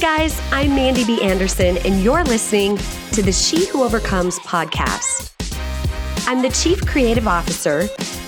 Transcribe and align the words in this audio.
Guys, 0.00 0.40
I'm 0.52 0.76
Mandy 0.76 1.04
B. 1.04 1.20
Anderson, 1.22 1.76
and 1.78 2.04
you're 2.04 2.22
listening 2.22 2.76
to 3.10 3.20
the 3.20 3.32
She 3.32 3.66
Who 3.66 3.82
Overcomes 3.82 4.38
podcast. 4.38 5.32
I'm 6.28 6.40
the 6.40 6.50
Chief 6.50 6.86
Creative 6.86 7.26
Officer, 7.26 7.80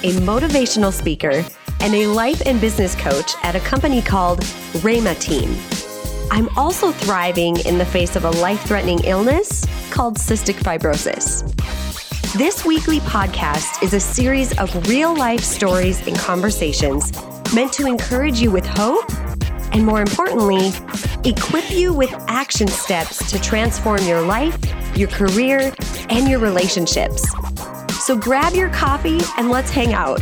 a 0.03 0.12
motivational 0.14 0.92
speaker, 0.92 1.44
and 1.78 1.94
a 1.94 2.08
life 2.08 2.42
and 2.44 2.60
business 2.60 2.96
coach 2.96 3.35
at 3.44 3.54
a 3.54 3.60
company 3.60 4.03
called 4.03 4.40
Rhema 4.83 5.17
Team. 5.21 5.56
I'm 6.33 6.48
also 6.58 6.90
thriving 6.90 7.58
in 7.60 7.78
the 7.78 7.87
face 7.87 8.16
of 8.16 8.24
a 8.24 8.30
life 8.30 8.62
threatening 8.62 9.04
illness 9.04 9.64
called 9.92 10.16
cystic 10.16 10.56
fibrosis. 10.56 11.46
This 12.37 12.64
weekly 12.64 12.98
podcast 13.00 13.80
is 13.80 13.94
a 13.94 14.00
series 14.00 14.58
of 14.58 14.88
real 14.88 15.16
life 15.16 15.42
stories 15.42 16.05
and 16.05 16.18
conversations 16.18 17.12
meant 17.55 17.73
to 17.74 17.87
encourage 17.87 18.41
you 18.41 18.50
with 18.50 18.66
hope 18.66 19.09
and, 19.73 19.84
more 19.84 20.01
importantly, 20.01 20.73
equip 21.24 21.70
you 21.70 21.92
with 21.92 22.12
action 22.29 22.69
steps 22.69 23.30
to 23.30 23.41
transform 23.41 24.02
your 24.05 24.23
life, 24.23 24.56
your 24.96 25.09
career, 25.09 25.73
and 26.09 26.29
your 26.29 26.38
relationships. 26.41 27.29
So 28.05 28.16
grab 28.16 28.55
your 28.55 28.70
coffee 28.70 29.20
and 29.37 29.51
let's 29.51 29.70
hang 29.70 29.93
out. 29.93 30.20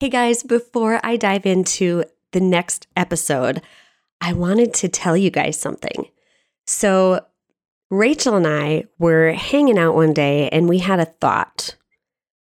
Hey 0.00 0.08
guys, 0.08 0.42
before 0.42 1.00
I 1.04 1.16
dive 1.16 1.46
into 1.46 2.04
the 2.32 2.40
next 2.40 2.88
episode, 2.96 3.62
I 4.20 4.32
wanted 4.32 4.74
to 4.74 4.88
tell 4.88 5.16
you 5.16 5.30
guys 5.30 5.58
something. 5.58 6.08
So, 6.66 7.24
Rachel 7.92 8.36
and 8.36 8.46
I 8.46 8.84
were 8.98 9.32
hanging 9.32 9.78
out 9.78 9.94
one 9.94 10.14
day 10.14 10.48
and 10.48 10.66
we 10.66 10.78
had 10.78 10.98
a 10.98 11.04
thought. 11.04 11.76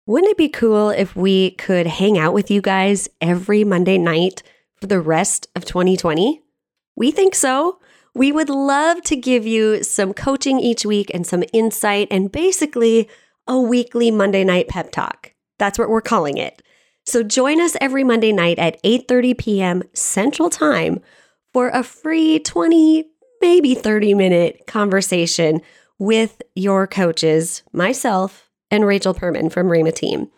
Wouldn't 0.06 0.32
it 0.32 0.38
be 0.38 0.50
cool 0.50 0.90
if 0.90 1.16
we 1.16 1.52
could 1.52 1.88
hang 1.88 2.18
out 2.18 2.34
with 2.34 2.52
you 2.52 2.62
guys 2.62 3.08
every 3.22 3.64
Monday 3.64 3.98
night 3.98 4.44
for 4.82 4.88
the 4.88 5.00
rest 5.00 5.48
of 5.56 5.64
2020? 5.64 6.42
We 6.98 7.12
think 7.12 7.36
so. 7.36 7.80
We 8.14 8.34
would 8.34 8.50
love 8.50 9.02
to 9.04 9.16
give 9.16 9.48
you 9.48 9.82
some 9.82 10.14
coaching 10.14 10.60
each 10.60 10.86
week 10.86 11.10
and 11.14 11.26
some 11.26 11.46
insight 11.54 12.10
and 12.12 12.30
basically 12.30 13.08
a 13.48 13.58
weekly 13.58 14.12
Monday 14.12 14.44
night 14.44 14.68
pep 14.68 14.92
talk. 14.92 15.32
That's 15.58 15.80
what 15.80 15.90
we're 15.90 16.02
calling 16.02 16.36
it. 16.36 16.62
So 17.06 17.24
join 17.24 17.62
us 17.62 17.78
every 17.80 18.04
Monday 18.04 18.34
night 18.34 18.60
at 18.60 18.84
8:30 18.84 19.38
p.m. 19.38 19.84
Central 19.94 20.50
Time 20.50 21.00
for 21.54 21.70
a 21.70 21.82
free 21.82 22.40
20, 22.40 23.10
maybe 23.42 23.76
30 23.76 24.14
minute 24.14 24.68
conversation 24.68 25.62
with 25.98 26.42
your 26.56 26.88
coaches, 26.88 27.64
myself, 27.74 28.50
and 28.72 28.86
Rachel 28.86 29.14
Perman 29.14 29.52
from 29.52 29.68
Rhema 29.68 29.94
Team. 29.94 30.30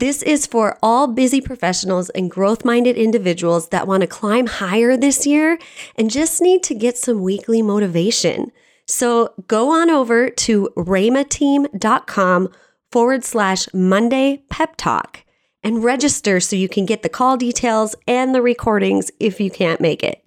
This 0.00 0.22
is 0.22 0.46
for 0.46 0.76
all 0.82 1.06
busy 1.06 1.40
professionals 1.40 2.10
and 2.10 2.30
growth 2.30 2.64
minded 2.64 2.96
individuals 2.96 3.68
that 3.68 3.86
want 3.86 4.00
to 4.00 4.08
climb 4.08 4.46
higher 4.46 4.96
this 4.96 5.24
year 5.24 5.58
and 5.96 6.10
just 6.10 6.42
need 6.42 6.64
to 6.64 6.74
get 6.74 6.98
some 6.98 7.22
weekly 7.22 7.62
motivation. 7.62 8.50
So 8.86 9.32
go 9.46 9.70
on 9.70 9.90
over 9.90 10.28
to 10.30 10.68
rhemateam.com 10.76 12.48
forward 12.90 13.24
slash 13.24 13.68
Monday 13.72 14.42
pep 14.50 14.74
talk 14.76 15.24
and 15.62 15.82
register 15.82 16.40
so 16.40 16.56
you 16.56 16.68
can 16.68 16.86
get 16.86 17.02
the 17.02 17.08
call 17.08 17.36
details 17.36 17.94
and 18.06 18.34
the 18.34 18.42
recordings 18.42 19.10
if 19.20 19.40
you 19.40 19.50
can't 19.50 19.80
make 19.80 20.02
it. 20.02 20.23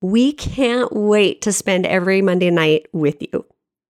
We 0.00 0.32
can't 0.32 0.92
wait 0.92 1.42
to 1.42 1.52
spend 1.52 1.86
every 1.86 2.22
Monday 2.22 2.50
night 2.50 2.86
with 2.92 3.20
you. 3.20 3.44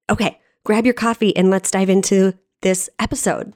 Okay, 0.08 0.38
grab 0.64 0.84
your 0.84 0.94
coffee 0.94 1.36
and 1.36 1.50
let's 1.50 1.70
dive 1.70 1.90
into 1.90 2.34
this 2.62 2.88
episode. 2.98 3.52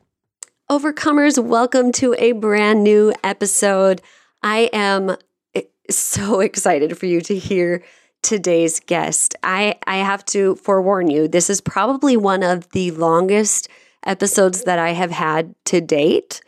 Overcomers, 0.71 1.43
welcome 1.43 1.93
to 1.93 2.15
a 2.19 2.33
brand 2.33 2.85
new 2.85 3.15
episode. 3.25 4.03
I 4.43 4.69
am 4.73 5.17
eh, 5.55 5.63
so 5.89 6.41
excited 6.41 6.99
for 6.99 7.07
you 7.07 7.21
to 7.23 7.39
hear 7.39 7.83
today's 8.23 8.81
guest. 8.81 9.35
I, 9.43 9.77
I 9.87 9.99
have 9.99 10.25
to 10.27 10.57
forewarn 10.57 11.11
you, 11.11 11.29
this 11.29 11.51
is 11.51 11.61
probably 11.61 12.17
one 12.17 12.43
of 12.43 12.69
the 12.71 12.91
longest 12.93 13.69
episodes 14.05 14.65
that 14.65 14.79
I 14.79 14.91
have 14.91 15.11
had 15.11 15.55
to 15.67 15.81
date. 15.81 16.41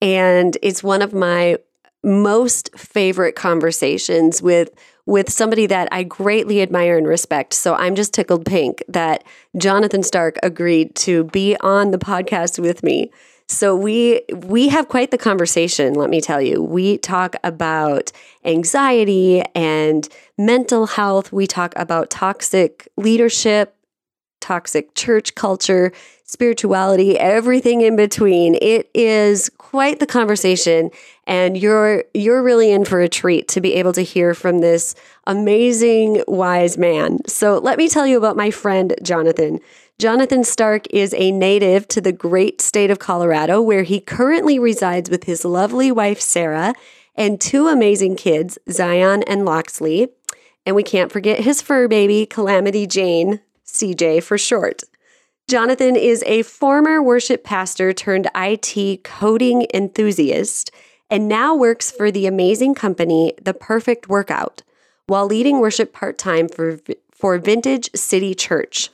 And 0.00 0.56
it's 0.62 0.82
one 0.82 1.02
of 1.02 1.12
my 1.12 1.58
most 2.02 2.70
favorite 2.76 3.34
conversations 3.34 4.42
with 4.42 4.70
with 5.06 5.30
somebody 5.30 5.66
that 5.66 5.86
I 5.92 6.02
greatly 6.02 6.62
admire 6.62 6.96
and 6.96 7.06
respect. 7.06 7.52
So 7.52 7.74
I'm 7.74 7.94
just 7.94 8.14
tickled 8.14 8.46
pink 8.46 8.82
that 8.88 9.22
Jonathan 9.58 10.02
Stark 10.02 10.38
agreed 10.42 10.94
to 10.96 11.24
be 11.24 11.56
on 11.60 11.90
the 11.90 11.98
podcast 11.98 12.58
with 12.58 12.82
me. 12.82 13.10
So 13.46 13.76
we 13.76 14.22
we 14.34 14.68
have 14.68 14.88
quite 14.88 15.10
the 15.10 15.18
conversation, 15.18 15.94
let 15.94 16.08
me 16.08 16.20
tell 16.20 16.40
you. 16.40 16.62
We 16.62 16.98
talk 16.98 17.36
about 17.44 18.10
anxiety 18.44 19.42
and 19.54 20.08
mental 20.38 20.86
health. 20.86 21.32
We 21.32 21.46
talk 21.46 21.74
about 21.76 22.08
toxic 22.10 22.88
leadership, 22.96 23.76
toxic 24.40 24.94
church 24.94 25.34
culture, 25.34 25.92
spirituality, 26.24 27.18
everything 27.18 27.82
in 27.82 27.96
between. 27.96 28.56
It 28.62 28.90
is 28.94 29.50
quite 29.58 30.00
the 30.00 30.06
conversation 30.06 30.90
and 31.26 31.56
you're 31.56 32.04
you're 32.14 32.42
really 32.42 32.70
in 32.72 32.84
for 32.84 33.00
a 33.00 33.08
treat 33.08 33.48
to 33.48 33.60
be 33.60 33.74
able 33.74 33.92
to 33.92 34.02
hear 34.02 34.34
from 34.34 34.58
this 34.58 34.94
amazing 35.26 36.22
wise 36.26 36.78
man. 36.78 37.18
So 37.26 37.58
let 37.58 37.76
me 37.78 37.88
tell 37.88 38.06
you 38.06 38.16
about 38.16 38.36
my 38.36 38.50
friend 38.50 38.94
Jonathan. 39.02 39.60
Jonathan 40.00 40.42
Stark 40.42 40.86
is 40.90 41.14
a 41.14 41.30
native 41.30 41.86
to 41.86 42.00
the 42.00 42.12
great 42.12 42.60
state 42.60 42.90
of 42.90 42.98
Colorado, 42.98 43.62
where 43.62 43.84
he 43.84 44.00
currently 44.00 44.58
resides 44.58 45.08
with 45.08 45.24
his 45.24 45.44
lovely 45.44 45.92
wife, 45.92 46.20
Sarah, 46.20 46.74
and 47.14 47.40
two 47.40 47.68
amazing 47.68 48.16
kids, 48.16 48.58
Zion 48.68 49.22
and 49.28 49.44
Loxley. 49.44 50.08
And 50.66 50.74
we 50.74 50.82
can't 50.82 51.12
forget 51.12 51.40
his 51.40 51.62
fur 51.62 51.86
baby, 51.86 52.26
Calamity 52.26 52.88
Jane, 52.88 53.40
CJ 53.64 54.24
for 54.24 54.36
short. 54.36 54.82
Jonathan 55.48 55.94
is 55.94 56.24
a 56.26 56.42
former 56.42 57.00
worship 57.00 57.44
pastor 57.44 57.92
turned 57.92 58.28
IT 58.34 59.04
coding 59.04 59.66
enthusiast 59.72 60.72
and 61.08 61.28
now 61.28 61.54
works 61.54 61.92
for 61.92 62.10
the 62.10 62.26
amazing 62.26 62.74
company, 62.74 63.32
The 63.40 63.54
Perfect 63.54 64.08
Workout, 64.08 64.62
while 65.06 65.26
leading 65.26 65.60
worship 65.60 65.92
part 65.92 66.18
time 66.18 66.48
for, 66.48 66.80
for 67.12 67.38
Vintage 67.38 67.90
City 67.94 68.34
Church. 68.34 68.90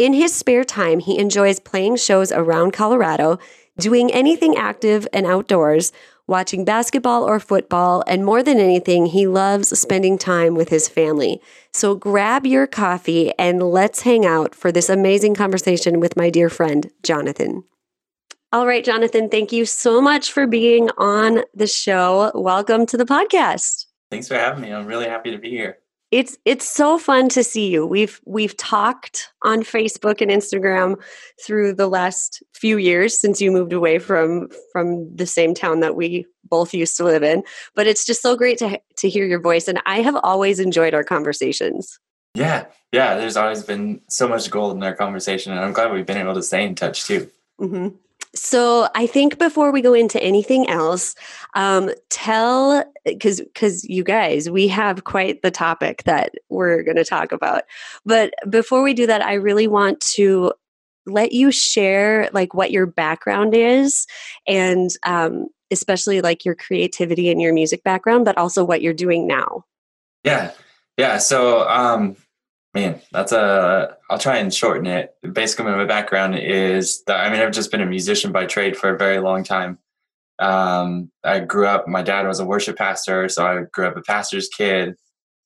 In 0.00 0.14
his 0.14 0.34
spare 0.34 0.64
time, 0.64 0.98
he 0.98 1.18
enjoys 1.18 1.60
playing 1.60 1.96
shows 1.96 2.32
around 2.32 2.72
Colorado, 2.72 3.38
doing 3.76 4.10
anything 4.10 4.56
active 4.56 5.06
and 5.12 5.26
outdoors, 5.26 5.92
watching 6.26 6.64
basketball 6.64 7.22
or 7.22 7.38
football, 7.38 8.02
and 8.06 8.24
more 8.24 8.42
than 8.42 8.58
anything, 8.58 9.04
he 9.04 9.26
loves 9.26 9.78
spending 9.78 10.16
time 10.16 10.54
with 10.54 10.70
his 10.70 10.88
family. 10.88 11.42
So 11.74 11.94
grab 11.94 12.46
your 12.46 12.66
coffee 12.66 13.34
and 13.38 13.62
let's 13.62 14.00
hang 14.00 14.24
out 14.24 14.54
for 14.54 14.72
this 14.72 14.88
amazing 14.88 15.34
conversation 15.34 16.00
with 16.00 16.16
my 16.16 16.30
dear 16.30 16.48
friend, 16.48 16.90
Jonathan. 17.02 17.64
All 18.54 18.66
right, 18.66 18.82
Jonathan, 18.82 19.28
thank 19.28 19.52
you 19.52 19.66
so 19.66 20.00
much 20.00 20.32
for 20.32 20.46
being 20.46 20.88
on 20.96 21.42
the 21.52 21.66
show. 21.66 22.32
Welcome 22.34 22.86
to 22.86 22.96
the 22.96 23.04
podcast. 23.04 23.84
Thanks 24.10 24.28
for 24.28 24.36
having 24.36 24.62
me. 24.62 24.72
I'm 24.72 24.86
really 24.86 25.08
happy 25.08 25.30
to 25.30 25.36
be 25.36 25.50
here 25.50 25.79
it's 26.10 26.36
it's 26.44 26.68
so 26.68 26.98
fun 26.98 27.28
to 27.30 27.44
see 27.44 27.70
you. 27.70 27.86
We've 27.86 28.20
we've 28.24 28.56
talked 28.56 29.30
on 29.42 29.62
Facebook 29.62 30.20
and 30.20 30.30
Instagram 30.30 31.00
through 31.44 31.74
the 31.74 31.86
last 31.86 32.42
few 32.52 32.78
years 32.78 33.18
since 33.18 33.40
you 33.40 33.52
moved 33.52 33.72
away 33.72 33.98
from 33.98 34.48
from 34.72 35.14
the 35.14 35.26
same 35.26 35.54
town 35.54 35.80
that 35.80 35.94
we 35.94 36.26
both 36.44 36.74
used 36.74 36.96
to 36.96 37.04
live 37.04 37.22
in. 37.22 37.44
But 37.76 37.86
it's 37.86 38.04
just 38.04 38.22
so 38.22 38.36
great 38.36 38.58
to 38.58 38.80
to 38.96 39.08
hear 39.08 39.24
your 39.24 39.40
voice, 39.40 39.68
and 39.68 39.80
I 39.86 40.00
have 40.00 40.16
always 40.24 40.58
enjoyed 40.58 40.94
our 40.94 41.04
conversations. 41.04 41.98
Yeah, 42.34 42.66
yeah. 42.92 43.16
There's 43.16 43.36
always 43.36 43.62
been 43.62 44.00
so 44.08 44.28
much 44.28 44.50
gold 44.50 44.76
in 44.76 44.82
our 44.82 44.94
conversation, 44.94 45.52
and 45.52 45.60
I'm 45.60 45.72
glad 45.72 45.92
we've 45.92 46.06
been 46.06 46.18
able 46.18 46.34
to 46.34 46.42
stay 46.42 46.64
in 46.64 46.74
touch 46.74 47.04
too. 47.04 47.30
Mm-hmm. 47.60 47.88
So 48.34 48.88
I 48.94 49.06
think 49.06 49.38
before 49.38 49.72
we 49.72 49.80
go 49.80 49.92
into 49.92 50.22
anything 50.22 50.68
else, 50.70 51.14
um, 51.54 51.90
tell 52.10 52.84
because 53.04 53.40
because 53.40 53.84
you 53.84 54.04
guys 54.04 54.48
we 54.48 54.68
have 54.68 55.04
quite 55.04 55.42
the 55.42 55.50
topic 55.50 56.04
that 56.04 56.34
we're 56.48 56.82
going 56.82 56.96
to 56.96 57.04
talk 57.04 57.32
about. 57.32 57.64
But 58.04 58.32
before 58.48 58.82
we 58.82 58.94
do 58.94 59.06
that, 59.06 59.22
I 59.22 59.34
really 59.34 59.66
want 59.66 60.00
to 60.12 60.52
let 61.06 61.32
you 61.32 61.50
share 61.50 62.28
like 62.32 62.54
what 62.54 62.70
your 62.70 62.86
background 62.86 63.54
is 63.54 64.06
and 64.46 64.90
um, 65.04 65.48
especially 65.70 66.20
like 66.20 66.44
your 66.44 66.54
creativity 66.54 67.30
and 67.30 67.40
your 67.40 67.52
music 67.52 67.82
background, 67.82 68.24
but 68.24 68.38
also 68.38 68.64
what 68.64 68.82
you're 68.82 68.92
doing 68.92 69.26
now. 69.26 69.64
Yeah, 70.24 70.52
yeah. 70.96 71.18
So 71.18 71.68
um, 71.68 72.16
Man, 72.74 73.00
that's 73.10 73.32
a. 73.32 73.96
I'll 74.08 74.18
try 74.18 74.36
and 74.38 74.54
shorten 74.54 74.86
it. 74.86 75.14
Basically, 75.32 75.64
my 75.64 75.84
background 75.86 76.36
is 76.38 77.02
that 77.04 77.18
I 77.20 77.30
mean 77.30 77.40
I've 77.40 77.52
just 77.52 77.70
been 77.72 77.80
a 77.80 77.86
musician 77.86 78.30
by 78.32 78.46
trade 78.46 78.76
for 78.76 78.94
a 78.94 78.98
very 78.98 79.18
long 79.18 79.42
time. 79.42 79.78
Um, 80.38 81.10
I 81.24 81.40
grew 81.40 81.66
up, 81.66 81.86
my 81.88 82.02
dad 82.02 82.26
was 82.26 82.40
a 82.40 82.46
worship 82.46 82.76
pastor, 82.78 83.28
so 83.28 83.46
I 83.46 83.62
grew 83.72 83.86
up 83.86 83.96
a 83.96 84.02
pastor's 84.02 84.48
kid. 84.48 84.94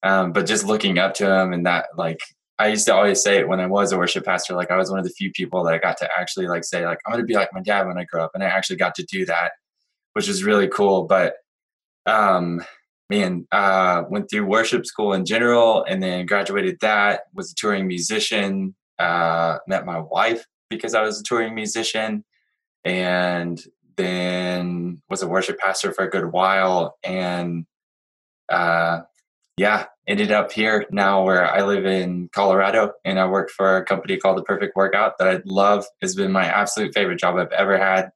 Um, 0.05 0.33
but 0.33 0.47
just 0.47 0.65
looking 0.67 0.99
up 0.99 1.15
to 1.15 1.27
him 1.41 1.53
and 1.53 1.67
that, 1.67 1.87
like, 1.97 2.21
I 2.59 2.69
used 2.69 2.87
to 2.87 2.95
always 2.95 3.23
say 3.23 3.39
it 3.39 3.49
when 3.49 3.61
I 3.61 3.67
was 3.67 3.93
a 3.93 3.99
worship 3.99 4.25
pastor, 4.25 4.55
like 4.55 4.71
I 4.71 4.77
was 4.77 4.91
one 4.91 4.99
of 5.01 5.05
the 5.07 5.11
few 5.13 5.33
people 5.33 5.65
that 5.65 5.75
I 5.75 5.79
got 5.79 5.97
to 5.99 6.09
actually 6.19 6.47
like 6.49 6.65
say, 6.65 6.87
like, 6.87 6.99
I'm 7.07 7.13
gonna 7.13 7.25
be 7.25 7.35
like 7.35 7.53
my 7.53 7.61
dad 7.63 7.87
when 7.89 7.99
I 7.99 8.05
grow 8.05 8.25
up. 8.25 8.33
And 8.35 8.45
I 8.45 8.49
actually 8.49 8.77
got 8.77 8.95
to 8.97 9.05
do 9.05 9.27
that, 9.27 9.53
which 10.15 10.29
is 10.29 10.45
really 10.45 10.69
cool. 10.69 11.05
But 11.05 11.35
um 12.07 12.65
man, 13.11 13.47
uh 13.53 14.05
went 14.09 14.31
through 14.31 14.47
worship 14.47 14.87
school 14.87 15.13
in 15.13 15.25
general 15.25 15.85
and 15.89 16.03
then 16.03 16.27
graduated 16.27 16.79
that, 16.81 17.23
was 17.35 17.53
a 17.53 17.55
touring 17.55 17.87
musician, 17.87 18.75
uh, 18.99 19.59
met 19.67 19.87
my 19.87 19.99
wife 19.99 20.45
because 20.71 20.95
I 20.95 21.03
was 21.03 21.21
a 21.21 21.25
touring 21.25 21.55
musician 21.55 22.25
and 22.85 23.63
then 23.97 25.01
was 25.09 25.23
a 25.23 25.29
worship 25.29 25.59
pastor 25.59 25.93
for 25.93 26.05
a 26.05 26.11
good 26.11 26.33
while 26.33 26.99
and 27.03 27.65
uh 28.49 29.01
yeah 29.57 29.87
ended 30.07 30.31
up 30.31 30.53
here 30.53 30.85
now 30.91 31.23
where 31.23 31.47
i 31.47 31.63
live 31.63 31.87
in 31.87 32.29
colorado 32.35 32.93
and 33.05 33.19
i 33.19 33.27
work 33.27 33.51
for 33.51 33.77
a 33.77 33.85
company 33.85 34.17
called 34.17 34.37
the 34.37 34.43
perfect 34.43 34.77
workout 34.77 35.17
that 35.19 35.29
i 35.29 35.41
love 35.47 35.87
has 36.03 36.15
been 36.15 36.33
my 36.33 36.45
absolute 36.45 36.93
favorite 36.93 37.19
job 37.19 37.37
i've 37.37 37.53
ever 37.53 37.79
had 37.79 38.11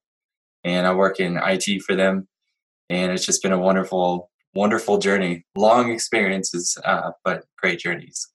and 0.65 0.87
i 0.87 0.93
work 0.93 1.21
in 1.21 1.39
it 1.39 1.83
for 1.83 1.95
them 1.95 2.27
and 2.91 3.13
it's 3.13 3.25
just 3.25 3.43
been 3.43 3.53
a 3.53 3.59
wonderful 3.59 4.31
wonderful 4.55 4.99
journey 4.99 5.45
long 5.57 5.91
experiences 5.91 6.79
uh, 6.85 7.11
but 7.25 7.45
great 7.57 7.79
journeys 7.79 8.29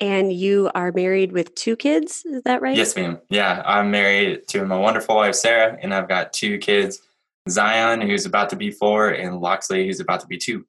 and 0.00 0.32
you 0.32 0.68
are 0.74 0.90
married 0.90 1.30
with 1.30 1.54
two 1.54 1.76
kids, 1.76 2.24
is 2.24 2.42
that 2.42 2.60
right? 2.60 2.76
Yes, 2.76 2.96
ma'am. 2.96 3.20
Yeah, 3.30 3.62
I'm 3.64 3.92
married 3.92 4.48
to 4.48 4.66
my 4.66 4.76
wonderful 4.76 5.14
wife, 5.14 5.36
Sarah, 5.36 5.78
and 5.80 5.94
I've 5.94 6.08
got 6.08 6.32
two 6.32 6.58
kids 6.58 7.00
Zion, 7.48 8.00
who's 8.00 8.26
about 8.26 8.50
to 8.50 8.56
be 8.56 8.70
four, 8.70 9.08
and 9.08 9.40
Loxley, 9.40 9.86
who's 9.86 10.00
about 10.00 10.20
to 10.20 10.26
be 10.26 10.38
two. 10.38 10.64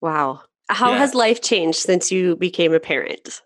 Wow. 0.00 0.42
How 0.68 0.92
yeah. 0.92 0.98
has 0.98 1.14
life 1.14 1.40
changed 1.40 1.78
since 1.78 2.10
you 2.10 2.36
became 2.36 2.72
a 2.72 2.80
parent? 2.80 3.42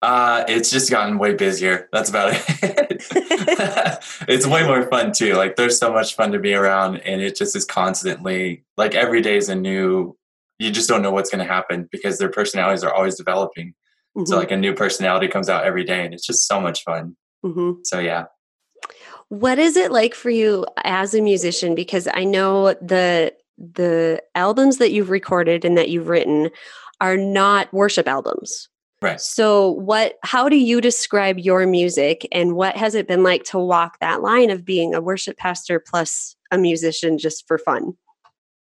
Uh, 0.00 0.44
it's 0.48 0.70
just 0.70 0.90
gotten 0.90 1.18
way 1.18 1.34
busier. 1.34 1.88
That's 1.92 2.08
about 2.08 2.30
it. 2.32 3.04
it's 4.28 4.46
way 4.46 4.64
more 4.64 4.88
fun 4.88 5.12
too. 5.12 5.34
Like 5.34 5.56
there's 5.56 5.78
so 5.78 5.92
much 5.92 6.14
fun 6.14 6.32
to 6.32 6.38
be 6.38 6.54
around 6.54 6.96
and 6.98 7.20
it 7.20 7.36
just 7.36 7.56
is 7.56 7.64
constantly 7.64 8.64
like 8.76 8.94
every 8.94 9.20
day 9.20 9.36
is 9.36 9.48
a 9.48 9.54
new 9.54 10.16
you 10.58 10.70
just 10.70 10.88
don't 10.88 11.02
know 11.02 11.10
what's 11.10 11.30
going 11.30 11.44
to 11.44 11.52
happen 11.52 11.88
because 11.92 12.18
their 12.18 12.30
personalities 12.30 12.82
are 12.82 12.92
always 12.92 13.16
developing. 13.16 13.74
Mm-hmm. 14.16 14.26
So 14.26 14.36
like 14.36 14.50
a 14.50 14.56
new 14.56 14.74
personality 14.74 15.28
comes 15.28 15.48
out 15.48 15.64
every 15.64 15.84
day 15.84 16.04
and 16.04 16.12
it's 16.12 16.26
just 16.26 16.46
so 16.46 16.60
much 16.60 16.82
fun. 16.82 17.16
Mm-hmm. 17.44 17.80
So 17.84 18.00
yeah. 18.00 18.24
What 19.28 19.58
is 19.58 19.76
it 19.76 19.92
like 19.92 20.14
for 20.14 20.30
you 20.30 20.66
as 20.84 21.14
a 21.14 21.20
musician? 21.20 21.74
Because 21.74 22.08
I 22.12 22.24
know 22.24 22.74
the 22.74 23.34
the 23.56 24.22
albums 24.34 24.78
that 24.78 24.92
you've 24.92 25.10
recorded 25.10 25.64
and 25.64 25.76
that 25.76 25.90
you've 25.90 26.08
written 26.08 26.50
are 27.00 27.16
not 27.16 27.72
worship 27.72 28.08
albums. 28.08 28.68
Right. 29.00 29.20
So 29.20 29.70
what 29.70 30.14
how 30.24 30.48
do 30.48 30.56
you 30.56 30.80
describe 30.80 31.38
your 31.38 31.66
music 31.66 32.26
and 32.32 32.56
what 32.56 32.76
has 32.76 32.96
it 32.96 33.06
been 33.06 33.22
like 33.22 33.44
to 33.44 33.58
walk 33.58 34.00
that 34.00 34.22
line 34.22 34.50
of 34.50 34.64
being 34.64 34.94
a 34.94 35.00
worship 35.00 35.36
pastor 35.36 35.78
plus 35.78 36.34
a 36.50 36.58
musician 36.58 37.16
just 37.16 37.46
for 37.46 37.58
fun? 37.58 37.96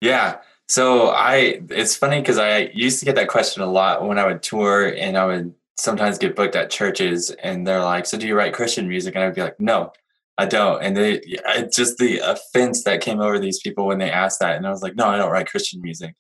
Yeah. 0.02 0.38
So 0.68 1.10
I, 1.10 1.62
it's 1.70 1.96
funny 1.96 2.20
because 2.20 2.38
I 2.38 2.72
used 2.74 3.00
to 3.00 3.06
get 3.06 3.16
that 3.16 3.28
question 3.28 3.62
a 3.62 3.72
lot 3.72 4.08
when 4.08 4.18
I 4.18 4.26
would 4.26 4.42
tour, 4.42 4.88
and 4.88 5.18
I 5.18 5.26
would 5.26 5.54
sometimes 5.78 6.18
get 6.18 6.36
booked 6.36 6.56
at 6.56 6.70
churches, 6.70 7.32
and 7.44 7.68
they're 7.68 7.84
like, 7.84 8.06
"So 8.06 8.18
do 8.18 8.28
you 8.28 8.36
write 8.36 8.54
Christian 8.54 8.88
music?" 8.88 9.16
And 9.16 9.24
I'd 9.24 9.36
be 9.36 9.42
like, 9.42 9.60
"No, 9.60 9.92
I 10.38 10.46
don't." 10.46 10.82
And 10.82 10.96
they, 10.98 11.22
it's 11.26 11.76
just 11.76 11.98
the 11.98 12.20
offense 12.20 12.84
that 12.84 13.02
came 13.02 13.20
over 13.20 13.40
these 13.40 13.60
people 13.60 13.86
when 13.86 14.00
they 14.00 14.10
asked 14.12 14.40
that, 14.40 14.56
and 14.56 14.66
I 14.66 14.72
was 14.72 14.82
like, 14.82 14.96
"No, 14.96 15.08
I 15.08 15.18
don't 15.18 15.32
write 15.32 15.48
Christian 15.48 15.82
music," 15.82 16.16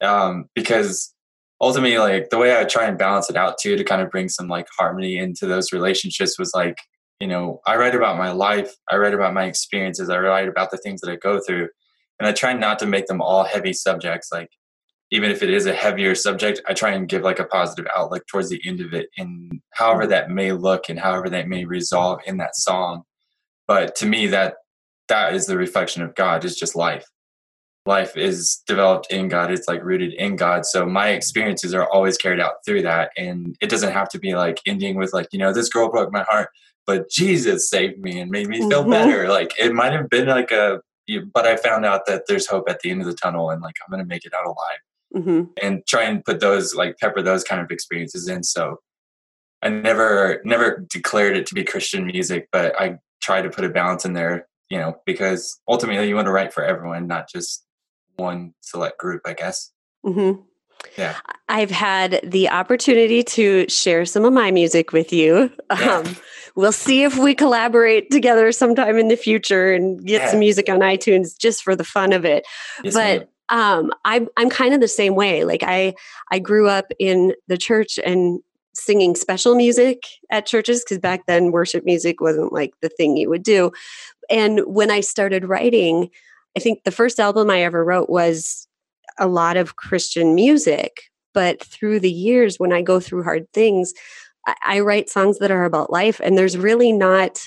um, 0.00 0.48
because 0.54 1.14
ultimately, 1.62 1.96
like 1.96 2.28
the 2.30 2.38
way 2.38 2.58
I 2.58 2.64
try 2.64 2.86
and 2.86 2.98
balance 2.98 3.30
it 3.30 3.36
out 3.36 3.56
too, 3.58 3.76
to 3.76 3.84
kind 3.84 4.02
of 4.02 4.10
bring 4.10 4.28
some 4.28 4.48
like 4.48 4.66
harmony 4.78 5.16
into 5.16 5.46
those 5.46 5.72
relationships 5.72 6.38
was 6.38 6.52
like, 6.54 6.76
you 7.20 7.28
know, 7.28 7.60
I 7.66 7.76
write 7.76 7.94
about 7.94 8.18
my 8.18 8.32
life, 8.32 8.74
I 8.90 8.96
write 8.96 9.14
about 9.14 9.32
my 9.32 9.44
experiences, 9.44 10.10
I 10.10 10.18
write 10.18 10.48
about 10.48 10.72
the 10.72 10.78
things 10.78 11.00
that 11.00 11.10
I 11.10 11.16
go 11.16 11.40
through 11.40 11.68
and 12.18 12.28
I 12.28 12.32
try 12.32 12.52
not 12.52 12.78
to 12.80 12.86
make 12.86 13.06
them 13.06 13.22
all 13.22 13.44
heavy 13.44 13.72
subjects. 13.72 14.30
Like 14.32 14.50
even 15.12 15.30
if 15.30 15.42
it 15.42 15.50
is 15.50 15.66
a 15.66 15.74
heavier 15.74 16.14
subject, 16.14 16.60
I 16.66 16.72
try 16.72 16.92
and 16.92 17.08
give 17.08 17.22
like 17.22 17.38
a 17.38 17.44
positive 17.44 17.86
outlook 17.94 18.26
towards 18.26 18.48
the 18.48 18.60
end 18.66 18.80
of 18.80 18.94
it, 18.94 19.08
and 19.18 19.60
however 19.72 20.06
that 20.06 20.30
may 20.30 20.52
look 20.52 20.88
and 20.88 20.98
however 20.98 21.28
that 21.30 21.48
may 21.48 21.64
resolve 21.64 22.20
in 22.26 22.38
that 22.38 22.56
song. 22.56 23.02
But 23.68 23.94
to 23.96 24.06
me, 24.06 24.26
that 24.28 24.54
that 25.08 25.34
is 25.34 25.46
the 25.46 25.58
reflection 25.58 26.02
of 26.02 26.14
God. 26.14 26.44
Is 26.44 26.56
just 26.56 26.74
life. 26.74 27.04
Life 27.84 28.16
is 28.16 28.62
developed 28.66 29.12
in 29.12 29.28
God. 29.28 29.50
It's 29.50 29.66
like 29.66 29.82
rooted 29.82 30.12
in 30.14 30.36
God. 30.36 30.64
So 30.64 30.86
my 30.86 31.08
experiences 31.08 31.74
are 31.74 31.90
always 31.90 32.16
carried 32.16 32.38
out 32.38 32.64
through 32.64 32.82
that, 32.82 33.10
and 33.16 33.56
it 33.60 33.70
doesn't 33.70 33.92
have 33.92 34.08
to 34.10 34.20
be 34.20 34.36
like 34.36 34.60
ending 34.66 34.96
with 34.96 35.12
like 35.12 35.26
you 35.32 35.38
know 35.38 35.52
this 35.52 35.68
girl 35.68 35.90
broke 35.90 36.12
my 36.12 36.22
heart, 36.22 36.50
but 36.86 37.10
Jesus 37.10 37.68
saved 37.68 37.98
me 37.98 38.20
and 38.20 38.30
made 38.30 38.48
me 38.48 38.58
feel 38.58 38.82
mm-hmm. 38.82 38.90
better. 38.90 39.28
Like 39.28 39.52
it 39.58 39.72
might 39.72 39.92
have 39.92 40.08
been 40.08 40.28
like 40.28 40.52
a 40.52 40.80
but 41.34 41.46
I 41.46 41.56
found 41.56 41.84
out 41.84 42.06
that 42.06 42.24
there's 42.28 42.46
hope 42.46 42.68
at 42.68 42.80
the 42.80 42.90
end 42.90 43.00
of 43.00 43.06
the 43.06 43.14
tunnel, 43.14 43.50
and 43.50 43.60
like 43.60 43.74
I'm 43.84 43.90
gonna 43.90 44.04
make 44.04 44.24
it 44.24 44.32
out 44.34 44.46
alive. 44.46 44.78
Mm-hmm. 45.14 45.42
And 45.60 45.86
try 45.86 46.04
and 46.04 46.24
put 46.24 46.40
those 46.40 46.74
like 46.74 46.96
pepper 46.98 47.20
those 47.20 47.44
kind 47.44 47.60
of 47.60 47.70
experiences 47.70 48.28
in. 48.28 48.42
So 48.42 48.78
I 49.60 49.68
never 49.68 50.40
never 50.44 50.86
declared 50.90 51.36
it 51.36 51.46
to 51.46 51.54
be 51.54 51.64
Christian 51.64 52.06
music, 52.06 52.48
but 52.52 52.80
I 52.80 52.98
try 53.20 53.42
to 53.42 53.50
put 53.50 53.64
a 53.64 53.68
balance 53.68 54.04
in 54.04 54.12
there, 54.12 54.48
you 54.70 54.78
know, 54.78 54.96
because 55.06 55.60
ultimately 55.68 56.08
you 56.08 56.14
want 56.14 56.26
to 56.26 56.32
write 56.32 56.52
for 56.52 56.64
everyone, 56.64 57.06
not 57.06 57.28
just 57.28 57.64
one 58.16 58.54
select 58.60 58.98
group, 58.98 59.22
I 59.24 59.34
guess. 59.34 59.70
Mm-hmm. 60.04 60.42
Yeah. 60.98 61.16
I've 61.48 61.70
had 61.70 62.20
the 62.24 62.48
opportunity 62.48 63.22
to 63.22 63.68
share 63.68 64.04
some 64.04 64.24
of 64.24 64.32
my 64.32 64.50
music 64.50 64.92
with 64.92 65.12
you. 65.12 65.50
Yeah. 65.70 65.96
Um, 65.98 66.16
we'll 66.54 66.72
see 66.72 67.02
if 67.02 67.16
we 67.16 67.34
collaborate 67.34 68.10
together 68.10 68.52
sometime 68.52 68.98
in 68.98 69.08
the 69.08 69.16
future 69.16 69.72
and 69.72 70.04
get 70.04 70.22
yeah. 70.22 70.30
some 70.30 70.40
music 70.40 70.68
on 70.68 70.80
iTunes 70.80 71.38
just 71.38 71.62
for 71.62 71.74
the 71.74 71.84
fun 71.84 72.12
of 72.12 72.24
it. 72.24 72.44
Yes, 72.82 72.94
but 72.94 73.30
um, 73.48 73.92
I'm 74.04 74.28
I'm 74.36 74.50
kind 74.50 74.74
of 74.74 74.80
the 74.80 74.88
same 74.88 75.14
way. 75.14 75.44
Like 75.44 75.62
I 75.62 75.94
I 76.30 76.38
grew 76.38 76.68
up 76.68 76.86
in 76.98 77.34
the 77.48 77.56
church 77.56 77.98
and 78.04 78.40
singing 78.74 79.14
special 79.14 79.54
music 79.54 80.04
at 80.30 80.46
churches 80.46 80.82
because 80.82 80.98
back 80.98 81.26
then 81.26 81.52
worship 81.52 81.84
music 81.84 82.20
wasn't 82.20 82.52
like 82.52 82.72
the 82.80 82.88
thing 82.88 83.16
you 83.16 83.28
would 83.28 83.42
do. 83.42 83.70
And 84.30 84.60
when 84.66 84.90
I 84.90 85.00
started 85.00 85.44
writing, 85.44 86.10
I 86.56 86.60
think 86.60 86.84
the 86.84 86.90
first 86.90 87.18
album 87.18 87.50
I 87.50 87.62
ever 87.62 87.84
wrote 87.84 88.10
was 88.10 88.66
a 89.18 89.26
lot 89.26 89.56
of 89.56 89.76
Christian 89.76 90.34
music. 90.34 91.02
But 91.34 91.62
through 91.62 92.00
the 92.00 92.12
years, 92.12 92.58
when 92.58 92.72
I 92.72 92.82
go 92.82 93.00
through 93.00 93.22
hard 93.22 93.50
things, 93.52 93.94
I, 94.46 94.54
I 94.64 94.80
write 94.80 95.08
songs 95.08 95.38
that 95.38 95.50
are 95.50 95.64
about 95.64 95.90
life, 95.90 96.20
and 96.22 96.36
there's 96.36 96.58
really 96.58 96.92
not. 96.92 97.40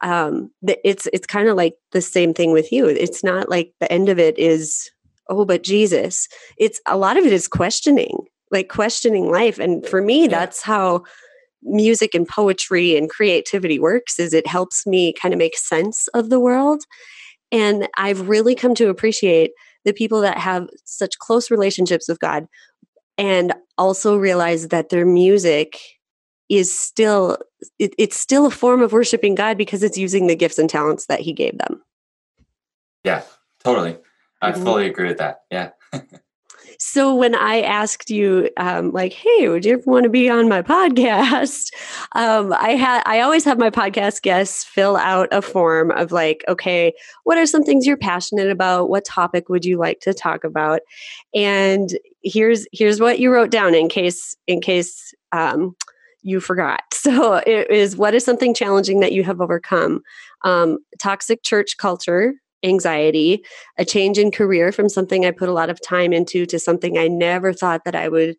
Um, 0.00 0.50
it's 0.62 1.08
it's 1.12 1.26
kind 1.26 1.48
of 1.48 1.56
like 1.56 1.74
the 1.90 2.00
same 2.00 2.32
thing 2.32 2.52
with 2.52 2.70
you. 2.70 2.86
It's 2.86 3.24
not 3.24 3.48
like 3.48 3.72
the 3.80 3.90
end 3.92 4.08
of 4.08 4.18
it 4.18 4.38
is 4.38 4.90
oh, 5.28 5.44
but 5.44 5.62
Jesus. 5.62 6.26
It's 6.56 6.80
a 6.86 6.96
lot 6.96 7.18
of 7.18 7.26
it 7.26 7.32
is 7.32 7.48
questioning, 7.48 8.16
like 8.50 8.68
questioning 8.68 9.30
life, 9.30 9.58
and 9.58 9.86
for 9.86 10.00
me, 10.00 10.26
that's 10.26 10.62
how 10.62 11.02
music 11.62 12.14
and 12.14 12.26
poetry 12.26 12.96
and 12.96 13.10
creativity 13.10 13.78
works 13.78 14.18
is 14.18 14.32
it 14.32 14.46
helps 14.46 14.86
me 14.86 15.12
kind 15.12 15.34
of 15.34 15.38
make 15.38 15.56
sense 15.56 16.06
of 16.14 16.30
the 16.30 16.38
world 16.38 16.84
and 17.52 17.88
i've 17.96 18.28
really 18.28 18.54
come 18.54 18.74
to 18.74 18.88
appreciate 18.88 19.52
the 19.84 19.92
people 19.92 20.20
that 20.20 20.38
have 20.38 20.68
such 20.84 21.18
close 21.18 21.50
relationships 21.50 22.08
with 22.08 22.20
god 22.20 22.46
and 23.18 23.52
also 23.76 24.16
realize 24.16 24.68
that 24.68 24.88
their 24.88 25.04
music 25.04 25.78
is 26.48 26.76
still 26.76 27.36
it, 27.78 27.94
it's 27.98 28.18
still 28.18 28.46
a 28.46 28.50
form 28.50 28.80
of 28.80 28.92
worshiping 28.92 29.34
god 29.34 29.58
because 29.58 29.82
it's 29.82 29.98
using 29.98 30.26
the 30.26 30.36
gifts 30.36 30.58
and 30.58 30.70
talents 30.70 31.06
that 31.06 31.20
he 31.20 31.32
gave 31.32 31.58
them. 31.58 31.82
Yeah 33.04 33.22
totally. 33.62 33.98
I 34.40 34.52
mm-hmm. 34.52 34.64
fully 34.64 34.86
agree 34.86 35.08
with 35.08 35.18
that. 35.18 35.42
Yeah 35.50 35.70
so 36.78 37.14
when 37.14 37.34
i 37.34 37.60
asked 37.60 38.10
you 38.10 38.48
um, 38.56 38.90
like 38.92 39.12
hey 39.12 39.48
would 39.48 39.64
you 39.64 39.74
ever 39.74 39.82
want 39.86 40.04
to 40.04 40.08
be 40.08 40.28
on 40.28 40.48
my 40.48 40.62
podcast 40.74 41.72
um, 42.12 42.52
i 42.54 42.70
had 42.70 43.02
i 43.06 43.20
always 43.20 43.44
have 43.44 43.58
my 43.58 43.70
podcast 43.70 44.22
guests 44.22 44.64
fill 44.64 44.96
out 44.96 45.28
a 45.32 45.42
form 45.42 45.90
of 45.92 46.12
like 46.12 46.44
okay 46.48 46.92
what 47.24 47.38
are 47.38 47.46
some 47.46 47.62
things 47.62 47.86
you're 47.86 47.96
passionate 47.96 48.50
about 48.50 48.88
what 48.88 49.04
topic 49.04 49.48
would 49.48 49.64
you 49.64 49.78
like 49.78 50.00
to 50.00 50.14
talk 50.14 50.44
about 50.44 50.80
and 51.34 51.98
here's 52.22 52.66
here's 52.72 53.00
what 53.00 53.18
you 53.18 53.32
wrote 53.32 53.50
down 53.50 53.74
in 53.74 53.88
case 53.88 54.36
in 54.46 54.60
case 54.60 55.14
um, 55.32 55.74
you 56.22 56.40
forgot. 56.40 56.80
So 56.98 57.36
it 57.36 57.70
is 57.70 57.96
what 57.96 58.12
is 58.12 58.22
something 58.22 58.52
challenging 58.52 59.00
that 59.00 59.12
you 59.12 59.24
have 59.24 59.40
overcome? 59.40 60.02
Um, 60.44 60.78
toxic 60.98 61.42
church 61.42 61.78
culture, 61.78 62.34
anxiety, 62.62 63.44
a 63.76 63.84
change 63.84 64.18
in 64.18 64.30
career 64.30 64.72
from 64.72 64.88
something 64.88 65.24
I 65.24 65.30
put 65.30 65.48
a 65.48 65.52
lot 65.52 65.70
of 65.70 65.80
time 65.80 66.12
into 66.12 66.46
to 66.46 66.58
something 66.58 66.98
I 66.98 67.08
never 67.08 67.52
thought 67.52 67.84
that 67.84 67.94
I 67.94 68.08
would 68.08 68.36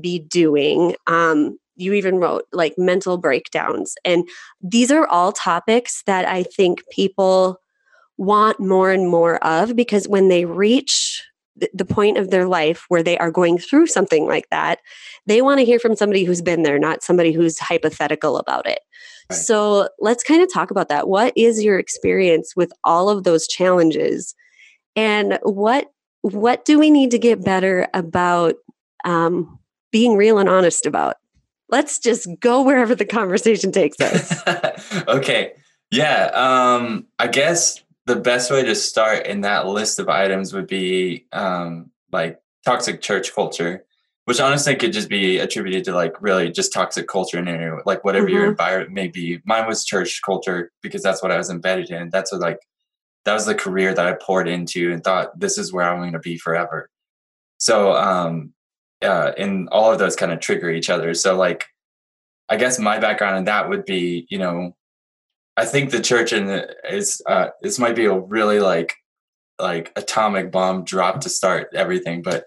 be 0.00 0.18
doing. 0.18 0.94
Um, 1.06 1.58
you 1.76 1.92
even 1.92 2.16
wrote 2.16 2.44
like 2.52 2.74
mental 2.76 3.18
breakdowns. 3.18 3.94
And 4.04 4.28
these 4.60 4.90
are 4.90 5.06
all 5.06 5.32
topics 5.32 6.02
that 6.06 6.26
I 6.26 6.42
think 6.42 6.82
people 6.90 7.60
want 8.16 8.58
more 8.58 8.90
and 8.90 9.08
more 9.08 9.42
of 9.44 9.76
because 9.76 10.08
when 10.08 10.28
they 10.28 10.44
reach 10.44 11.22
the 11.72 11.84
point 11.84 12.18
of 12.18 12.30
their 12.30 12.46
life 12.46 12.84
where 12.88 13.02
they 13.02 13.18
are 13.18 13.30
going 13.30 13.58
through 13.58 13.86
something 13.86 14.26
like 14.26 14.48
that, 14.50 14.78
they 15.26 15.42
want 15.42 15.58
to 15.58 15.64
hear 15.64 15.78
from 15.78 15.96
somebody 15.96 16.24
who's 16.24 16.42
been 16.42 16.62
there, 16.62 16.78
not 16.78 17.02
somebody 17.02 17.32
who's 17.32 17.58
hypothetical 17.58 18.36
about 18.38 18.66
it. 18.66 18.80
Right. 19.30 19.36
So 19.36 19.88
let's 20.00 20.24
kind 20.24 20.42
of 20.42 20.52
talk 20.52 20.70
about 20.70 20.88
that. 20.88 21.08
What 21.08 21.32
is 21.36 21.62
your 21.62 21.78
experience 21.78 22.54
with 22.56 22.72
all 22.84 23.08
of 23.08 23.24
those 23.24 23.46
challenges, 23.46 24.34
and 24.96 25.38
what 25.42 25.90
what 26.22 26.64
do 26.64 26.78
we 26.78 26.90
need 26.90 27.10
to 27.12 27.18
get 27.18 27.44
better 27.44 27.86
about 27.94 28.54
um, 29.04 29.58
being 29.92 30.16
real 30.16 30.38
and 30.38 30.48
honest 30.48 30.86
about? 30.86 31.16
Let's 31.68 31.98
just 31.98 32.28
go 32.40 32.62
wherever 32.62 32.94
the 32.94 33.04
conversation 33.04 33.72
takes 33.72 34.00
us. 34.00 35.04
okay. 35.08 35.52
Yeah. 35.90 36.30
Um, 36.34 37.06
I 37.18 37.28
guess 37.28 37.82
the 38.06 38.16
best 38.16 38.50
way 38.50 38.64
to 38.64 38.74
start 38.74 39.26
in 39.26 39.42
that 39.42 39.66
list 39.66 39.98
of 39.98 40.08
items 40.08 40.52
would 40.54 40.66
be 40.66 41.26
um, 41.32 41.90
like 42.10 42.40
toxic 42.64 43.00
church 43.00 43.34
culture, 43.34 43.84
which 44.28 44.40
honestly 44.40 44.76
could 44.76 44.92
just 44.92 45.08
be 45.08 45.38
attributed 45.38 45.84
to 45.84 45.94
like 45.94 46.20
really 46.20 46.50
just 46.50 46.70
toxic 46.70 47.08
culture 47.08 47.38
in 47.38 47.80
like 47.86 48.04
whatever 48.04 48.26
mm-hmm. 48.26 48.34
your 48.34 48.46
environment 48.46 48.92
may 48.92 49.08
be. 49.08 49.40
Mine 49.46 49.66
was 49.66 49.86
church 49.86 50.20
culture 50.22 50.70
because 50.82 51.02
that's 51.02 51.22
what 51.22 51.32
I 51.32 51.38
was 51.38 51.48
embedded 51.48 51.88
in. 51.88 52.10
That's 52.10 52.30
what 52.30 52.42
like 52.42 52.58
that 53.24 53.32
was 53.32 53.46
the 53.46 53.54
career 53.54 53.94
that 53.94 54.06
I 54.06 54.18
poured 54.20 54.46
into 54.46 54.92
and 54.92 55.02
thought 55.02 55.40
this 55.40 55.56
is 55.56 55.72
where 55.72 55.88
I'm 55.88 56.00
going 56.00 56.12
to 56.12 56.18
be 56.18 56.36
forever. 56.36 56.90
So 57.56 57.94
um 57.94 58.52
uh 59.00 59.32
and 59.38 59.66
all 59.70 59.90
of 59.90 59.98
those 59.98 60.14
kind 60.14 60.30
of 60.30 60.40
trigger 60.40 60.68
each 60.68 60.90
other. 60.90 61.14
So 61.14 61.34
like 61.34 61.64
I 62.50 62.58
guess 62.58 62.78
my 62.78 62.98
background 62.98 63.38
in 63.38 63.44
that 63.44 63.70
would 63.70 63.86
be, 63.86 64.26
you 64.28 64.36
know, 64.36 64.76
I 65.56 65.64
think 65.64 65.90
the 65.90 66.02
church 66.02 66.34
and 66.34 66.66
is 66.90 67.22
uh, 67.26 67.48
this 67.62 67.78
might 67.78 67.96
be 67.96 68.04
a 68.04 68.18
really 68.18 68.60
like 68.60 68.94
like 69.58 69.90
atomic 69.96 70.52
bomb 70.52 70.84
drop 70.84 71.22
to 71.22 71.30
start 71.30 71.70
everything, 71.74 72.20
but 72.20 72.44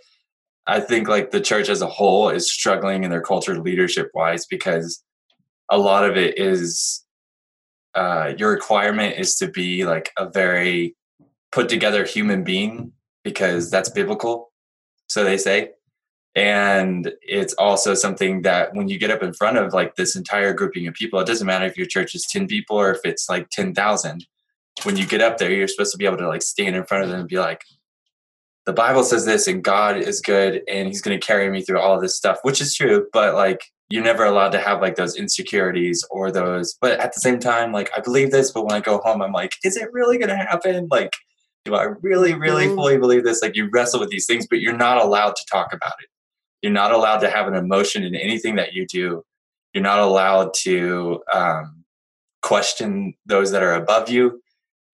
I 0.71 0.79
think 0.79 1.09
like 1.09 1.31
the 1.31 1.41
church 1.41 1.67
as 1.67 1.81
a 1.81 1.87
whole 1.87 2.29
is 2.29 2.49
struggling 2.49 3.03
in 3.03 3.11
their 3.11 3.21
culture 3.21 3.59
leadership 3.59 4.09
wise 4.13 4.45
because 4.45 5.03
a 5.69 5.77
lot 5.77 6.09
of 6.09 6.15
it 6.15 6.39
is 6.39 7.03
uh, 7.93 8.31
your 8.37 8.51
requirement 8.51 9.19
is 9.19 9.35
to 9.35 9.49
be 9.49 9.83
like 9.83 10.11
a 10.17 10.29
very 10.29 10.95
put 11.51 11.67
together 11.67 12.05
human 12.05 12.45
being 12.45 12.93
because 13.25 13.69
that's 13.69 13.89
biblical, 13.89 14.53
so 15.07 15.25
they 15.25 15.37
say. 15.37 15.71
And 16.35 17.11
it's 17.21 17.53
also 17.55 17.93
something 17.93 18.43
that 18.43 18.73
when 18.73 18.87
you 18.87 18.97
get 18.97 19.11
up 19.11 19.23
in 19.23 19.33
front 19.33 19.57
of 19.57 19.73
like 19.73 19.95
this 19.95 20.15
entire 20.15 20.53
grouping 20.53 20.87
of 20.87 20.93
people 20.93 21.19
it 21.19 21.27
doesn't 21.27 21.45
matter 21.45 21.65
if 21.65 21.75
your 21.75 21.85
church 21.85 22.15
is 22.15 22.25
10 22.27 22.47
people 22.47 22.77
or 22.77 22.91
if 22.93 23.01
it's 23.03 23.27
like 23.27 23.49
10,000 23.49 24.25
when 24.83 24.95
you 24.95 25.05
get 25.05 25.19
up 25.19 25.37
there 25.37 25.51
you're 25.51 25.67
supposed 25.67 25.91
to 25.91 25.97
be 25.97 26.05
able 26.05 26.15
to 26.15 26.29
like 26.29 26.41
stand 26.41 26.77
in 26.77 26.85
front 26.85 27.03
of 27.03 27.09
them 27.09 27.19
and 27.19 27.27
be 27.27 27.37
like 27.37 27.65
the 28.71 28.81
bible 28.81 29.03
says 29.03 29.25
this 29.25 29.47
and 29.47 29.63
god 29.63 29.97
is 29.97 30.21
good 30.21 30.61
and 30.67 30.87
he's 30.87 31.01
going 31.01 31.17
to 31.17 31.25
carry 31.25 31.49
me 31.49 31.61
through 31.61 31.79
all 31.79 31.95
of 31.95 32.01
this 32.01 32.15
stuff 32.15 32.37
which 32.43 32.61
is 32.61 32.75
true 32.75 33.07
but 33.13 33.33
like 33.35 33.61
you're 33.89 34.03
never 34.03 34.23
allowed 34.23 34.51
to 34.51 34.59
have 34.59 34.81
like 34.81 34.95
those 34.95 35.17
insecurities 35.17 36.05
or 36.09 36.31
those 36.31 36.75
but 36.81 36.99
at 36.99 37.13
the 37.13 37.19
same 37.19 37.39
time 37.39 37.71
like 37.71 37.91
i 37.95 37.99
believe 37.99 38.31
this 38.31 38.51
but 38.51 38.63
when 38.63 38.73
i 38.73 38.79
go 38.79 38.99
home 38.99 39.21
i'm 39.21 39.33
like 39.33 39.51
is 39.63 39.75
it 39.77 39.91
really 39.91 40.17
going 40.17 40.29
to 40.29 40.35
happen 40.35 40.87
like 40.89 41.11
do 41.65 41.75
i 41.75 41.83
really 42.01 42.33
really 42.33 42.65
mm-hmm. 42.65 42.75
fully 42.75 42.97
believe 42.97 43.23
this 43.23 43.41
like 43.41 43.55
you 43.55 43.69
wrestle 43.71 43.99
with 43.99 44.09
these 44.09 44.25
things 44.25 44.47
but 44.49 44.59
you're 44.59 44.77
not 44.77 44.97
allowed 45.03 45.35
to 45.35 45.45
talk 45.49 45.73
about 45.73 45.93
it 46.01 46.09
you're 46.61 46.71
not 46.71 46.91
allowed 46.91 47.19
to 47.19 47.29
have 47.29 47.47
an 47.47 47.55
emotion 47.55 48.03
in 48.03 48.15
anything 48.15 48.55
that 48.55 48.73
you 48.73 48.85
do. 48.85 49.23
You're 49.73 49.83
not 49.83 49.99
allowed 49.99 50.53
to 50.61 51.23
um, 51.33 51.83
question 52.41 53.15
those 53.25 53.51
that 53.51 53.63
are 53.63 53.73
above 53.73 54.09
you, 54.09 54.41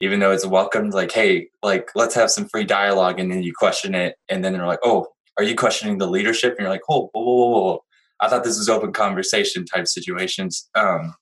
even 0.01 0.19
though 0.19 0.31
it's 0.31 0.45
welcomed. 0.45 0.93
Like, 0.93 1.11
hey, 1.11 1.49
like 1.63 1.89
let's 1.95 2.15
have 2.15 2.31
some 2.31 2.47
free 2.47 2.63
dialogue, 2.63 3.19
and 3.19 3.31
then 3.31 3.43
you 3.43 3.53
question 3.53 3.95
it, 3.95 4.15
and 4.29 4.43
then 4.43 4.53
they're 4.53 4.67
like, 4.67 4.79
oh, 4.83 5.07
are 5.37 5.43
you 5.43 5.55
questioning 5.55 5.97
the 5.97 6.07
leadership? 6.07 6.53
And 6.53 6.61
you're 6.61 6.69
like, 6.69 6.81
oh, 6.89 7.09
whoa, 7.13 7.23
whoa, 7.23 7.35
whoa, 7.35 7.61
whoa. 7.61 7.83
I 8.19 8.27
thought 8.27 8.43
this 8.43 8.57
was 8.57 8.69
open 8.69 8.93
conversation 8.93 9.65
type 9.65 9.87
situations. 9.87 10.67
Um, 10.73 11.13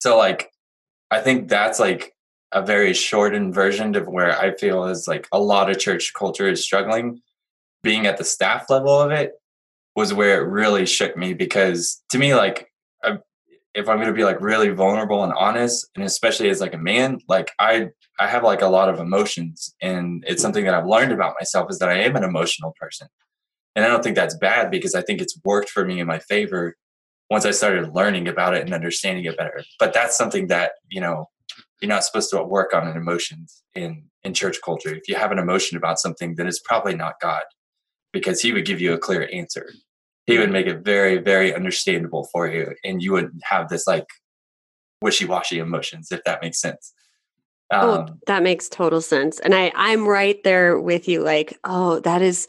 so 0.00 0.16
like, 0.16 0.50
I 1.10 1.20
think 1.20 1.48
that's 1.48 1.80
like 1.80 2.12
a 2.52 2.64
very 2.64 2.92
shortened 2.92 3.54
version 3.54 3.96
of 3.96 4.06
where 4.06 4.38
I 4.38 4.54
feel 4.56 4.84
is 4.84 5.08
like 5.08 5.26
a 5.32 5.40
lot 5.40 5.70
of 5.70 5.78
church 5.78 6.12
culture 6.16 6.48
is 6.48 6.62
struggling 6.62 7.20
being 7.82 8.06
at 8.06 8.16
the 8.16 8.24
staff 8.24 8.70
level 8.70 9.00
of 9.00 9.10
it 9.10 9.32
was 9.96 10.14
where 10.14 10.40
it 10.40 10.48
really 10.48 10.86
shook 10.86 11.16
me 11.16 11.34
because 11.34 12.02
to 12.10 12.18
me 12.18 12.34
like 12.34 12.68
if 13.74 13.88
i'm 13.88 14.00
to 14.00 14.12
be 14.12 14.24
like 14.24 14.40
really 14.40 14.68
vulnerable 14.68 15.24
and 15.24 15.32
honest 15.32 15.88
and 15.94 16.04
especially 16.04 16.50
as 16.50 16.60
like 16.60 16.74
a 16.74 16.78
man 16.78 17.18
like 17.28 17.50
i 17.58 17.88
i 18.18 18.26
have 18.26 18.42
like 18.42 18.62
a 18.62 18.66
lot 18.66 18.88
of 18.88 19.00
emotions 19.00 19.74
and 19.80 20.24
it's 20.26 20.42
something 20.42 20.64
that 20.64 20.74
i've 20.74 20.86
learned 20.86 21.12
about 21.12 21.34
myself 21.38 21.70
is 21.70 21.78
that 21.78 21.88
i 21.88 21.94
am 21.94 22.16
an 22.16 22.24
emotional 22.24 22.74
person. 22.78 23.08
And 23.74 23.84
i 23.84 23.88
don't 23.88 24.02
think 24.02 24.16
that's 24.16 24.36
bad 24.36 24.70
because 24.70 24.94
i 24.94 25.02
think 25.02 25.20
it's 25.20 25.38
worked 25.44 25.70
for 25.70 25.84
me 25.84 26.00
in 26.00 26.06
my 26.06 26.18
favor 26.18 26.76
once 27.30 27.46
i 27.46 27.50
started 27.50 27.94
learning 27.94 28.28
about 28.28 28.54
it 28.54 28.62
and 28.62 28.74
understanding 28.74 29.24
it 29.24 29.36
better. 29.36 29.62
But 29.78 29.94
that's 29.94 30.16
something 30.16 30.48
that 30.48 30.72
you 30.88 31.00
know 31.00 31.26
you're 31.80 31.88
not 31.88 32.04
supposed 32.04 32.30
to 32.30 32.42
work 32.42 32.74
on 32.74 32.86
an 32.86 32.96
emotions 32.96 33.62
in 33.74 34.04
in 34.24 34.34
church 34.34 34.58
culture. 34.64 34.94
If 34.94 35.08
you 35.08 35.16
have 35.16 35.32
an 35.32 35.38
emotion 35.38 35.76
about 35.76 35.98
something 35.98 36.34
then 36.36 36.46
it's 36.46 36.60
probably 36.60 36.94
not 36.94 37.14
god 37.20 37.44
because 38.12 38.42
he 38.42 38.52
would 38.52 38.66
give 38.66 38.80
you 38.80 38.92
a 38.92 38.98
clear 38.98 39.28
answer. 39.32 39.72
He 40.26 40.38
would 40.38 40.50
make 40.50 40.66
it 40.66 40.84
very, 40.84 41.18
very 41.18 41.54
understandable 41.54 42.28
for 42.32 42.48
you, 42.48 42.74
and 42.84 43.02
you 43.02 43.12
wouldn't 43.12 43.42
have 43.44 43.68
this 43.68 43.86
like 43.86 44.06
wishy-washy 45.00 45.58
emotions, 45.58 46.12
if 46.12 46.22
that 46.24 46.40
makes 46.40 46.60
sense. 46.60 46.92
Oh, 47.72 47.94
um, 47.94 48.06
oh, 48.08 48.14
that 48.26 48.42
makes 48.42 48.68
total 48.68 49.00
sense. 49.00 49.40
And 49.40 49.54
I, 49.54 49.72
I'm 49.74 50.06
right 50.06 50.38
there 50.44 50.78
with 50.78 51.08
you. 51.08 51.22
Like, 51.22 51.58
oh, 51.64 52.00
that 52.00 52.22
is 52.22 52.46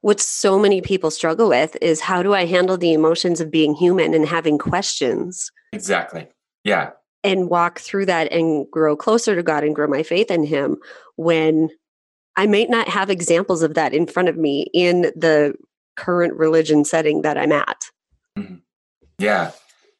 what 0.00 0.18
so 0.18 0.58
many 0.58 0.80
people 0.80 1.10
struggle 1.12 1.48
with 1.48 1.76
is 1.80 2.00
how 2.00 2.22
do 2.22 2.34
I 2.34 2.44
handle 2.44 2.76
the 2.76 2.92
emotions 2.92 3.40
of 3.40 3.52
being 3.52 3.74
human 3.74 4.14
and 4.14 4.26
having 4.26 4.58
questions? 4.58 5.52
Exactly. 5.72 6.26
Yeah. 6.64 6.90
And 7.22 7.48
walk 7.48 7.78
through 7.78 8.06
that 8.06 8.32
and 8.32 8.66
grow 8.68 8.96
closer 8.96 9.36
to 9.36 9.44
God 9.44 9.62
and 9.62 9.76
grow 9.76 9.86
my 9.86 10.02
faith 10.02 10.30
in 10.30 10.42
Him 10.42 10.76
when 11.14 11.68
I 12.34 12.46
might 12.46 12.68
not 12.68 12.88
have 12.88 13.10
examples 13.10 13.62
of 13.62 13.74
that 13.74 13.94
in 13.94 14.06
front 14.08 14.28
of 14.28 14.36
me 14.36 14.66
in 14.74 15.02
the 15.14 15.54
current 15.96 16.34
religion 16.34 16.84
setting 16.84 17.22
that 17.22 17.38
I'm 17.38 17.52
at. 17.52 17.84
Mm-hmm. 18.38 18.56
Yeah. 19.18 19.52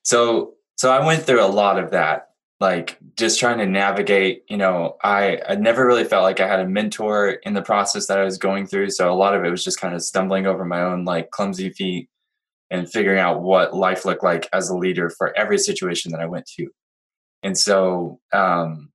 So 0.03 0.55
so 0.77 0.91
I 0.91 1.05
went 1.05 1.23
through 1.23 1.45
a 1.45 1.47
lot 1.47 1.79
of 1.79 1.91
that 1.93 2.33
like 2.63 2.97
just 3.17 3.41
trying 3.41 3.59
to 3.59 3.67
navigate 3.67 4.45
you 4.49 4.57
know 4.57 4.97
i 5.03 5.39
i 5.49 5.55
never 5.57 5.85
really 5.85 6.05
felt 6.05 6.23
like 6.23 6.39
i 6.39 6.47
had 6.47 6.61
a 6.61 6.67
mentor 6.67 7.31
in 7.43 7.55
the 7.55 7.61
process 7.61 8.07
that 8.07 8.21
i 8.21 8.25
was 8.25 8.39
going 8.39 8.69
through 8.69 8.89
so 8.89 9.13
a 9.13 9.19
lot 9.19 9.35
of 9.35 9.45
it 9.45 9.51
was 9.51 9.65
just 9.65 9.81
kind 9.81 9.95
of 9.95 10.01
stumbling 10.01 10.47
over 10.47 10.65
my 10.65 10.81
own 10.81 11.05
like 11.05 11.31
clumsy 11.33 11.71
feet 11.71 12.09
and 12.71 12.91
figuring 12.91 13.19
out 13.19 13.43
what 13.43 13.75
life 13.75 14.05
looked 14.05 14.23
like 14.23 14.49
as 14.53 14.71
a 14.71 14.77
leader 14.77 15.11
for 15.11 15.37
every 15.37 15.59
situation 15.59 16.13
that 16.13 16.21
i 16.21 16.25
went 16.25 16.47
to 16.47 16.69
and 17.43 17.59
so 17.59 18.21
um 18.33 18.91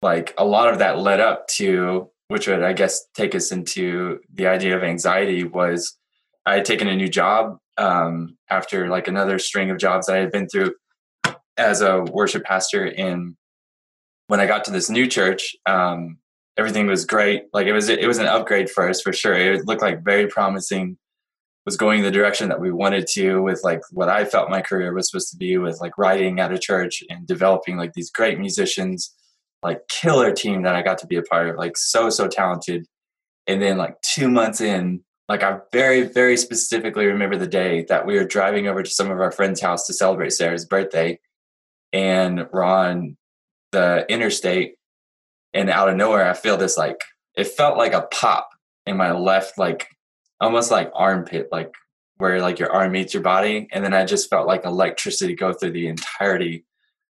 like 0.00 0.32
a 0.38 0.44
lot 0.44 0.72
of 0.72 0.78
that 0.78 1.00
led 1.00 1.18
up 1.18 1.48
to 1.48 2.08
which 2.28 2.46
would 2.46 2.62
i 2.62 2.72
guess 2.72 3.06
take 3.14 3.34
us 3.34 3.52
into 3.52 4.20
the 4.32 4.46
idea 4.46 4.76
of 4.76 4.82
anxiety 4.82 5.44
was 5.44 5.96
i 6.46 6.54
had 6.54 6.64
taken 6.64 6.88
a 6.88 6.96
new 6.96 7.08
job 7.08 7.58
um, 7.76 8.36
after 8.50 8.88
like 8.88 9.06
another 9.06 9.38
string 9.38 9.70
of 9.70 9.78
jobs 9.78 10.06
that 10.06 10.16
i 10.16 10.20
had 10.20 10.32
been 10.32 10.48
through 10.48 10.74
as 11.56 11.80
a 11.80 12.02
worship 12.02 12.44
pastor 12.44 12.84
and 12.84 13.36
when 14.28 14.40
i 14.40 14.46
got 14.46 14.64
to 14.64 14.70
this 14.70 14.90
new 14.90 15.06
church 15.06 15.56
um, 15.66 16.18
everything 16.58 16.88
was 16.88 17.04
great. 17.04 17.44
Like 17.52 17.68
it 17.68 17.72
was 17.72 17.88
it 17.88 18.06
was 18.06 18.18
an 18.18 18.26
upgrade 18.26 18.68
for 18.68 18.88
us 18.88 19.00
for 19.00 19.12
sure. 19.12 19.32
It 19.32 19.64
looked 19.66 19.80
like 19.80 20.04
very 20.04 20.26
promising 20.26 20.98
was 21.64 21.76
going 21.76 22.02
the 22.02 22.10
direction 22.10 22.48
that 22.48 22.60
we 22.60 22.72
wanted 22.72 23.06
to 23.06 23.42
with 23.42 23.60
like 23.62 23.82
what 23.90 24.08
i 24.08 24.24
felt 24.24 24.48
my 24.48 24.62
career 24.62 24.94
was 24.94 25.10
supposed 25.10 25.30
to 25.30 25.36
be 25.36 25.58
with 25.58 25.78
like 25.82 25.98
writing 25.98 26.40
at 26.40 26.50
a 26.50 26.58
church 26.58 27.02
and 27.10 27.26
developing 27.26 27.76
like 27.76 27.92
these 27.92 28.10
great 28.10 28.38
musicians 28.38 29.14
like 29.62 29.86
killer 29.88 30.32
team 30.32 30.62
that 30.62 30.74
I 30.74 30.82
got 30.82 30.98
to 30.98 31.06
be 31.06 31.16
a 31.16 31.22
part 31.22 31.48
of, 31.48 31.56
like 31.56 31.76
so, 31.76 32.10
so 32.10 32.28
talented. 32.28 32.86
And 33.46 33.60
then 33.60 33.76
like 33.76 34.00
two 34.02 34.28
months 34.28 34.60
in, 34.60 35.02
like 35.28 35.42
I 35.42 35.58
very, 35.72 36.02
very 36.02 36.36
specifically 36.36 37.06
remember 37.06 37.36
the 37.36 37.46
day 37.46 37.84
that 37.88 38.06
we 38.06 38.16
were 38.16 38.24
driving 38.24 38.66
over 38.66 38.82
to 38.82 38.90
some 38.90 39.10
of 39.10 39.20
our 39.20 39.30
friends' 39.30 39.60
house 39.60 39.86
to 39.86 39.92
celebrate 39.92 40.32
Sarah's 40.32 40.64
birthday. 40.64 41.18
And 41.92 42.46
we're 42.52 42.62
on 42.62 43.16
the 43.72 44.06
interstate 44.08 44.74
and 45.54 45.70
out 45.70 45.88
of 45.88 45.96
nowhere 45.96 46.28
I 46.28 46.34
feel 46.34 46.56
this 46.56 46.76
like 46.76 47.02
it 47.34 47.46
felt 47.46 47.78
like 47.78 47.92
a 47.92 48.02
pop 48.02 48.48
in 48.86 48.96
my 48.96 49.12
left 49.12 49.58
like 49.58 49.88
almost 50.40 50.70
like 50.70 50.90
armpit, 50.94 51.48
like 51.50 51.72
where 52.16 52.40
like 52.40 52.58
your 52.58 52.72
arm 52.72 52.92
meets 52.92 53.14
your 53.14 53.22
body. 53.22 53.68
And 53.72 53.84
then 53.84 53.94
I 53.94 54.04
just 54.04 54.30
felt 54.30 54.46
like 54.46 54.64
electricity 54.64 55.34
go 55.34 55.52
through 55.52 55.72
the 55.72 55.88
entirety 55.88 56.64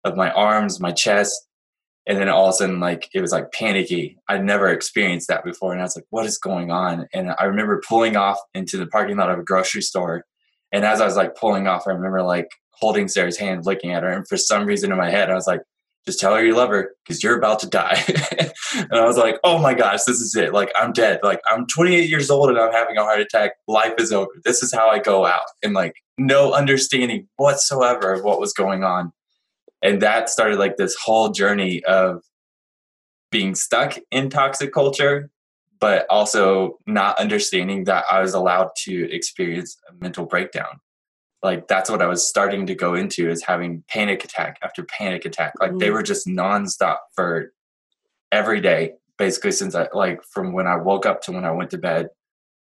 of 0.04 0.16
my 0.16 0.32
arms, 0.32 0.80
my 0.80 0.92
chest, 0.92 1.47
and 2.08 2.18
then 2.18 2.30
all 2.30 2.46
of 2.46 2.50
a 2.50 2.54
sudden 2.54 2.80
like 2.80 3.10
it 3.14 3.22
was 3.22 3.32
like 3.32 3.52
panicky 3.52 4.18
i'd 4.30 4.44
never 4.44 4.70
experienced 4.70 5.28
that 5.28 5.44
before 5.44 5.72
and 5.72 5.82
i 5.82 5.84
was 5.84 5.96
like 5.96 6.06
what 6.10 6.26
is 6.26 6.38
going 6.38 6.72
on 6.72 7.08
and 7.14 7.34
i 7.38 7.44
remember 7.44 7.82
pulling 7.88 8.16
off 8.16 8.40
into 8.54 8.78
the 8.78 8.88
parking 8.88 9.18
lot 9.18 9.30
of 9.30 9.40
a 9.40 9.44
grocery 9.44 9.82
store 9.82 10.24
and 10.72 10.86
as 10.86 11.02
i 11.02 11.06
was 11.06 11.16
like 11.16 11.36
pulling 11.36 11.68
off 11.68 11.84
i 11.88 11.92
remember 11.92 12.24
like 12.24 12.50
holding 12.72 13.08
sarah's 13.08 13.38
hand 13.38 13.66
looking 13.66 13.92
at 13.92 14.04
her 14.04 14.10
and 14.10 14.28
for 14.28 14.38
some 14.38 14.66
reason 14.66 14.92
in 14.92 14.98
my 14.98 15.10
head 15.10 15.30
i 15.30 15.36
was 15.36 15.48
like 15.48 15.62
just 16.08 16.22
tell 16.22 16.34
her 16.34 16.44
you 16.44 16.56
love 16.56 16.70
her 16.70 16.96
because 17.04 17.22
you're 17.22 17.38
about 17.38 17.60
to 17.60 17.68
die. 17.68 18.02
and 18.76 18.94
I 18.94 19.06
was 19.06 19.18
like, 19.18 19.38
oh 19.44 19.60
my 19.60 19.74
gosh, 19.74 20.06
this 20.06 20.22
is 20.22 20.34
it. 20.38 20.54
Like, 20.54 20.72
I'm 20.78 20.94
dead. 20.94 21.20
Like, 21.22 21.42
I'm 21.52 21.68
28 21.68 22.10
years 22.10 22.30
old 22.30 22.50
and 22.50 22.58
I'm 22.58 22.72
having 22.72 22.96
a 22.96 23.04
heart 23.04 23.20
attack. 23.20 23.52
Life 23.68 23.96
is 23.98 24.14
over. 24.14 24.32
This 24.46 24.64
is 24.64 24.74
how 24.74 24.88
I 24.88 25.00
go 25.00 25.26
out. 25.26 25.42
And 25.62 25.74
like, 25.74 25.96
no 26.18 26.54
understanding 26.54 27.28
whatsoever 27.36 28.14
of 28.14 28.24
what 28.24 28.40
was 28.40 28.54
going 28.54 28.86
on. 28.86 29.12
And 29.82 30.02
that 30.02 30.30
started 30.30 30.60
like 30.60 30.78
this 30.78 30.96
whole 30.96 31.30
journey 31.30 31.84
of 31.84 32.24
being 33.32 33.56
stuck 33.56 33.98
in 34.12 34.30
toxic 34.30 34.74
culture, 34.74 35.30
but 35.80 36.06
also 36.10 36.80
not 36.88 37.20
understanding 37.20 37.84
that 37.84 38.06
I 38.10 38.22
was 38.22 38.34
allowed 38.34 38.70
to 38.86 39.14
experience 39.14 39.78
a 39.90 39.94
mental 40.02 40.26
breakdown 40.26 40.80
like 41.44 41.68
that's 41.68 41.90
what 41.90 42.02
I 42.02 42.08
was 42.08 42.28
starting 42.28 42.66
to 42.68 42.76
go 42.76 42.96
into 42.96 43.30
is 43.30 43.44
having 43.44 43.84
panic 43.88 44.24
attack 44.24 44.58
after 44.64 44.84
panic 44.84 45.26
attack. 45.26 45.54
Like 45.60 45.72
mm. 45.72 45.80
they 45.80 45.92
were 45.92 46.04
just 46.04 46.28
nonstop 46.28 46.98
for 47.14 47.54
every 48.32 48.60
day, 48.60 48.94
basically 49.18 49.52
since 49.52 49.76
I 49.76 49.88
like 49.94 50.24
from 50.24 50.54
when 50.54 50.68
I 50.68 50.78
woke 50.78 51.06
up 51.06 51.22
to 51.24 51.32
when 51.32 51.46
I 51.46 51.52
went 51.52 51.72
to 51.72 51.78
bed, 51.78 52.10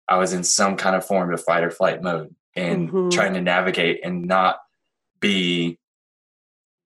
I 0.08 0.18
was 0.18 0.34
in 0.34 0.44
some 0.44 0.78
kind 0.78 0.96
of 0.96 1.06
form 1.06 1.34
of 1.34 1.44
fight 1.44 1.64
or 1.64 1.72
flight 1.72 2.02
mode 2.02 2.34
and 2.56 2.90
mm-hmm. 2.90 3.10
trying 3.10 3.34
to 3.34 3.42
navigate 3.42 4.02
and 4.04 4.26
not 4.26 4.60
be 5.20 5.78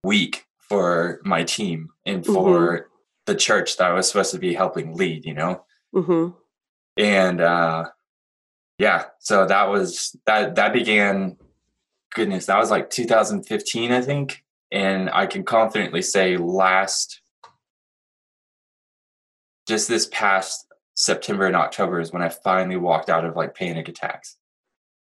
weak 0.06 0.46
for 0.58 1.20
my 1.24 1.44
team 1.44 1.90
and 2.06 2.26
for 2.26 2.34
mm-hmm. 2.34 2.88
the 3.26 3.36
church 3.36 3.78
that 3.78 3.92
I 3.92 3.94
was 3.94 4.08
supposed 4.08 4.32
to 4.32 4.40
be 4.40 4.54
helping 4.54 4.96
lead, 4.96 5.26
you 5.26 5.34
know? 5.34 5.66
Mm-hmm. 5.94 6.30
And 6.98 7.42
uh 7.42 7.90
yeah, 8.78 9.06
so 9.20 9.46
that 9.46 9.70
was 9.70 10.16
that 10.26 10.56
that 10.56 10.74
began 10.74 11.38
goodness, 12.16 12.48
that 12.48 12.58
was 12.58 12.72
like 12.72 12.90
2015, 12.90 13.92
I 13.92 14.02
think. 14.02 14.44
And 14.72 15.10
I 15.12 15.28
can 15.28 15.44
confidently 15.44 16.02
say 16.02 16.38
last, 16.38 17.22
just 19.68 19.88
this 19.88 20.08
past 20.12 20.66
September 20.96 21.46
and 21.46 21.56
October 21.56 22.00
is 22.00 22.12
when 22.12 22.22
I 22.22 22.30
finally 22.30 22.78
walked 22.78 23.10
out 23.10 23.26
of 23.26 23.36
like 23.36 23.54
panic 23.54 23.88
attacks. 23.88 24.38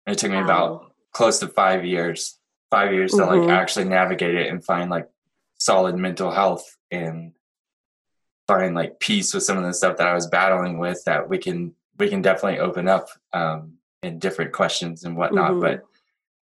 And 0.06 0.14
it 0.14 0.18
took 0.18 0.30
me 0.30 0.36
wow. 0.36 0.44
about 0.44 0.92
close 1.12 1.38
to 1.38 1.48
five 1.48 1.84
years, 1.84 2.38
five 2.70 2.92
years 2.92 3.12
mm-hmm. 3.12 3.20
to 3.20 3.26
like 3.26 3.40
mm-hmm. 3.40 3.50
actually 3.50 3.84
navigate 3.84 4.34
it 4.34 4.48
and 4.48 4.64
find 4.64 4.90
like 4.90 5.08
solid 5.58 5.96
mental 5.96 6.30
health 6.30 6.76
and 6.90 7.32
find 8.46 8.74
like 8.74 9.00
peace 9.00 9.32
with 9.32 9.42
some 9.42 9.56
of 9.56 9.64
the 9.64 9.72
stuff 9.72 9.96
that 9.96 10.06
I 10.06 10.14
was 10.14 10.26
battling 10.26 10.78
with 10.78 11.02
that 11.06 11.28
we 11.28 11.38
can 11.38 11.74
we 11.98 12.08
can 12.08 12.22
definitely 12.22 12.58
open 12.58 12.88
up 12.88 13.08
um 13.32 13.74
in 14.04 14.18
different 14.18 14.52
questions 14.52 15.04
and 15.04 15.16
whatnot. 15.16 15.52
Mm-hmm. 15.52 15.60
But 15.60 15.84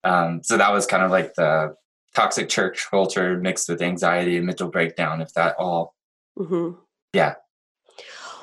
um, 0.04 0.44
so 0.44 0.58
that 0.58 0.74
was 0.74 0.86
kind 0.86 1.04
of 1.04 1.12
like 1.12 1.36
the 1.36 1.76
toxic 2.14 2.50
church 2.50 2.88
culture 2.90 3.38
mixed 3.38 3.70
with 3.70 3.82
anxiety 3.82 4.38
and 4.38 4.46
mental 4.46 4.70
breakdown, 4.70 5.22
if 5.22 5.34
that 5.34 5.56
all, 5.58 5.96
mm-hmm. 6.38 6.78
yeah. 7.14 7.36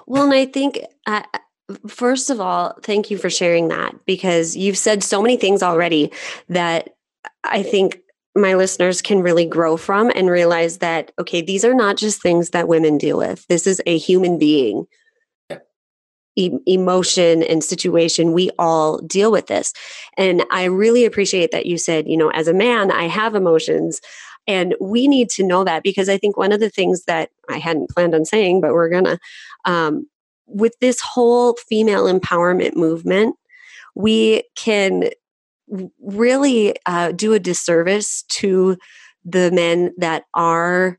Well, 0.06 0.24
and 0.24 0.32
I 0.32 0.46
think, 0.46 0.78
uh, 1.06 1.22
first 1.86 2.30
of 2.30 2.40
all, 2.40 2.78
thank 2.82 3.10
you 3.10 3.18
for 3.18 3.28
sharing 3.28 3.68
that 3.68 3.94
because 4.06 4.56
you've 4.56 4.78
said 4.78 5.02
so 5.02 5.20
many 5.20 5.36
things 5.36 5.62
already 5.62 6.12
that 6.48 6.94
I 7.44 7.62
think 7.62 8.00
my 8.34 8.54
listeners 8.54 9.02
can 9.02 9.20
really 9.20 9.46
grow 9.46 9.76
from 9.76 10.12
and 10.14 10.30
realize 10.30 10.78
that, 10.78 11.12
okay, 11.18 11.40
these 11.40 11.64
are 11.64 11.74
not 11.74 11.96
just 11.96 12.22
things 12.22 12.50
that 12.50 12.68
women 12.68 12.98
deal 12.98 13.18
with. 13.18 13.46
This 13.48 13.66
is 13.66 13.80
a 13.86 13.98
human 13.98 14.38
being 14.38 14.86
emotion 16.66 17.42
and 17.42 17.64
situation, 17.64 18.32
we 18.32 18.50
all 18.58 18.98
deal 18.98 19.32
with 19.32 19.48
this. 19.48 19.72
And 20.16 20.44
I 20.50 20.64
really 20.64 21.04
appreciate 21.04 21.50
that 21.50 21.66
you 21.66 21.78
said, 21.78 22.08
you 22.08 22.16
know, 22.16 22.30
as 22.30 22.46
a 22.46 22.54
man, 22.54 22.90
I 22.90 23.08
have 23.08 23.34
emotions. 23.34 24.00
And 24.46 24.74
we 24.80 25.08
need 25.08 25.30
to 25.30 25.42
know 25.42 25.64
that 25.64 25.82
because 25.82 26.08
I 26.08 26.16
think 26.16 26.36
one 26.36 26.52
of 26.52 26.60
the 26.60 26.70
things 26.70 27.04
that 27.04 27.30
I 27.50 27.58
hadn't 27.58 27.90
planned 27.90 28.14
on 28.14 28.24
saying, 28.24 28.60
but 28.60 28.72
we're 28.72 28.88
gonna, 28.88 29.18
um, 29.64 30.06
with 30.46 30.74
this 30.80 31.00
whole 31.00 31.56
female 31.68 32.04
empowerment 32.04 32.76
movement, 32.76 33.36
we 33.94 34.44
can 34.54 35.10
really 36.00 36.74
uh, 36.86 37.12
do 37.12 37.32
a 37.32 37.38
disservice 37.38 38.22
to 38.28 38.76
the 39.24 39.50
men 39.50 39.92
that 39.98 40.24
are 40.34 40.98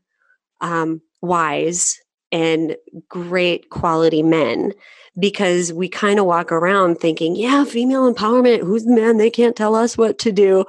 um, 0.60 1.00
wise 1.20 1.98
and 2.32 2.76
great 3.08 3.70
quality 3.70 4.22
men 4.22 4.72
because 5.18 5.72
we 5.72 5.88
kind 5.88 6.18
of 6.18 6.26
walk 6.26 6.52
around 6.52 6.96
thinking, 6.96 7.34
yeah, 7.34 7.64
female 7.64 8.12
empowerment, 8.12 8.60
who's 8.60 8.84
the 8.84 8.94
man? 8.94 9.16
They 9.16 9.30
can't 9.30 9.56
tell 9.56 9.74
us 9.74 9.98
what 9.98 10.18
to 10.20 10.32
do. 10.32 10.64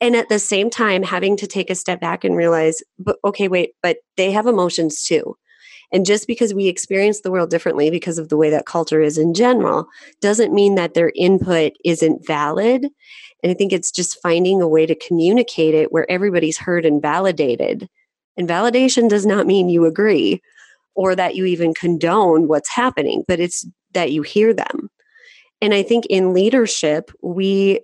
And 0.00 0.14
at 0.14 0.28
the 0.28 0.38
same 0.38 0.70
time, 0.70 1.02
having 1.02 1.36
to 1.38 1.46
take 1.46 1.70
a 1.70 1.74
step 1.74 2.00
back 2.00 2.24
and 2.24 2.36
realize, 2.36 2.82
but 2.98 3.18
okay, 3.24 3.48
wait, 3.48 3.70
but 3.82 3.98
they 4.16 4.30
have 4.32 4.46
emotions 4.46 5.02
too. 5.02 5.36
And 5.90 6.04
just 6.04 6.26
because 6.26 6.52
we 6.52 6.66
experience 6.66 7.20
the 7.20 7.30
world 7.30 7.50
differently 7.50 7.90
because 7.90 8.18
of 8.18 8.28
the 8.28 8.36
way 8.36 8.50
that 8.50 8.66
culture 8.66 9.00
is 9.00 9.16
in 9.16 9.32
general, 9.32 9.86
doesn't 10.20 10.52
mean 10.52 10.74
that 10.74 10.94
their 10.94 11.12
input 11.16 11.72
isn't 11.84 12.26
valid. 12.26 12.86
And 13.42 13.50
I 13.50 13.54
think 13.54 13.72
it's 13.72 13.90
just 13.90 14.20
finding 14.20 14.60
a 14.60 14.68
way 14.68 14.86
to 14.86 14.94
communicate 14.94 15.74
it 15.74 15.92
where 15.92 16.10
everybody's 16.10 16.58
heard 16.58 16.84
and 16.84 17.00
validated. 17.00 17.88
And 18.36 18.48
validation 18.48 19.08
does 19.08 19.26
not 19.26 19.46
mean 19.46 19.68
you 19.68 19.84
agree 19.84 20.40
or 20.94 21.14
that 21.14 21.36
you 21.36 21.44
even 21.44 21.74
condone 21.74 22.48
what's 22.48 22.70
happening, 22.70 23.24
but 23.28 23.40
it's 23.40 23.66
that 23.94 24.12
you 24.12 24.22
hear 24.22 24.52
them. 24.52 24.90
And 25.60 25.74
I 25.74 25.82
think 25.82 26.06
in 26.06 26.32
leadership, 26.32 27.10
we 27.22 27.80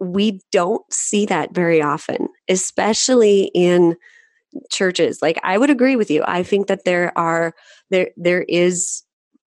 we 0.00 0.40
don't 0.50 0.82
see 0.92 1.26
that 1.26 1.54
very 1.54 1.82
often, 1.82 2.28
especially 2.48 3.50
in 3.54 3.96
churches. 4.70 5.20
Like 5.20 5.38
I 5.42 5.58
would 5.58 5.70
agree 5.70 5.96
with 5.96 6.10
you. 6.10 6.24
I 6.26 6.42
think 6.42 6.66
that 6.68 6.84
there 6.84 7.16
are 7.16 7.54
there 7.90 8.10
there 8.16 8.42
is 8.42 9.02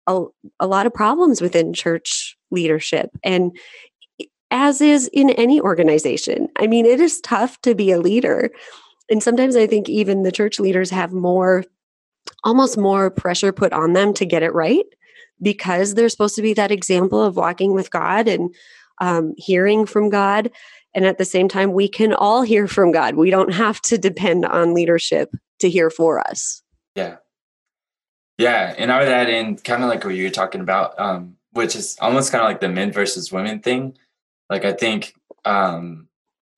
a, 0.07 0.23
a 0.59 0.67
lot 0.67 0.85
of 0.85 0.93
problems 0.93 1.41
within 1.41 1.73
church 1.73 2.35
leadership 2.49 3.11
and 3.23 3.55
as 4.51 4.81
is 4.81 5.07
in 5.13 5.31
any 5.31 5.59
organization. 5.59 6.49
I 6.57 6.67
mean, 6.67 6.85
it 6.85 6.99
is 6.99 7.21
tough 7.21 7.59
to 7.61 7.73
be 7.73 7.91
a 7.91 7.99
leader. 7.99 8.51
And 9.09 9.23
sometimes 9.23 9.55
I 9.55 9.65
think 9.65 9.89
even 9.89 10.23
the 10.23 10.31
church 10.31 10.59
leaders 10.59 10.89
have 10.91 11.11
more 11.11 11.63
almost 12.43 12.77
more 12.77 13.09
pressure 13.09 13.51
put 13.51 13.73
on 13.73 13.93
them 13.93 14.13
to 14.13 14.25
get 14.25 14.43
it 14.43 14.53
right 14.53 14.85
because 15.41 15.95
they're 15.95 16.09
supposed 16.09 16.35
to 16.35 16.41
be 16.41 16.53
that 16.53 16.71
example 16.71 17.21
of 17.21 17.35
walking 17.35 17.73
with 17.73 17.89
God 17.89 18.27
and 18.27 18.53
um, 18.99 19.33
hearing 19.37 19.85
from 19.85 20.09
God. 20.09 20.51
And 20.93 21.05
at 21.05 21.17
the 21.17 21.25
same 21.25 21.47
time, 21.47 21.73
we 21.73 21.87
can 21.87 22.13
all 22.13 22.43
hear 22.43 22.67
from 22.67 22.91
God. 22.91 23.15
We 23.15 23.31
don't 23.31 23.53
have 23.53 23.81
to 23.83 23.97
depend 23.97 24.45
on 24.45 24.73
leadership 24.73 25.33
to 25.59 25.69
hear 25.69 25.89
for 25.89 26.19
us. 26.19 26.61
Yeah. 26.95 27.17
Yeah. 28.37 28.75
And 28.77 28.91
I 28.91 28.99
would 28.99 29.07
add 29.07 29.29
in 29.29 29.57
kind 29.57 29.83
of 29.83 29.89
like 29.89 30.03
what 30.03 30.15
you're 30.15 30.29
talking 30.29 30.61
about, 30.61 30.99
um, 30.99 31.37
which 31.51 31.75
is 31.75 31.97
almost 32.01 32.31
kind 32.31 32.43
of 32.43 32.49
like 32.49 32.59
the 32.59 32.69
men 32.69 32.91
versus 32.91 33.31
women 33.31 33.59
thing. 33.59 33.97
Like, 34.51 34.65
I 34.65 34.73
think, 34.73 35.15
um, 35.45 36.07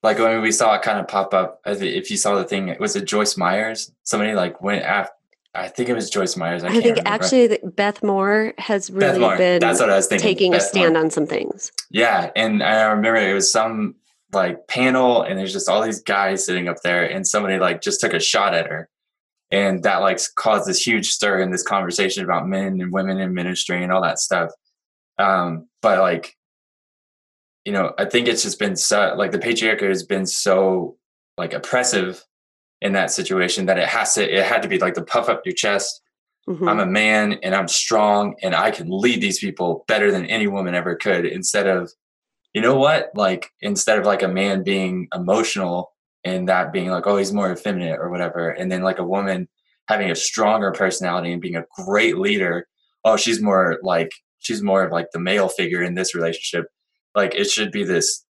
like 0.02 0.20
when 0.20 0.42
we 0.42 0.52
saw 0.52 0.74
it 0.76 0.82
kind 0.82 1.00
of 1.00 1.08
pop 1.08 1.34
up, 1.34 1.62
if 1.66 2.12
you 2.12 2.18
saw 2.18 2.36
the 2.36 2.44
thing, 2.44 2.68
it 2.68 2.80
was 2.80 2.96
it 2.98 3.06
Joyce 3.06 3.38
Myers? 3.38 3.92
Somebody 4.04 4.34
like 4.34 4.62
went 4.62 4.84
after, 4.84 5.14
I 5.54 5.70
think 5.70 5.88
it 5.88 5.94
was 5.94 6.10
Joyce 6.10 6.36
Myers. 6.36 6.64
I, 6.64 6.68
I 6.68 6.72
think 6.72 6.98
remember. 6.98 7.10
actually 7.10 7.60
Beth 7.64 8.04
Moore 8.04 8.54
has 8.58 8.90
really 8.90 9.20
Moore. 9.20 9.38
been 9.38 9.62
That's 9.62 9.80
what 9.80 9.90
I 9.90 9.96
was 9.96 10.08
thinking. 10.08 10.28
taking 10.28 10.52
Beth 10.52 10.62
a 10.62 10.66
stand 10.66 10.94
Moore. 10.96 11.04
on 11.04 11.10
some 11.12 11.28
things. 11.28 11.72
Yeah. 11.90 12.32
And 12.36 12.62
I 12.62 12.84
remember 12.86 13.16
it 13.16 13.34
was 13.34 13.52
some 13.52 13.96
like 14.34 14.68
panel 14.68 15.22
and 15.22 15.38
there's 15.38 15.54
just 15.54 15.70
all 15.70 15.82
these 15.82 16.02
guys 16.02 16.46
sitting 16.46 16.68
up 16.68 16.78
there 16.84 17.06
and 17.10 17.26
somebody 17.26 17.60
like 17.60 17.82
just 17.82 18.02
took 18.02 18.14
a 18.14 18.20
shot 18.20 18.54
at 18.56 18.68
her. 18.68 18.90
And 19.52 19.84
that 19.84 19.98
like 19.98 20.20
caused 20.36 20.68
this 20.68 20.86
huge 20.86 21.12
stir 21.12 21.40
in 21.40 21.52
this 21.52 21.64
conversation 21.64 22.26
about 22.26 22.48
men 22.48 22.82
and 22.82 22.92
women 22.92 23.20
in 23.20 23.34
ministry 23.36 23.84
and 23.84 23.92
all 23.92 24.02
that 24.02 24.18
stuff. 24.18 24.50
Um, 25.20 25.70
but 25.82 26.00
like, 26.00 26.36
you 27.66 27.72
know, 27.72 27.94
I 27.98 28.06
think 28.06 28.28
it's 28.28 28.44
just 28.44 28.60
been 28.60 28.76
so 28.76 29.16
like 29.18 29.32
the 29.32 29.40
patriarchy 29.40 29.88
has 29.88 30.04
been 30.04 30.26
so 30.26 30.98
like 31.38 31.54
oppressive 31.54 32.24
in 32.84 32.92
that 32.94 33.12
situation 33.12 33.66
that 33.66 33.80
it 33.80 33.88
has 33.88 34.14
to 34.14 34.40
it 34.40 34.46
had 34.46 34.62
to 34.62 34.68
be 34.68 34.78
like 34.78 34.94
the 34.94 35.04
puff 35.04 35.30
up 35.30 35.42
your 35.46 35.56
chest 35.56 36.02
mm-hmm. 36.48 36.68
i'm 36.68 36.80
a 36.80 36.86
man 36.86 37.34
and 37.42 37.56
i'm 37.56 37.68
strong 37.68 38.36
and 38.44 38.54
i 38.54 38.70
can 38.70 38.88
lead 38.90 39.22
these 39.22 39.40
people 39.40 39.86
better 39.88 40.12
than 40.12 40.26
any 40.26 40.48
woman 40.48 40.76
ever 40.76 40.96
could 40.96 41.26
instead 41.26 41.66
of 41.66 41.90
you 42.54 42.62
know 42.62 42.76
what 42.76 43.10
like 43.16 43.50
instead 43.62 43.98
of 43.98 44.06
like 44.06 44.22
a 44.22 44.28
man 44.28 44.64
being 44.64 45.08
emotional 45.16 45.94
and 46.26 46.50
that 46.50 46.74
being 46.74 46.90
like 46.90 47.08
oh 47.08 47.18
he's 47.18 47.34
more 47.34 47.52
effeminate 47.52 47.98
or 47.98 48.10
whatever 48.10 48.50
and 48.50 48.70
then 48.72 48.84
like 48.84 49.00
a 49.00 49.04
woman 49.04 49.48
having 49.88 50.12
a 50.12 50.16
stronger 50.16 50.72
personality 50.72 51.32
and 51.32 51.42
being 51.42 51.56
a 51.56 51.66
great 51.86 52.18
leader 52.18 52.68
oh 53.06 53.16
she's 53.16 53.42
more 53.42 53.80
like 53.82 54.12
she's 54.40 54.62
more 54.62 54.84
of 54.84 54.92
like 54.92 55.08
the 55.14 55.20
male 55.20 55.48
figure 55.48 55.82
in 55.82 55.96
this 55.96 56.14
relationship 56.14 56.66
like 57.16 57.36
it 57.36 57.50
should 57.50 57.72
be 57.72 57.84
this 57.84 58.26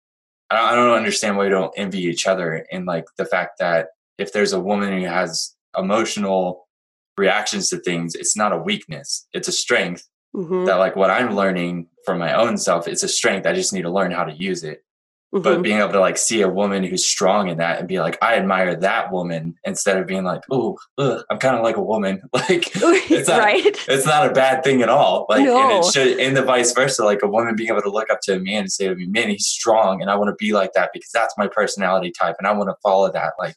i 0.50 0.74
don't 0.74 0.96
understand 0.96 1.36
why 1.36 1.44
we 1.44 1.50
don't 1.50 1.72
envy 1.76 2.00
each 2.00 2.26
other 2.26 2.66
and 2.72 2.86
like 2.86 3.04
the 3.16 3.24
fact 3.24 3.58
that 3.58 3.88
if 4.20 4.32
there's 4.32 4.52
a 4.52 4.60
woman 4.60 4.92
who 4.92 5.06
has 5.06 5.56
emotional 5.76 6.68
reactions 7.16 7.68
to 7.70 7.78
things, 7.78 8.14
it's 8.14 8.36
not 8.36 8.52
a 8.52 8.58
weakness, 8.58 9.26
it's 9.32 9.48
a 9.48 9.52
strength. 9.52 10.06
Mm-hmm. 10.34 10.66
That, 10.66 10.76
like, 10.76 10.94
what 10.94 11.10
I'm 11.10 11.34
learning 11.34 11.88
from 12.06 12.18
my 12.18 12.34
own 12.34 12.56
self, 12.56 12.86
it's 12.86 13.02
a 13.02 13.08
strength. 13.08 13.46
I 13.46 13.52
just 13.52 13.72
need 13.72 13.82
to 13.82 13.90
learn 13.90 14.12
how 14.12 14.22
to 14.22 14.32
use 14.32 14.62
it. 14.62 14.84
But 15.32 15.58
Mhm. 15.58 15.62
being 15.62 15.78
able 15.78 15.92
to 15.92 16.00
like 16.00 16.18
see 16.18 16.40
a 16.42 16.48
woman 16.48 16.82
who's 16.82 17.06
strong 17.06 17.48
in 17.48 17.58
that 17.58 17.78
and 17.78 17.86
be 17.86 18.00
like, 18.00 18.18
I 18.20 18.34
admire 18.34 18.74
that 18.74 19.12
woman 19.12 19.54
instead 19.64 19.96
of 19.96 20.06
being 20.08 20.24
like, 20.24 20.42
oh, 20.50 20.76
I'm 20.98 21.38
kind 21.38 21.56
of 21.56 21.62
like 21.62 21.76
a 21.76 21.82
woman. 21.82 22.22
Like 22.32 22.70
it's 22.74 23.28
not, 23.28 23.38
right? 23.38 23.84
it's 23.88 24.06
not 24.06 24.26
a 24.28 24.32
bad 24.32 24.64
thing 24.64 24.82
at 24.82 24.88
all. 24.88 25.26
Like, 25.28 25.46
and 25.46 25.72
it 25.72 25.84
should, 25.92 26.18
and 26.18 26.36
the 26.36 26.42
vice 26.42 26.72
versa, 26.72 27.04
like 27.04 27.22
a 27.22 27.28
woman 27.28 27.54
being 27.54 27.70
able 27.70 27.82
to 27.82 27.90
look 27.90 28.10
up 28.10 28.20
to 28.22 28.34
a 28.36 28.38
man 28.40 28.62
and 28.62 28.72
say 28.72 28.88
to 28.88 28.94
me, 28.96 29.06
man, 29.06 29.28
he's 29.28 29.46
strong. 29.46 30.02
And 30.02 30.10
I 30.10 30.16
want 30.16 30.30
to 30.30 30.44
be 30.44 30.52
like 30.52 30.72
that 30.72 30.90
because 30.92 31.10
that's 31.12 31.34
my 31.38 31.46
personality 31.46 32.10
type. 32.18 32.34
And 32.38 32.48
I 32.48 32.52
want 32.52 32.68
to 32.70 32.76
follow 32.82 33.10
that. 33.12 33.34
Like, 33.38 33.54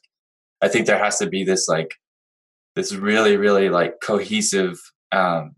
I 0.62 0.68
think 0.68 0.86
there 0.86 0.98
has 1.02 1.18
to 1.18 1.26
be 1.26 1.42
this, 1.44 1.66
like, 1.68 1.94
this 2.76 2.94
really, 2.94 3.36
really 3.36 3.68
like 3.68 4.00
cohesive, 4.00 4.78
um, 5.12 5.54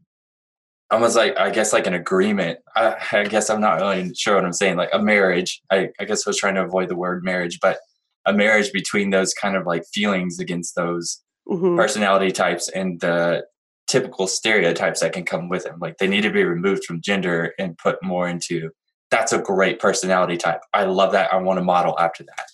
almost 0.90 1.16
like, 1.16 1.37
I 1.37 1.51
guess, 1.51 1.72
like 1.72 1.87
an 1.87 1.94
agreement. 1.94 2.61
I, 2.75 2.96
I 3.12 3.25
guess 3.25 3.51
I'm 3.51 3.61
not 3.61 3.81
really 3.81 4.14
sure 4.14 4.37
what 4.37 4.44
I'm 4.44 4.53
saying. 4.53 4.77
Like 4.77 4.90
a 4.92 5.01
marriage. 5.03 5.61
I, 5.70 5.88
I 6.01 6.05
guess 6.05 6.27
I 6.27 6.31
was 6.31 6.38
trying 6.38 6.55
to 6.57 6.64
avoid 6.64 6.88
the 6.88 6.96
word 6.96 7.25
marriage, 7.25 7.59
but 7.61 7.79
a 8.25 8.33
marriage 8.33 8.72
between 8.72 9.11
those 9.11 9.33
kind 9.35 9.57
of 9.57 9.66
like 9.66 9.85
feelings 9.92 10.38
against 10.38 10.75
those 10.75 11.22
Mhm. 11.49 11.77
personality 11.77 12.33
types 12.33 12.68
and 12.68 13.01
the 13.01 13.44
typical 13.87 14.27
stereotypes 14.27 14.99
that 14.99 15.12
can 15.12 15.25
come 15.25 15.49
with 15.49 15.62
them. 15.62 15.79
Like 15.81 15.99
they 15.99 16.09
need 16.09 16.22
to 16.22 16.31
be 16.31 16.42
removed 16.42 16.85
from 16.85 17.01
gender 17.01 17.53
and 17.57 17.79
put 17.79 18.03
more 18.03 18.29
into 18.29 18.70
that's 19.12 19.33
a 19.33 19.38
great 19.38 19.79
personality 19.79 20.37
type. 20.37 20.61
I 20.75 20.87
love 20.87 21.12
that. 21.12 21.33
I 21.33 21.37
want 21.37 21.59
to 21.59 21.62
model 21.64 21.96
after 22.01 22.25
that. 22.25 22.46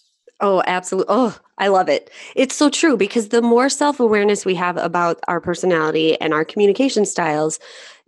Oh, 0.42 0.62
absolutely. 0.66 1.06
Oh, 1.14 1.38
I 1.58 1.68
love 1.68 1.88
it. 1.88 2.10
It's 2.34 2.54
so 2.56 2.68
true 2.68 2.96
because 2.96 3.28
the 3.28 3.40
more 3.40 3.68
self 3.68 4.00
awareness 4.00 4.44
we 4.44 4.56
have 4.56 4.76
about 4.76 5.20
our 5.28 5.40
personality 5.40 6.20
and 6.20 6.34
our 6.34 6.44
communication 6.44 7.06
styles, 7.06 7.60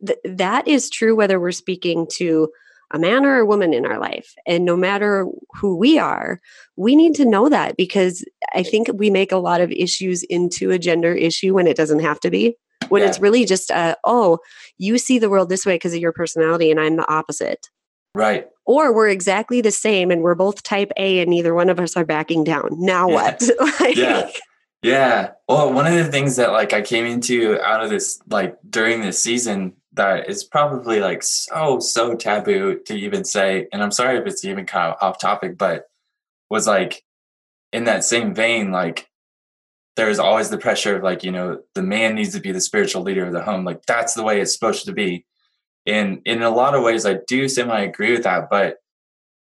th- 0.05 0.19
that 0.25 0.67
is 0.67 0.91
true 0.91 1.15
whether 1.15 1.39
we're 1.39 1.53
speaking 1.53 2.07
to 2.15 2.49
a 2.91 2.99
man 2.99 3.25
or 3.25 3.39
a 3.39 3.47
woman 3.47 3.73
in 3.73 3.87
our 3.87 3.99
life. 3.99 4.35
And 4.47 4.65
no 4.65 4.77
matter 4.77 5.27
who 5.55 5.77
we 5.77 5.99
are, 5.99 6.41
we 6.77 6.97
need 6.97 7.15
to 7.15 7.25
know 7.25 7.49
that 7.49 7.77
because 7.77 8.25
I 8.53 8.63
think 8.65 8.89
we 8.95 9.11
make 9.11 9.33
a 9.33 9.37
lot 9.39 9.61
of 9.61 9.71
issues 9.71 10.23
into 10.25 10.71
a 10.73 10.79
gender 10.79 11.13
issue 11.15 11.55
when 11.55 11.67
it 11.67 11.77
doesn't 11.77 12.01
have 12.01 12.21
to 12.21 12.31
be. 12.31 12.57
When 12.89 13.03
Yeah. 13.03 13.09
it's 13.09 13.21
really 13.21 13.45
just, 13.45 13.71
uh, 13.71 13.95
oh, 14.05 14.39
you 14.77 14.99
see 14.99 15.19
the 15.19 15.31
world 15.31 15.49
this 15.49 15.65
way 15.65 15.77
because 15.77 15.95
of 15.95 16.01
your 16.01 16.13
personality, 16.13 16.71
and 16.71 16.81
I'm 16.81 16.97
the 16.97 17.11
opposite 17.11 17.69
Right. 18.15 18.49
Or 18.67 18.95
we're 18.95 19.09
exactly 19.09 19.61
the 19.61 19.71
same 19.71 20.11
and 20.11 20.23
we're 20.23 20.35
both 20.35 20.63
type 20.63 20.91
A 20.97 21.21
and 21.21 21.31
neither 21.31 21.55
one 21.55 21.69
of 21.69 21.79
us 21.81 21.97
are 21.97 22.05
backing 22.05 22.45
down. 22.45 22.69
Now 22.73 23.09
Yeah. 23.09 23.15
what? 23.15 23.43
Like, 23.81 23.97
Yeah. 23.97 24.31
Yeah. 24.83 25.31
Well, 25.49 25.73
one 25.73 25.87
of 25.87 25.95
the 25.95 26.11
things 26.11 26.37
that 26.37 26.53
like 26.53 26.73
I 26.73 26.83
came 26.83 27.07
into 27.07 27.61
out 27.63 27.83
of 27.83 27.91
this 27.91 28.21
like 28.29 28.57
during 28.69 29.01
this 29.01 29.23
season 29.23 29.75
that 29.95 30.29
is 30.29 30.45
probably 30.45 31.01
like 31.01 31.23
so 31.23 31.79
so 31.79 32.15
taboo 32.17 32.81
to 32.87 32.95
even 32.95 33.25
say, 33.25 33.67
and 33.73 33.83
I'm 33.83 33.93
sorry 33.93 34.19
if 34.19 34.27
it's 34.27 34.45
even 34.45 34.67
kind 34.67 34.93
of 34.93 34.99
off 35.01 35.19
topic, 35.19 35.57
but 35.57 35.85
was 36.51 36.67
like 36.67 37.03
in 37.73 37.85
that 37.85 38.05
same 38.05 38.35
vein, 38.35 38.73
like 38.73 39.09
there's 39.97 40.19
always 40.19 40.51
the 40.51 40.59
pressure 40.59 40.97
of 40.97 41.03
like 41.03 41.23
you 41.25 41.33
know 41.33 41.61
the 41.75 41.83
man 41.83 42.15
needs 42.15 42.35
to 42.35 42.41
be 42.41 42.53
the 42.53 42.61
spiritual 42.61 43.03
leader 43.03 43.25
of 43.25 43.33
the 43.33 43.43
home, 43.43 43.65
like 43.65 43.87
that's 43.87 44.13
the 44.15 44.23
way 44.23 44.41
it's 44.41 44.53
supposed 44.53 44.85
to 44.85 44.93
be, 44.93 45.25
and 45.87 46.21
in 46.25 46.43
a 46.43 46.51
lot 46.51 46.75
of 46.75 46.83
ways 46.83 47.07
I 47.07 47.19
do 47.27 47.49
semi 47.49 47.81
agree 47.81 48.13
with 48.13 48.25
that, 48.25 48.49
but 48.51 48.77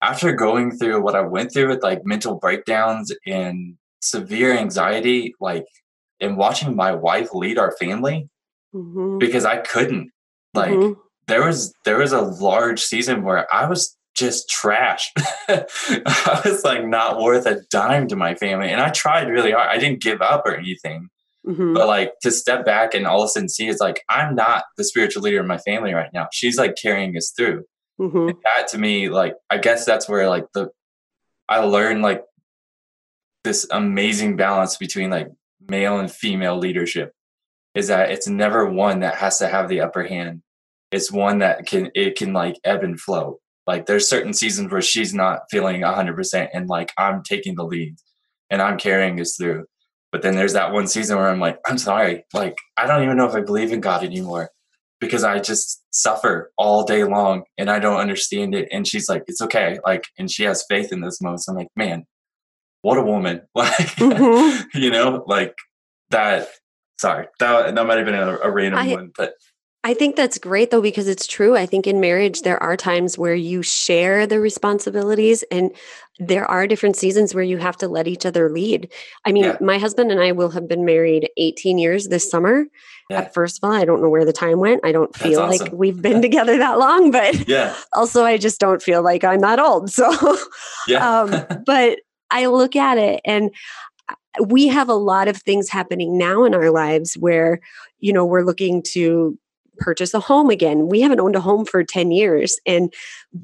after 0.03 0.33
going 0.33 0.77
through 0.77 1.03
what 1.03 1.17
I 1.17 1.23
went 1.23 1.53
through 1.53 1.69
with 1.69 1.83
like 1.83 2.05
mental 2.05 2.37
breakdowns 2.37 3.13
and 3.27 3.77
severe 4.01 4.57
anxiety, 4.57 5.35
like 5.41 5.67
and 6.21 6.37
watching 6.37 6.75
my 6.77 6.93
wife 6.95 7.29
lead 7.33 7.59
our 7.59 7.73
family 7.79 8.29
Mhm, 8.75 9.19
because 9.19 9.45
I 9.45 9.59
couldn't. 9.59 10.11
Like 10.55 10.73
mhm. 10.73 10.97
there 11.27 11.45
was 11.45 11.73
there 11.85 11.99
was 11.99 12.13
a 12.13 12.21
large 12.21 12.83
season 12.83 13.23
where 13.23 13.53
I 13.55 13.67
was 13.67 13.97
just 14.15 14.49
trash. 14.49 15.13
I 15.49 16.41
was 16.45 16.65
like 16.65 16.87
not 16.87 17.21
worth 17.21 17.47
a 17.47 17.63
dime 17.71 18.09
to 18.09 18.17
my 18.17 18.35
family. 18.35 18.71
And 18.71 18.81
I 18.81 18.89
tried 18.91 19.29
really 19.29 19.53
hard. 19.53 19.69
I 19.69 19.79
didn't 19.79 20.03
give 20.03 20.23
up 20.23 20.45
or 20.47 20.55
anything. 20.55 21.09
Mhm. 21.47 21.75
But 21.75 21.87
like 21.87 22.13
to 22.23 22.31
step 22.31 22.65
back 22.65 22.95
and 22.95 23.07
all 23.07 23.23
of 23.23 23.27
a 23.27 23.29
sudden 23.29 23.49
see 23.49 23.69
it's 23.69 23.81
like 23.81 24.03
I'm 24.09 24.35
not 24.35 24.65
the 24.77 24.85
spiritual 24.85 25.23
leader 25.23 25.41
of 25.41 25.47
my 25.47 25.59
family 25.59 25.95
right 25.95 26.11
now. 26.13 26.29
She's 26.33 26.59
like 26.59 26.75
carrying 26.81 27.17
us 27.17 27.33
through 27.37 27.65
Mhm. 28.01 28.35
that 28.45 28.69
to 28.69 28.79
me 28.79 29.09
like 29.09 29.35
i 29.49 29.57
guess 29.57 29.87
that's 29.87 30.07
where 30.07 30.29
like 30.29 30.45
the 30.53 30.69
i 31.49 31.61
learned 31.61 32.03
like 32.03 32.23
this 33.45 33.67
amazing 33.71 34.37
balance 34.37 34.77
between 34.77 35.09
like 35.09 35.29
male 35.69 35.99
and 35.99 36.11
female 36.13 36.59
leadership 36.59 37.13
is 37.75 37.89
that 37.89 38.11
it's 38.11 38.29
never 38.29 38.67
one 38.69 39.01
that 39.01 39.15
has 39.15 39.39
to 39.39 39.49
have 39.49 39.69
the 39.71 39.81
upper 39.81 40.05
hand 40.05 40.43
it's 40.91 41.11
one 41.11 41.39
that 41.39 41.67
can 41.67 41.91
it 41.95 42.17
can 42.17 42.33
like 42.35 42.57
ebb 42.65 42.83
and 42.85 43.01
flow 43.01 43.39
like 43.67 43.87
there's 43.87 44.09
certain 44.09 44.33
seasons 44.35 44.71
where 44.71 44.83
she's 44.83 45.15
not 45.15 45.41
feeling 45.51 45.81
100% 45.83 46.49
and 46.53 46.69
like 46.69 46.93
i'm 46.99 47.23
taking 47.23 47.55
the 47.55 47.65
lead 47.65 47.97
and 48.51 48.61
i'm 48.61 48.77
carrying 48.79 49.19
us 49.21 49.37
through 49.37 49.65
but 50.13 50.23
then 50.23 50.35
there's 50.35 50.53
that 50.55 50.73
one 50.73 50.87
season 50.87 51.17
where 51.17 51.29
i'm 51.29 51.41
like 51.41 51.59
i'm 51.67 51.79
sorry 51.79 52.25
like 52.35 52.57
i 52.77 52.87
don't 52.87 53.03
even 53.03 53.17
know 53.17 53.27
if 53.27 53.35
i 53.35 53.41
believe 53.41 53.73
in 53.73 53.81
god 53.81 54.03
anymore 54.05 54.51
because 54.99 55.25
I 55.25 55.41
just 55.41 55.83
suffer 55.91 56.51
all 56.57 56.83
day 56.83 57.05
long 57.05 57.43
and 57.59 57.71
I 57.71 57.79
don't 57.81 57.99
understand 58.01 58.55
it. 58.55 58.67
And 58.73 58.89
she's 58.89 59.11
like, 59.11 59.25
it's 59.27 59.43
okay. 59.43 59.79
Like, 59.85 60.05
and 60.19 60.31
she 60.31 60.45
has 60.45 60.65
faith 60.71 60.91
in 60.91 61.03
those 61.03 61.21
moments. 61.21 61.47
I'm 61.49 61.55
like, 61.55 61.69
man, 61.77 62.07
what 62.81 62.97
a 62.97 63.03
woman. 63.03 63.43
Like, 63.55 63.75
Mhm. 63.99 64.65
you 64.73 64.91
know, 64.91 65.23
like 65.27 65.55
that. 66.09 66.49
Sorry, 66.99 67.27
that, 67.41 67.75
that 67.75 67.87
might 67.87 67.99
have 67.99 68.07
been 68.07 68.15
a, 68.15 68.39
a 68.39 68.51
random 68.51 68.81
I- 68.81 68.91
one, 68.95 69.13
but 69.15 69.35
I 69.87 69.95
think 69.95 70.17
that's 70.17 70.37
great 70.37 70.73
though, 70.73 70.83
because 70.83 71.07
it's 71.07 71.29
true. 71.29 71.57
I 71.57 71.65
think 71.65 71.87
in 71.87 72.01
marriage, 72.01 72.43
there 72.43 72.61
are 72.61 72.77
times 72.77 73.17
where 73.17 73.37
you 73.37 73.63
share 73.63 74.27
the 74.27 74.41
responsibilities, 74.41 75.45
and 75.53 75.71
there 76.19 76.45
are 76.45 76.67
different 76.67 76.97
seasons 76.97 77.37
where 77.37 77.45
you 77.45 77.59
have 77.59 77.77
to 77.77 77.87
let 77.87 78.09
each 78.09 78.27
other 78.27 78.51
lead. 78.51 78.91
I 79.25 79.31
mean, 79.31 79.45
Yeah. 79.45 79.59
my 79.61 79.79
husband 79.79 80.11
and 80.11 80.21
I 80.21 80.33
will 80.33 80.49
have 80.51 80.67
been 80.67 80.85
married 80.85 81.31
18 81.37 81.79
years 81.79 82.09
this 82.09 82.29
summer. 82.29 82.65
Yeah. 83.09 83.21
Uh, 83.21 83.29
First 83.29 83.61
of 83.63 83.69
all, 83.69 83.77
I 83.77 83.85
don't 83.85 84.03
know 84.03 84.09
where 84.09 84.25
the 84.25 84.33
time 84.33 84.59
went. 84.59 84.81
I 84.85 84.91
don't 84.91 85.15
feel 85.15 85.41
like 85.47 85.71
we've 85.73 86.03
been 86.03 86.21
together 86.29 86.59
that 86.59 86.79
long, 86.81 87.13
but 87.13 87.47
yeah, 87.47 87.77
also 87.93 88.25
I 88.25 88.39
just 88.39 88.59
don't 88.59 88.83
feel 88.83 89.03
like 89.03 89.23
I'm 89.23 89.41
that 89.43 89.61
old. 89.61 89.91
So, 89.91 90.11
yeah, 90.89 91.21
um, 91.21 91.47
but 91.65 92.01
I 92.33 92.47
look 92.47 92.75
at 92.75 92.99
it 92.99 93.21
and 93.25 93.53
we 94.45 94.67
have 94.67 94.89
a 94.89 94.95
lot 94.95 95.29
of 95.29 95.37
things 95.37 95.69
happening 95.69 96.19
now 96.19 96.43
in 96.43 96.57
our 96.57 96.71
lives 96.73 97.15
where, 97.15 97.61
you 98.01 98.13
know, 98.13 98.27
we're 98.27 98.43
looking 98.43 98.83
to 98.95 99.39
purchase 99.79 100.15
a 100.15 100.21
home 100.21 100.51
again. 100.51 100.89
We 100.89 101.01
haven't 101.01 101.21
owned 101.21 101.37
a 101.37 101.41
home 101.41 101.65
for 101.65 101.83
10 101.85 102.11
years. 102.11 102.59
And 102.67 102.93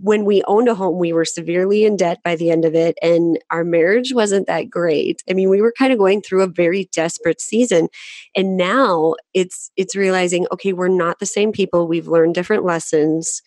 when 0.00 0.24
we 0.24 0.42
owned 0.46 0.68
a 0.68 0.74
home, 0.74 0.98
we 0.98 1.12
were 1.12 1.24
severely 1.24 1.84
in 1.84 1.96
debt 1.96 2.20
by 2.24 2.36
the 2.36 2.50
end 2.50 2.64
of 2.64 2.74
it. 2.74 2.96
And 3.02 3.38
our 3.50 3.64
marriage 3.64 4.12
wasn't 4.12 4.46
that 4.46 4.70
great. 4.70 5.22
I 5.28 5.34
mean, 5.34 5.48
we 5.48 5.60
were 5.60 5.74
kind 5.78 5.92
of 5.92 5.98
going 5.98 6.22
through 6.22 6.42
a 6.42 6.48
very 6.48 6.88
desperate 6.92 7.40
season. 7.40 7.88
And 8.36 8.56
now 8.56 9.14
it's 9.34 9.70
it's 9.76 9.96
realizing, 9.96 10.46
okay, 10.52 10.72
we're 10.72 10.88
not 10.88 11.18
the 11.18 11.26
same 11.26 11.52
people. 11.52 11.86
We've 11.86 12.08
learned 12.08 12.34
different 12.34 12.64
lessons 12.64 13.42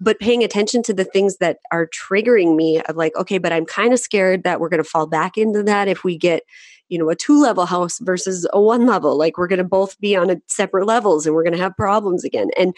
but 0.00 0.20
paying 0.20 0.44
attention 0.44 0.82
to 0.84 0.94
the 0.94 1.04
things 1.04 1.38
that 1.38 1.58
are 1.72 1.88
triggering 1.88 2.56
me 2.56 2.80
of 2.82 2.96
like 2.96 3.14
okay 3.16 3.38
but 3.38 3.52
i'm 3.52 3.66
kind 3.66 3.92
of 3.92 3.98
scared 3.98 4.44
that 4.44 4.60
we're 4.60 4.68
going 4.68 4.82
to 4.82 4.88
fall 4.88 5.06
back 5.06 5.36
into 5.36 5.62
that 5.62 5.88
if 5.88 6.04
we 6.04 6.16
get 6.16 6.42
you 6.88 6.98
know 6.98 7.08
a 7.08 7.16
two 7.16 7.40
level 7.40 7.66
house 7.66 7.98
versus 8.00 8.46
a 8.52 8.60
one 8.60 8.86
level 8.86 9.16
like 9.16 9.38
we're 9.38 9.48
going 9.48 9.58
to 9.58 9.64
both 9.64 9.98
be 10.00 10.16
on 10.16 10.30
a 10.30 10.36
separate 10.46 10.86
levels 10.86 11.26
and 11.26 11.34
we're 11.34 11.42
going 11.42 11.56
to 11.56 11.62
have 11.62 11.76
problems 11.76 12.24
again 12.24 12.48
and 12.56 12.74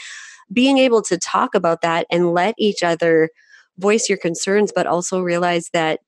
being 0.52 0.78
able 0.78 1.02
to 1.02 1.16
talk 1.18 1.54
about 1.54 1.80
that 1.80 2.06
and 2.10 2.32
let 2.32 2.54
each 2.58 2.82
other 2.82 3.30
voice 3.78 4.08
your 4.08 4.18
concerns 4.18 4.72
but 4.74 4.86
also 4.86 5.20
realize 5.20 5.70
that 5.72 6.00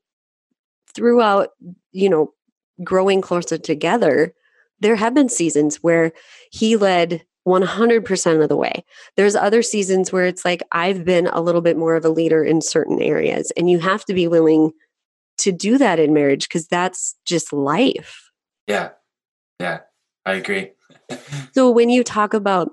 throughout 0.95 1.51
you 1.93 2.09
know 2.09 2.33
growing 2.83 3.21
closer 3.21 3.59
together 3.59 4.35
there 4.81 4.97
have 4.97 5.15
been 5.15 5.29
seasons 5.29 5.77
where 5.77 6.13
he 6.51 6.77
led 6.77 7.23
100% 7.47 8.43
of 8.43 8.49
the 8.49 8.57
way 8.57 8.85
there's 9.17 9.35
other 9.35 9.63
seasons 9.63 10.13
where 10.13 10.27
it's 10.27 10.45
like 10.45 10.63
I've 10.73 11.05
been 11.05 11.27
a 11.29 11.41
little 11.41 11.61
bit 11.61 11.77
more 11.77 11.97
of 11.97 12.05
a 12.05 12.09
leader 12.09 12.45
in 12.45 12.61
certain 12.61 13.01
areas. 13.01 13.53
And 13.57 13.69
you 13.69 13.79
have 13.81 14.05
to 14.07 14.15
be 14.15 14.29
willing 14.29 14.73
to 15.39 15.53
do 15.53 15.79
that 15.79 15.99
in 15.99 16.13
marriage 16.13 16.49
because 16.49 16.67
that's 16.67 17.17
just 17.25 17.53
life. 17.53 18.31
yeah, 18.67 18.91
yeah. 19.61 19.81
I 20.25 20.35
agree. 20.35 20.73
So 21.53 21.71
when 21.71 21.91
you 21.91 22.03
talk 22.03 22.33
about, 22.33 22.71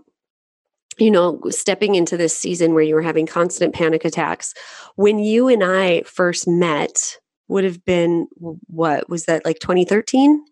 you 0.98 1.12
know, 1.12 1.42
stepping 1.50 1.96
into 1.96 2.16
this 2.16 2.38
season 2.38 2.74
where 2.74 2.84
you 2.84 2.96
were 2.96 3.02
having 3.02 3.26
constant 3.26 3.74
panic 3.74 4.06
attacks, 4.06 4.54
when 4.96 5.20
you 5.20 5.50
and 5.50 5.62
I 5.62 6.04
first 6.04 6.48
met, 6.48 7.18
would 7.50 7.66
have 7.66 7.84
been 7.84 8.28
what 8.38 9.10
was 9.10 9.26
that 9.26 9.44
like 9.44 9.60
2013? 9.60 10.46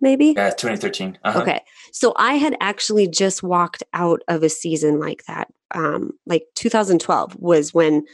Maybe? 0.00 0.34
yeah, 0.36 0.50
2013. 0.50 1.18
Uh-huh. 1.24 1.40
Okay. 1.42 1.60
So 1.92 2.12
I 2.16 2.34
had 2.34 2.56
actually 2.60 3.08
just 3.08 3.42
walked 3.42 3.82
out 3.92 4.22
of 4.28 4.44
a 4.44 4.48
season 4.48 5.00
like 5.00 5.24
that. 5.26 5.48
Um, 5.74 6.12
like 6.26 6.44
2012 6.54 7.34
was 7.36 7.74
when 7.74 8.04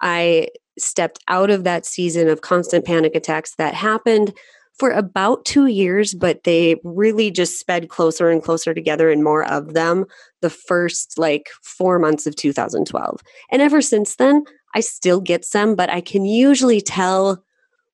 I 0.00 0.48
stepped 0.78 1.18
out 1.28 1.50
of 1.50 1.64
that 1.64 1.86
season 1.86 2.28
of 2.28 2.40
constant 2.40 2.84
panic 2.84 3.14
attacks 3.14 3.54
that 3.56 3.74
happened 3.74 4.32
for 4.78 4.90
about 4.90 5.44
two 5.44 5.66
years, 5.66 6.14
but 6.14 6.44
they 6.44 6.76
really 6.82 7.30
just 7.30 7.60
sped 7.60 7.88
closer 7.88 8.30
and 8.30 8.42
closer 8.42 8.72
together 8.72 9.10
and 9.10 9.22
more 9.22 9.44
of 9.44 9.74
them 9.74 10.06
the 10.40 10.50
first 10.50 11.18
like 11.18 11.50
four 11.62 11.98
months 11.98 12.26
of 12.26 12.34
2012. 12.36 13.20
And 13.50 13.62
ever 13.62 13.82
since 13.82 14.16
then, 14.16 14.44
I 14.74 14.80
still 14.80 15.20
get 15.20 15.44
some, 15.44 15.74
but 15.74 15.90
I 15.90 16.00
can 16.00 16.24
usually 16.24 16.80
tell 16.80 17.44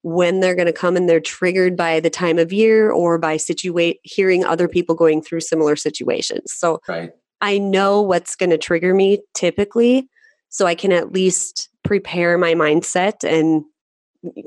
when 0.02 0.40
they're 0.40 0.54
going 0.54 0.66
to 0.66 0.72
come 0.72 0.96
and 0.96 1.08
they're 1.08 1.20
triggered 1.20 1.76
by 1.76 1.98
the 2.00 2.10
time 2.10 2.38
of 2.38 2.52
year 2.52 2.90
or 2.90 3.18
by 3.18 3.36
situate 3.36 3.98
hearing 4.04 4.44
other 4.44 4.68
people 4.68 4.94
going 4.94 5.20
through 5.20 5.40
similar 5.40 5.74
situations. 5.74 6.52
So 6.52 6.80
right. 6.88 7.10
I 7.40 7.58
know 7.58 8.00
what's 8.00 8.36
going 8.36 8.50
to 8.50 8.58
trigger 8.58 8.94
me 8.94 9.20
typically, 9.34 10.08
so 10.48 10.66
I 10.66 10.74
can 10.74 10.92
at 10.92 11.12
least 11.12 11.68
prepare 11.88 12.36
my 12.36 12.52
mindset 12.52 13.24
and 13.24 13.64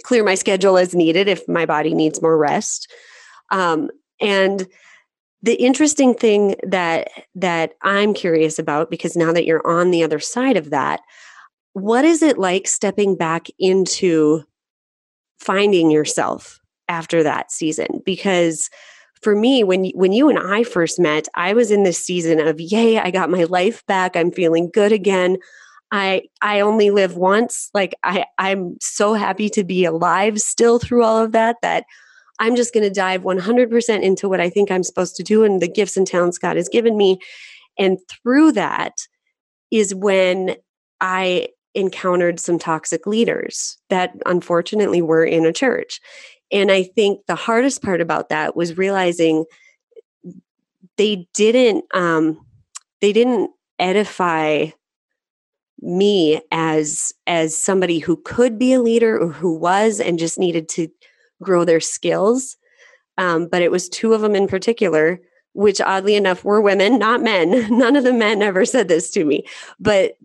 clear 0.03 0.23
my 0.23 0.35
schedule 0.35 0.77
as 0.77 0.93
needed 0.93 1.27
if 1.27 1.47
my 1.47 1.65
body 1.65 1.95
needs 1.95 2.21
more 2.21 2.37
rest. 2.37 2.87
Um, 3.49 3.89
and 4.21 4.67
the 5.41 5.55
interesting 5.55 6.13
thing 6.13 6.55
that 6.61 7.09
that 7.33 7.73
I'm 7.81 8.13
curious 8.13 8.59
about 8.59 8.91
because 8.91 9.15
now 9.15 9.33
that 9.33 9.45
you're 9.45 9.65
on 9.65 9.89
the 9.89 10.03
other 10.03 10.19
side 10.19 10.55
of 10.55 10.69
that, 10.69 11.01
what 11.73 12.05
is 12.05 12.21
it 12.21 12.37
like 12.37 12.67
stepping 12.67 13.15
back 13.15 13.47
into 13.57 14.43
finding 15.39 15.89
yourself 15.89 16.59
after 16.89 17.23
that 17.23 17.51
season? 17.51 18.03
Because 18.05 18.69
for 19.23 19.35
me 19.35 19.63
when 19.63 19.85
when 19.95 20.11
you 20.11 20.29
and 20.29 20.37
I 20.37 20.63
first 20.63 20.99
met, 20.99 21.27
I 21.33 21.53
was 21.53 21.71
in 21.71 21.81
this 21.81 21.97
season 21.97 22.39
of 22.39 22.61
yay, 22.61 22.99
I 22.99 23.09
got 23.09 23.31
my 23.31 23.45
life 23.45 23.83
back. 23.87 24.15
I'm 24.15 24.31
feeling 24.31 24.69
good 24.71 24.91
again. 24.91 25.37
I 25.91 26.23
I 26.41 26.61
only 26.61 26.89
live 26.89 27.17
once. 27.17 27.69
Like 27.73 27.95
I 28.03 28.25
I'm 28.37 28.77
so 28.81 29.13
happy 29.13 29.49
to 29.49 29.63
be 29.63 29.85
alive 29.85 30.39
still 30.39 30.79
through 30.79 31.03
all 31.03 31.23
of 31.23 31.33
that 31.33 31.57
that 31.61 31.85
I'm 32.39 32.55
just 32.55 32.73
going 32.73 32.83
to 32.83 32.89
dive 32.89 33.21
100% 33.21 34.01
into 34.01 34.27
what 34.27 34.41
I 34.41 34.49
think 34.49 34.71
I'm 34.71 34.81
supposed 34.81 35.15
to 35.17 35.23
do 35.23 35.43
and 35.43 35.61
the 35.61 35.67
gifts 35.67 35.95
and 35.95 36.07
talents 36.07 36.39
God 36.39 36.55
has 36.55 36.67
given 36.67 36.97
me. 36.97 37.19
And 37.77 37.99
through 38.09 38.53
that 38.53 38.93
is 39.69 39.93
when 39.93 40.55
I 40.99 41.49
encountered 41.75 42.39
some 42.39 42.57
toxic 42.57 43.05
leaders 43.05 43.77
that 43.89 44.13
unfortunately 44.25 45.03
were 45.03 45.23
in 45.23 45.45
a 45.45 45.53
church. 45.53 46.01
And 46.51 46.71
I 46.71 46.83
think 46.83 47.25
the 47.27 47.35
hardest 47.35 47.83
part 47.83 48.01
about 48.01 48.29
that 48.29 48.55
was 48.55 48.75
realizing 48.75 49.45
they 50.97 51.27
didn't 51.33 51.85
um, 51.93 52.45
they 53.01 53.13
didn't 53.13 53.51
edify 53.79 54.67
me 55.81 56.41
as 56.51 57.13
as 57.27 57.57
somebody 57.57 57.99
who 57.99 58.17
could 58.17 58.59
be 58.59 58.73
a 58.73 58.81
leader 58.81 59.19
or 59.19 59.29
who 59.29 59.57
was 59.57 59.99
and 59.99 60.19
just 60.19 60.37
needed 60.37 60.69
to 60.69 60.87
grow 61.41 61.65
their 61.65 61.79
skills. 61.79 62.57
Um, 63.17 63.47
but 63.47 63.61
it 63.61 63.71
was 63.71 63.89
two 63.89 64.13
of 64.13 64.21
them 64.21 64.35
in 64.35 64.47
particular 64.47 65.19
which 65.53 65.81
oddly 65.81 66.15
enough 66.15 66.45
were 66.45 66.61
women 66.61 66.97
not 66.97 67.21
men. 67.21 67.77
None 67.77 67.97
of 67.97 68.05
the 68.05 68.13
men 68.13 68.41
ever 68.41 68.65
said 68.65 68.87
this 68.87 69.09
to 69.11 69.25
me 69.25 69.45
but 69.79 70.17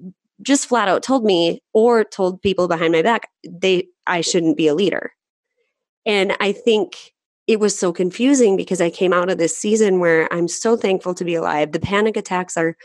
just 0.43 0.67
flat 0.67 0.89
out 0.89 1.03
told 1.03 1.25
me 1.25 1.63
or 1.73 2.05
told 2.05 2.43
people 2.43 2.69
behind 2.69 2.93
my 2.93 3.03
back 3.03 3.31
they 3.49 3.89
i 4.07 4.21
shouldn't 4.21 4.57
be 4.57 4.69
a 4.69 4.75
leader. 4.75 5.13
And 6.05 6.37
i 6.41 6.53
think 6.53 7.13
it 7.47 7.61
was 7.61 7.79
so 7.79 7.93
confusing 7.93 8.57
because 8.57 8.81
i 8.81 8.91
came 8.91 9.13
out 9.13 9.31
of 9.31 9.39
this 9.39 9.57
season 9.57 9.99
where 10.01 10.33
i'm 10.33 10.49
so 10.49 10.77
thankful 10.77 11.15
to 11.15 11.25
be 11.25 11.35
alive. 11.35 11.73
The 11.73 11.81
panic 11.81 12.17
attacks 12.17 12.57
are 12.57 12.77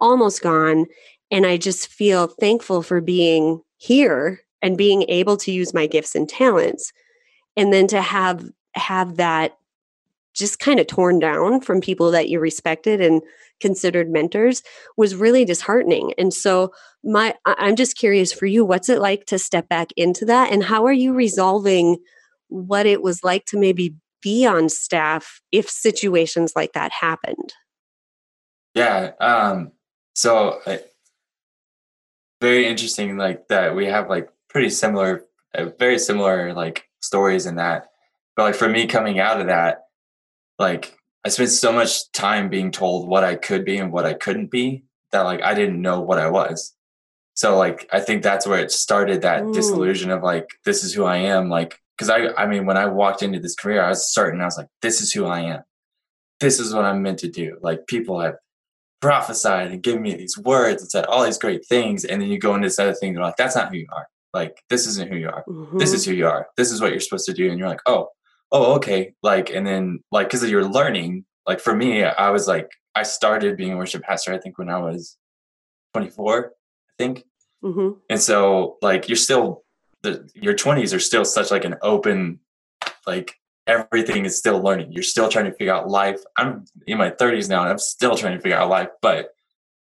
almost 0.00 0.42
gone 0.42 0.86
and 1.30 1.46
I 1.46 1.56
just 1.56 1.88
feel 1.88 2.26
thankful 2.26 2.82
for 2.82 3.00
being 3.00 3.62
here 3.76 4.40
and 4.62 4.76
being 4.76 5.04
able 5.08 5.36
to 5.38 5.52
use 5.52 5.74
my 5.74 5.86
gifts 5.86 6.14
and 6.14 6.28
talents. 6.28 6.92
And 7.56 7.72
then 7.72 7.86
to 7.88 8.00
have 8.00 8.44
have 8.74 9.16
that 9.16 9.56
just 10.34 10.60
kind 10.60 10.78
of 10.78 10.86
torn 10.86 11.18
down 11.18 11.60
from 11.60 11.80
people 11.80 12.12
that 12.12 12.28
you 12.28 12.38
respected 12.38 13.00
and 13.00 13.22
considered 13.60 14.08
mentors 14.08 14.62
was 14.96 15.16
really 15.16 15.44
disheartening. 15.44 16.14
And 16.16 16.32
so 16.32 16.72
my 17.04 17.34
I'm 17.44 17.76
just 17.76 17.98
curious 17.98 18.32
for 18.32 18.46
you 18.46 18.64
what's 18.64 18.88
it 18.88 19.00
like 19.00 19.26
to 19.26 19.38
step 19.38 19.68
back 19.68 19.88
into 19.96 20.24
that 20.26 20.52
and 20.52 20.62
how 20.62 20.86
are 20.86 20.92
you 20.92 21.12
resolving 21.12 21.98
what 22.48 22.86
it 22.86 23.02
was 23.02 23.24
like 23.24 23.44
to 23.46 23.58
maybe 23.58 23.94
be 24.22 24.46
on 24.46 24.68
staff 24.68 25.40
if 25.52 25.68
situations 25.68 26.52
like 26.54 26.72
that 26.72 26.92
happened? 26.92 27.52
Yeah, 28.74 29.12
um 29.20 29.72
so 30.14 30.60
very 32.40 32.66
interesting 32.66 33.16
like 33.16 33.48
that 33.48 33.74
we 33.74 33.86
have 33.86 34.08
like 34.08 34.28
pretty 34.48 34.70
similar 34.70 35.24
uh, 35.54 35.66
very 35.78 35.98
similar 35.98 36.52
like 36.52 36.84
stories 37.00 37.46
in 37.46 37.56
that. 37.56 37.86
But 38.36 38.44
like 38.44 38.54
for 38.54 38.68
me 38.68 38.86
coming 38.86 39.18
out 39.18 39.40
of 39.40 39.46
that 39.48 39.82
like 40.58 40.96
i 41.24 41.28
spent 41.28 41.50
so 41.50 41.72
much 41.72 42.10
time 42.12 42.48
being 42.48 42.70
told 42.70 43.08
what 43.08 43.24
i 43.24 43.34
could 43.34 43.64
be 43.64 43.78
and 43.78 43.92
what 43.92 44.06
i 44.06 44.14
couldn't 44.14 44.50
be 44.50 44.84
that 45.12 45.22
like 45.22 45.42
i 45.42 45.54
didn't 45.54 45.80
know 45.80 46.00
what 46.00 46.18
i 46.18 46.28
was. 46.28 46.74
So 47.34 47.56
like 47.56 47.88
i 47.92 48.00
think 48.00 48.22
that's 48.22 48.46
where 48.46 48.60
it 48.60 48.70
started 48.70 49.22
that 49.22 49.42
Ooh. 49.42 49.54
disillusion 49.54 50.10
of 50.10 50.22
like 50.22 50.48
this 50.64 50.84
is 50.84 50.94
who 50.94 51.04
i 51.04 51.16
am 51.16 51.48
like 51.48 51.78
because 51.96 52.10
i 52.10 52.28
i 52.36 52.46
mean 52.46 52.66
when 52.66 52.76
i 52.76 52.86
walked 52.86 53.22
into 53.22 53.40
this 53.40 53.54
career 53.54 53.82
i 53.82 53.88
was 53.88 54.12
certain 54.12 54.40
i 54.40 54.44
was 54.44 54.58
like 54.58 54.68
this 54.82 55.00
is 55.00 55.12
who 55.12 55.26
i 55.26 55.40
am. 55.40 55.62
This 56.40 56.60
is 56.60 56.72
what 56.72 56.84
i'm 56.84 57.02
meant 57.02 57.18
to 57.20 57.28
do. 57.28 57.58
Like 57.60 57.88
people 57.88 58.20
have 58.20 58.36
prophesied 59.00 59.70
and 59.70 59.82
given 59.82 60.02
me 60.02 60.14
these 60.14 60.36
words 60.38 60.82
and 60.82 60.90
said 60.90 61.06
all 61.06 61.24
these 61.24 61.38
great 61.38 61.66
things. 61.66 62.04
And 62.04 62.20
then 62.20 62.28
you 62.28 62.38
go 62.38 62.54
into 62.54 62.66
this 62.66 62.78
other 62.78 62.94
thing, 62.94 63.14
they're 63.14 63.22
like, 63.22 63.36
that's 63.36 63.56
not 63.56 63.70
who 63.70 63.78
you 63.78 63.86
are. 63.92 64.08
Like, 64.34 64.62
this 64.68 64.86
isn't 64.86 65.10
who 65.10 65.16
you 65.16 65.28
are. 65.28 65.44
Mm-hmm. 65.48 65.78
This 65.78 65.92
is 65.92 66.04
who 66.04 66.12
you 66.12 66.26
are. 66.26 66.48
This 66.56 66.70
is 66.70 66.80
what 66.80 66.90
you're 66.90 67.00
supposed 67.00 67.26
to 67.26 67.32
do. 67.32 67.50
And 67.50 67.58
you're 67.58 67.68
like, 67.68 67.80
oh, 67.86 68.08
oh, 68.52 68.74
okay. 68.76 69.14
Like, 69.22 69.50
and 69.50 69.66
then 69.66 70.00
like, 70.10 70.28
cause 70.30 70.44
you're 70.48 70.68
learning, 70.68 71.24
like 71.46 71.60
for 71.60 71.74
me, 71.74 72.04
I 72.04 72.30
was 72.30 72.46
like, 72.46 72.68
I 72.94 73.04
started 73.04 73.56
being 73.56 73.72
a 73.72 73.76
worship 73.76 74.02
pastor, 74.02 74.32
I 74.32 74.38
think 74.38 74.58
when 74.58 74.68
I 74.68 74.78
was 74.78 75.16
24, 75.94 76.46
I 76.46 76.92
think. 76.98 77.24
Mm-hmm. 77.64 77.98
And 78.10 78.20
so 78.20 78.76
like, 78.82 79.08
you're 79.08 79.16
still, 79.16 79.64
the, 80.02 80.28
your 80.34 80.54
20s 80.54 80.94
are 80.94 81.00
still 81.00 81.24
such 81.24 81.50
like 81.50 81.64
an 81.64 81.76
open, 81.82 82.40
like 83.06 83.34
everything 83.68 84.24
is 84.24 84.36
still 84.36 84.60
learning. 84.60 84.90
You're 84.92 85.02
still 85.02 85.28
trying 85.28 85.44
to 85.44 85.52
figure 85.52 85.72
out 85.72 85.88
life. 85.88 86.20
I'm 86.36 86.64
in 86.86 86.98
my 86.98 87.10
30s 87.10 87.48
now 87.48 87.62
and 87.62 87.70
I'm 87.70 87.78
still 87.78 88.16
trying 88.16 88.36
to 88.36 88.40
figure 88.40 88.56
out 88.56 88.68
life, 88.68 88.88
but 89.02 89.30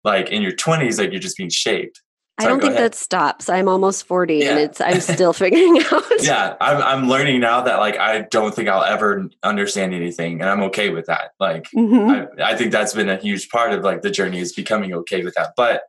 like 0.04 0.30
in 0.30 0.40
your 0.40 0.52
20s, 0.52 0.98
like 0.98 1.10
you're 1.10 1.20
just 1.20 1.36
being 1.36 1.50
shaped. 1.50 2.00
I 2.38 2.46
don't 2.46 2.60
think 2.60 2.72
ahead. 2.72 2.92
that 2.92 2.94
stops. 2.94 3.48
I'm 3.48 3.68
almost 3.68 4.06
40 4.06 4.36
yeah. 4.36 4.50
and 4.50 4.58
it's 4.58 4.80
I'm 4.80 5.00
still 5.00 5.32
figuring 5.34 5.82
out. 5.92 6.02
yeah, 6.20 6.56
I'm 6.60 6.82
I'm 6.82 7.08
learning 7.08 7.40
now 7.40 7.60
that 7.60 7.78
like 7.78 7.98
I 7.98 8.22
don't 8.22 8.54
think 8.54 8.68
I'll 8.68 8.82
ever 8.82 9.28
understand 9.42 9.92
anything 9.94 10.40
and 10.40 10.48
I'm 10.48 10.62
okay 10.64 10.90
with 10.90 11.06
that. 11.06 11.32
Like 11.38 11.64
mm-hmm. 11.76 12.40
I, 12.40 12.52
I 12.52 12.56
think 12.56 12.72
that's 12.72 12.94
been 12.94 13.10
a 13.10 13.16
huge 13.16 13.50
part 13.50 13.72
of 13.72 13.84
like 13.84 14.02
the 14.02 14.10
journey 14.10 14.40
is 14.40 14.54
becoming 14.54 14.94
okay 14.94 15.22
with 15.22 15.34
that. 15.34 15.52
But 15.56 15.82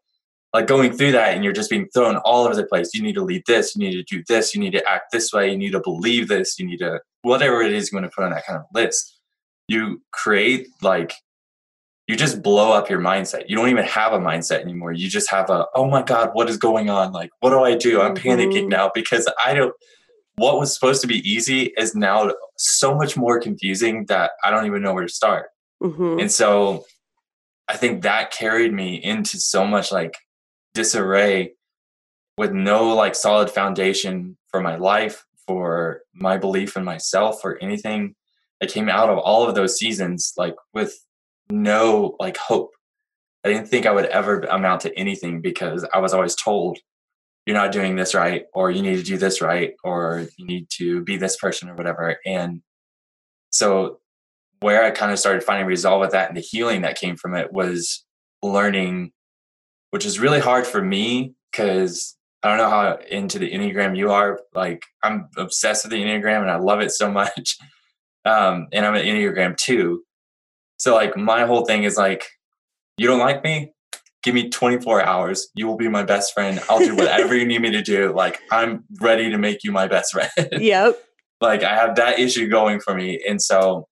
like 0.54 0.68
going 0.68 0.94
through 0.94 1.14
that 1.14 1.34
and 1.34 1.44
you're 1.44 1.54
just 1.54 1.70
being 1.70 1.88
thrown 1.94 2.18
all 2.18 2.46
over 2.46 2.56
the 2.56 2.66
place. 2.66 2.94
You 2.94 3.02
need 3.02 3.16
to 3.16 3.24
lead 3.24 3.44
this, 3.48 3.76
you 3.76 3.90
need 3.90 3.96
to 3.96 4.04
do 4.04 4.24
this, 4.28 4.54
you 4.54 4.62
need 4.62 4.74
to 4.74 4.88
act 4.88 5.12
this 5.12 5.32
way, 5.34 5.50
you 5.50 5.58
need 5.58 5.72
to 5.72 5.80
believe 5.80 6.28
this, 6.28 6.60
you 6.60 6.68
need 6.68 6.78
to 6.78 7.00
whatever 7.24 7.62
it 7.62 7.74
is 7.74 7.92
you 7.92 7.98
want 7.98 8.10
to 8.10 8.16
put 8.16 8.24
on 8.24 8.32
that 8.32 8.46
kind 8.46 8.60
of 8.60 8.66
list. 8.74 9.20
You 9.68 10.02
create 10.12 10.68
like 10.82 11.14
you 12.08 12.16
just 12.16 12.44
blow 12.44 12.74
up 12.74 12.90
your 12.90 13.00
mindset. 13.00 13.46
You 13.48 13.56
don't 13.56 13.70
even 13.70 13.86
have 13.86 14.14
a 14.14 14.20
mindset 14.20 14.62
anymore. 14.62 14.92
You 14.92 15.10
just 15.10 15.32
have 15.32 15.50
a, 15.50 15.66
oh 15.74 15.90
my 15.90 16.04
God, 16.04 16.32
what 16.34 16.50
is 16.50 16.58
going 16.58 16.90
on? 16.90 17.14
Like, 17.14 17.32
what 17.40 17.52
do 17.52 17.62
I 17.62 17.76
do? 17.76 18.02
I'm 18.02 18.14
mm-hmm. 18.14 18.28
panicking 18.28 18.68
now 18.68 18.92
because 18.94 19.28
I 19.44 19.54
don't 19.54 19.74
what 20.36 20.58
was 20.58 20.74
supposed 20.74 21.02
to 21.02 21.08
be 21.08 21.28
easy 21.30 21.74
is 21.78 21.96
now 21.96 22.32
so 22.58 22.96
much 22.96 23.16
more 23.16 23.40
confusing 23.40 24.06
that 24.08 24.32
I 24.44 24.50
don't 24.50 24.66
even 24.66 24.82
know 24.82 24.94
where 24.94 25.06
to 25.06 25.14
start. 25.14 25.50
Mm-hmm. 25.82 26.20
And 26.20 26.32
so 26.32 26.86
I 27.68 27.78
think 27.78 28.02
that 28.02 28.32
carried 28.32 28.74
me 28.74 28.96
into 28.96 29.40
so 29.40 29.66
much 29.66 29.92
like 29.92 30.16
disarray 30.74 31.54
with 32.38 32.52
no 32.52 32.96
like 32.96 33.16
solid 33.16 33.50
foundation 33.52 34.38
for 34.50 34.60
my 34.60 34.76
life, 34.76 35.24
for 35.48 36.02
my 36.14 36.38
belief 36.38 36.76
in 36.76 36.84
myself, 36.84 37.42
or 37.44 37.62
anything 37.62 38.16
that 38.60 38.72
came 38.72 38.90
out 38.90 39.10
of 39.10 39.18
all 39.18 39.48
of 39.48 39.56
those 39.56 39.78
seasons, 39.78 40.34
like 40.38 40.56
with 40.74 40.94
no 41.50 42.16
like 42.20 42.38
hope. 42.38 42.72
I 43.44 43.50
didn't 43.50 43.68
think 43.68 43.86
I 43.86 43.92
would 43.92 44.06
ever 44.06 44.40
amount 44.42 44.82
to 44.82 44.98
anything 44.98 45.42
because 45.42 45.86
I 45.94 46.00
was 46.00 46.14
always 46.14 46.36
told, 46.36 46.80
you're 47.46 47.58
not 47.58 47.74
doing 47.74 47.98
this 47.98 48.16
right, 48.16 48.46
or 48.54 48.72
you 48.72 48.82
need 48.82 48.96
to 48.98 49.04
do 49.04 49.18
this 49.18 49.42
right, 49.42 49.74
or 49.84 50.28
you 50.38 50.46
need 50.46 50.68
to 50.78 51.02
be 51.04 51.18
this 51.18 51.36
person 51.36 51.70
or 51.70 51.76
whatever. 51.76 52.18
And 52.26 52.62
so, 53.50 54.00
where 54.62 54.84
I 54.84 54.92
kind 54.92 55.12
of 55.12 55.20
started 55.20 55.44
finding 55.44 55.68
resolve 55.68 56.00
with 56.00 56.12
that 56.12 56.30
and 56.30 56.38
the 56.38 56.42
healing 56.42 56.82
that 56.82 56.98
came 56.98 57.18
from 57.18 57.36
it 57.36 57.52
was 57.52 58.06
learning 58.42 59.12
which 59.94 60.08
is 60.08 60.20
really 60.20 60.40
hard 60.40 60.66
for 60.66 60.82
me 60.82 61.36
because 61.52 62.18
I 62.44 62.50
don't 62.50 62.58
know 62.58 62.70
how 62.70 62.98
into 63.10 63.40
the 63.40 63.50
Enneagram 63.50 63.98
you 63.98 64.12
are. 64.12 64.42
Like 64.54 64.84
I'm 65.02 65.30
obsessed 65.38 65.86
with 65.86 65.92
the 65.92 66.04
Enneagram 66.04 66.42
and 66.42 66.52
I 66.52 66.58
love 66.58 66.82
it 66.82 66.92
so 66.92 67.10
much. 67.22 67.58
Um, 68.26 68.68
and 68.72 68.86
I'm 68.86 68.96
an 68.96 69.06
Enneagram 69.06 69.56
two. 69.58 70.04
So 70.78 70.94
like 70.94 71.16
my 71.16 71.46
whole 71.46 71.66
thing 71.66 71.84
is 71.84 71.98
like, 71.98 72.26
you 72.98 73.08
don't 73.08 73.20
like 73.20 73.44
me? 73.44 73.72
Give 74.24 74.36
me 74.36 74.50
24 74.50 75.04
hours. 75.04 75.50
You 75.56 75.68
will 75.68 75.78
be 75.78 75.90
my 75.90 76.04
best 76.04 76.34
friend. 76.34 76.62
I'll 76.70 76.80
do 76.80 76.96
whatever 76.96 77.36
you 77.36 77.46
need 77.46 77.62
me 77.62 77.72
to 77.72 77.82
do. 77.82 78.14
Like 78.14 78.40
I'm 78.52 78.84
ready 79.02 79.30
to 79.30 79.38
make 79.38 79.64
you 79.64 79.72
my 79.72 79.88
best 79.88 80.14
friend. 80.14 80.32
Yep. 80.52 80.98
like 81.42 81.64
I 81.64 81.76
have 81.76 81.96
that 81.96 82.20
issue 82.20 82.48
going 82.50 82.80
for 82.80 82.94
me. 82.94 83.22
And 83.28 83.42
so 83.42 83.88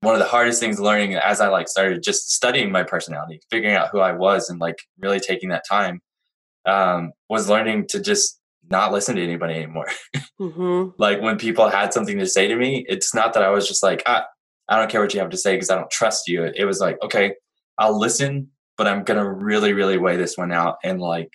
one 0.00 0.14
of 0.14 0.18
the 0.20 0.26
hardest 0.26 0.60
things 0.60 0.78
learning 0.78 1.14
as 1.14 1.40
I 1.40 1.48
like 1.48 1.68
started 1.68 2.02
just 2.02 2.30
studying 2.30 2.70
my 2.70 2.82
personality, 2.82 3.40
figuring 3.50 3.74
out 3.74 3.88
who 3.92 4.00
I 4.00 4.12
was 4.12 4.48
and 4.48 4.60
like 4.60 4.76
really 5.00 5.20
taking 5.20 5.48
that 5.50 5.64
time 5.68 6.00
um, 6.66 7.12
was 7.28 7.48
learning 7.48 7.86
to 7.88 8.00
just 8.00 8.40
not 8.68 8.92
listen 8.92 9.16
to 9.16 9.22
anybody 9.22 9.54
anymore. 9.54 9.88
Mm-hmm. 10.38 10.90
like 10.98 11.22
when 11.22 11.38
people 11.38 11.70
had 11.70 11.94
something 11.94 12.18
to 12.18 12.26
say 12.26 12.46
to 12.46 12.56
me, 12.56 12.84
it's 12.90 13.14
not 13.14 13.32
that 13.32 13.42
I 13.42 13.48
was 13.48 13.66
just 13.66 13.82
like, 13.82 14.02
ah, 14.04 14.26
I 14.68 14.76
don't 14.76 14.90
care 14.90 15.00
what 15.00 15.14
you 15.14 15.20
have 15.20 15.30
to 15.30 15.36
say 15.38 15.54
because 15.54 15.70
I 15.70 15.76
don't 15.76 15.90
trust 15.90 16.28
you. 16.28 16.44
It 16.44 16.66
was 16.66 16.78
like, 16.78 16.98
okay, 17.02 17.32
I'll 17.78 17.98
listen, 17.98 18.50
but 18.76 18.86
I'm 18.86 19.02
gonna 19.02 19.26
really, 19.26 19.72
really 19.72 19.96
weigh 19.96 20.18
this 20.18 20.36
one 20.36 20.52
out 20.52 20.76
and 20.84 21.00
like, 21.00 21.32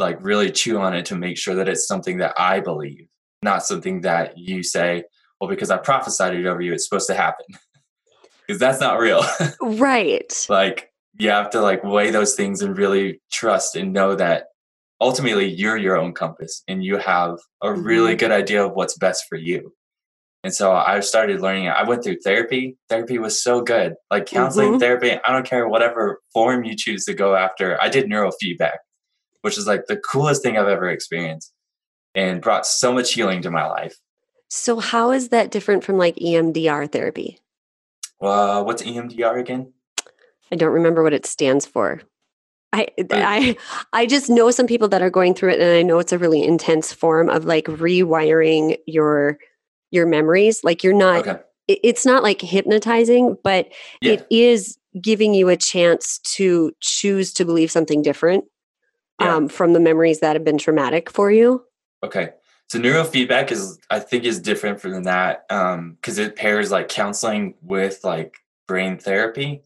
like 0.00 0.18
really 0.24 0.50
chew 0.50 0.80
on 0.80 0.92
it 0.92 1.06
to 1.06 1.14
make 1.14 1.38
sure 1.38 1.54
that 1.54 1.68
it's 1.68 1.86
something 1.86 2.18
that 2.18 2.34
I 2.36 2.58
believe, 2.58 3.06
not 3.42 3.64
something 3.64 4.00
that 4.00 4.36
you 4.36 4.64
say, 4.64 5.04
well, 5.40 5.48
because 5.48 5.70
I 5.70 5.76
prophesied 5.76 6.34
it 6.34 6.46
over 6.46 6.60
you, 6.60 6.72
it's 6.72 6.84
supposed 6.88 7.08
to 7.08 7.14
happen. 7.14 7.46
Because 8.48 8.60
that's 8.60 8.80
not 8.80 8.98
real. 8.98 9.22
Right. 9.60 10.46
like 10.48 10.87
you 11.18 11.30
have 11.30 11.50
to 11.50 11.60
like 11.60 11.82
weigh 11.84 12.10
those 12.10 12.34
things 12.34 12.62
and 12.62 12.76
really 12.78 13.20
trust 13.30 13.76
and 13.76 13.92
know 13.92 14.14
that 14.14 14.46
ultimately 15.00 15.46
you're 15.46 15.76
your 15.76 15.96
own 15.96 16.12
compass 16.12 16.62
and 16.68 16.84
you 16.84 16.96
have 16.98 17.38
a 17.62 17.72
really 17.72 18.14
Mhm. 18.14 18.18
good 18.18 18.30
idea 18.32 18.64
of 18.64 18.72
what's 18.72 18.96
best 18.96 19.24
for 19.28 19.36
you. 19.36 19.74
And 20.44 20.54
so 20.54 20.72
I 20.72 21.00
started 21.00 21.40
learning. 21.40 21.68
I 21.68 21.82
went 21.82 22.04
through 22.04 22.20
therapy. 22.20 22.76
Therapy 22.88 23.18
was 23.18 23.42
so 23.42 23.60
good. 23.60 23.94
Like 24.10 24.26
counseling, 24.26 24.74
Mhm. 24.74 24.80
therapy, 24.80 25.12
I 25.12 25.32
don't 25.32 25.44
care 25.46 25.68
whatever 25.68 26.20
form 26.32 26.64
you 26.64 26.76
choose 26.76 27.04
to 27.06 27.14
go 27.14 27.34
after. 27.34 27.80
I 27.82 27.88
did 27.88 28.06
neurofeedback, 28.06 28.78
which 29.42 29.58
is 29.58 29.66
like 29.66 29.86
the 29.86 29.96
coolest 29.96 30.42
thing 30.42 30.56
I've 30.56 30.68
ever 30.68 30.88
experienced 30.88 31.52
and 32.14 32.40
brought 32.40 32.66
so 32.66 32.92
much 32.92 33.12
healing 33.12 33.42
to 33.42 33.50
my 33.50 33.66
life. 33.66 33.96
So, 34.48 34.78
how 34.78 35.10
is 35.10 35.28
that 35.30 35.50
different 35.50 35.84
from 35.84 35.98
like 35.98 36.16
EMDR 36.16 36.86
therapy? 36.86 37.40
Uh, 38.20 38.62
what's 38.62 38.82
EMDR 38.82 39.36
again? 39.38 39.72
I 40.52 40.56
don't 40.56 40.72
remember 40.72 41.02
what 41.02 41.12
it 41.14 41.26
stands 41.26 41.66
for. 41.66 42.02
I. 42.72 42.88
I 43.10 43.56
I 43.92 44.06
just 44.06 44.28
know 44.28 44.50
some 44.50 44.66
people 44.66 44.88
that 44.88 45.00
are 45.02 45.10
going 45.10 45.34
through 45.34 45.52
it 45.52 45.60
and 45.60 45.70
I 45.76 45.82
know 45.82 45.98
it's 45.98 46.12
a 46.12 46.18
really 46.18 46.42
intense 46.42 46.92
form 46.92 47.30
of 47.30 47.44
like 47.46 47.64
rewiring 47.64 48.76
your 48.86 49.38
your 49.90 50.06
memories. 50.06 50.62
Like 50.64 50.84
you're 50.84 50.92
not 50.92 51.26
Okay. 51.26 51.40
it- 51.66 51.80
it's 51.82 52.04
not 52.04 52.22
like 52.22 52.40
hypnotizing, 52.42 53.36
but 53.42 53.68
Yeah. 54.02 54.12
it 54.12 54.26
is 54.30 54.78
giving 55.00 55.32
you 55.34 55.48
a 55.48 55.56
chance 55.56 56.18
to 56.36 56.72
choose 56.80 57.32
to 57.34 57.44
believe 57.44 57.70
something 57.70 58.02
different 58.02 58.44
Yeah. 59.20 59.36
um, 59.36 59.48
from 59.48 59.72
the 59.72 59.80
memories 59.80 60.20
that 60.20 60.34
have 60.36 60.44
been 60.44 60.58
traumatic 60.58 61.10
for 61.10 61.30
you. 61.30 61.64
Okay. 62.04 62.30
So 62.68 62.78
neurofeedback 62.78 63.50
is 63.50 63.78
I 63.88 63.98
think 64.00 64.24
is 64.24 64.40
different 64.40 64.80
from 64.80 65.04
that 65.04 65.46
um 65.48 65.92
because 66.00 66.18
it 66.18 66.36
pairs 66.36 66.70
like 66.70 66.88
counseling 66.88 67.54
with 67.62 68.04
like 68.04 68.36
brain 68.66 68.98
therapy, 68.98 69.62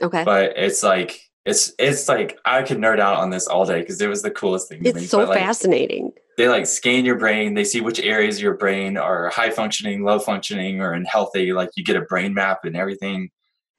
Okay. 0.00 0.24
but 0.24 0.52
it's 0.56 0.82
like 0.82 1.20
it's 1.44 1.72
it's 1.78 2.08
like 2.08 2.38
I 2.44 2.62
could 2.62 2.78
nerd 2.78 3.00
out 3.00 3.16
on 3.16 3.30
this 3.30 3.46
all 3.46 3.64
day 3.64 3.80
because 3.80 4.00
it 4.00 4.08
was 4.08 4.22
the 4.22 4.30
coolest 4.30 4.68
thing 4.68 4.82
it's 4.84 5.08
so 5.08 5.24
like, 5.24 5.38
fascinating. 5.38 6.12
They 6.36 6.48
like 6.48 6.66
scan 6.66 7.04
your 7.04 7.16
brain, 7.16 7.54
they 7.54 7.64
see 7.64 7.80
which 7.80 7.98
areas 8.00 8.36
of 8.36 8.42
your 8.42 8.56
brain 8.56 8.96
are 8.96 9.28
high 9.30 9.50
functioning, 9.50 10.04
low 10.04 10.18
functioning, 10.18 10.80
or 10.80 10.92
unhealthy. 10.92 11.52
Like 11.52 11.70
you 11.74 11.84
get 11.84 11.96
a 11.96 12.02
brain 12.02 12.34
map 12.34 12.64
and 12.64 12.76
everything. 12.76 13.30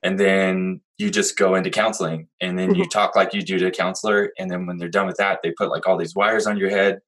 And 0.02 0.20
then 0.20 0.82
you 0.98 1.10
just 1.10 1.38
go 1.38 1.56
into 1.56 1.70
counseling 1.70 2.28
and 2.42 2.58
then 2.58 2.74
you 2.74 2.84
mm-hmm. 2.84 2.90
talk 2.90 3.16
like 3.16 3.34
you 3.34 3.42
do 3.42 3.60
to 3.60 3.68
a 3.68 3.72
counselor. 3.72 4.32
And 4.40 4.50
then 4.50 4.66
when 4.66 4.78
they're 4.78 4.88
done 4.88 5.08
with 5.08 5.18
that, 5.18 5.40
they 5.44 5.52
put 5.52 5.70
like 5.70 5.88
all 5.88 5.98
these 5.98 6.16
wires 6.16 6.48
on 6.48 6.58
your 6.58 6.70
head 6.70 7.00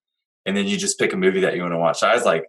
and 0.45 0.55
then 0.55 0.67
you 0.67 0.77
just 0.77 0.99
pick 0.99 1.13
a 1.13 1.17
movie 1.17 1.41
that 1.41 1.55
you 1.55 1.61
want 1.61 1.73
to 1.73 1.77
watch. 1.77 1.99
So 1.99 2.07
I 2.07 2.15
was 2.15 2.25
like 2.25 2.45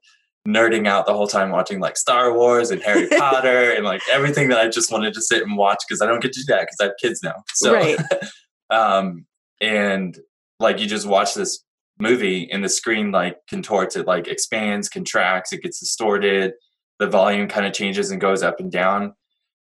nerding 0.47 0.89
out 0.89 1.07
the 1.07 1.15
whole 1.15 1.29
time 1.29 1.51
watching 1.51 1.79
like 1.79 1.97
Star 1.97 2.35
Wars 2.35 2.71
and 2.71 2.83
Harry 2.83 3.09
Potter 3.19 3.73
and 3.73 3.85
like 3.85 4.03
everything 4.11 4.49
that 4.49 4.59
I 4.59 4.69
just 4.69 4.91
wanted 4.91 5.15
to 5.15 5.21
sit 5.21 5.43
and 5.43 5.57
watch 5.57 5.83
because 5.87 6.03
I 6.03 6.07
don't 6.07 6.21
get 6.21 6.33
to 6.33 6.41
do 6.41 6.47
that 6.49 6.63
because 6.63 6.77
I 6.81 6.85
have 6.85 6.95
kids 7.01 7.23
now. 7.23 7.45
So, 7.55 7.73
Right. 7.73 7.99
um, 8.71 9.27
and 9.61 10.19
like 10.59 10.81
you 10.81 10.87
just 10.87 11.07
watch 11.07 11.35
this 11.35 11.65
movie 11.99 12.51
and 12.51 12.65
the 12.65 12.69
screen 12.69 13.13
like 13.13 13.39
contorts, 13.49 13.97
it 13.97 14.07
like 14.07 14.27
expands, 14.27 14.89
contracts, 14.89 15.53
it 15.53 15.63
gets 15.63 15.79
distorted, 15.79 16.55
the 16.99 17.07
volume 17.07 17.49
kind 17.49 17.67
of 17.67 17.73
changes 17.73 18.11
and 18.11 18.21
goes 18.21 18.43
up 18.43 18.61
and 18.61 18.71
down. 18.71 19.15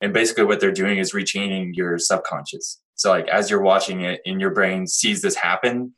And 0.02 0.14
basically, 0.14 0.44
what 0.44 0.60
they're 0.60 0.72
doing 0.72 0.98
is 0.98 1.14
retraining 1.14 1.72
your 1.74 1.98
subconscious. 1.98 2.82
So, 2.96 3.10
like, 3.10 3.28
as 3.30 3.50
you're 3.50 3.62
watching 3.62 4.02
it 4.02 4.22
and 4.26 4.42
your 4.42 4.52
brain 4.52 4.88
sees 4.88 5.22
this 5.22 5.36
happen, 5.36 5.94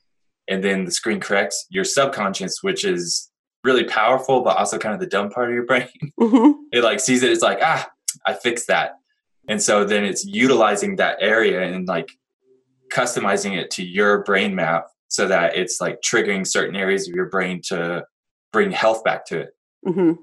and 0.48 0.63
then 0.63 0.86
the 0.86 0.92
screen 0.92 1.20
corrects, 1.20 1.66
your 1.70 1.84
subconscious, 1.84 2.60
which 2.62 2.86
is 2.86 3.30
really 3.63 3.84
powerful, 3.84 4.41
but 4.41 4.58
also 4.58 4.78
kind 4.78 4.93
of 4.93 5.00
the 5.00 5.08
dumb 5.08 5.30
part 5.30 5.50
of 5.50 5.54
your 5.54 5.65
brain, 5.65 5.88
Mhm. 6.20 6.54
it 6.72 6.84
like 6.84 7.00
sees 7.00 7.24
it, 7.24 7.32
it's 7.32 7.41
like, 7.41 7.60
ah, 7.62 7.89
I 8.26 8.34
fixed 8.34 8.67
that. 8.67 8.96
And 9.48 9.62
so 9.62 9.84
then 9.86 10.04
it's 10.04 10.26
utilizing 10.26 10.98
that 10.98 11.17
area 11.22 11.62
and 11.62 11.88
like 11.88 12.12
customizing 12.91 13.58
it 13.58 13.72
to 13.72 13.84
your 13.86 14.24
brain 14.24 14.56
map 14.56 14.88
so 15.10 15.28
that 15.28 15.56
it's 15.58 15.80
like 15.82 16.02
triggering 16.02 16.46
certain 16.46 16.76
areas 16.76 17.08
of 17.08 17.15
your 17.15 17.26
brain 17.26 17.62
to 17.67 18.06
bring 18.52 18.72
health 18.72 19.04
back 19.04 19.26
to 19.26 19.39
it 19.39 19.50
Mhm. 19.86 20.17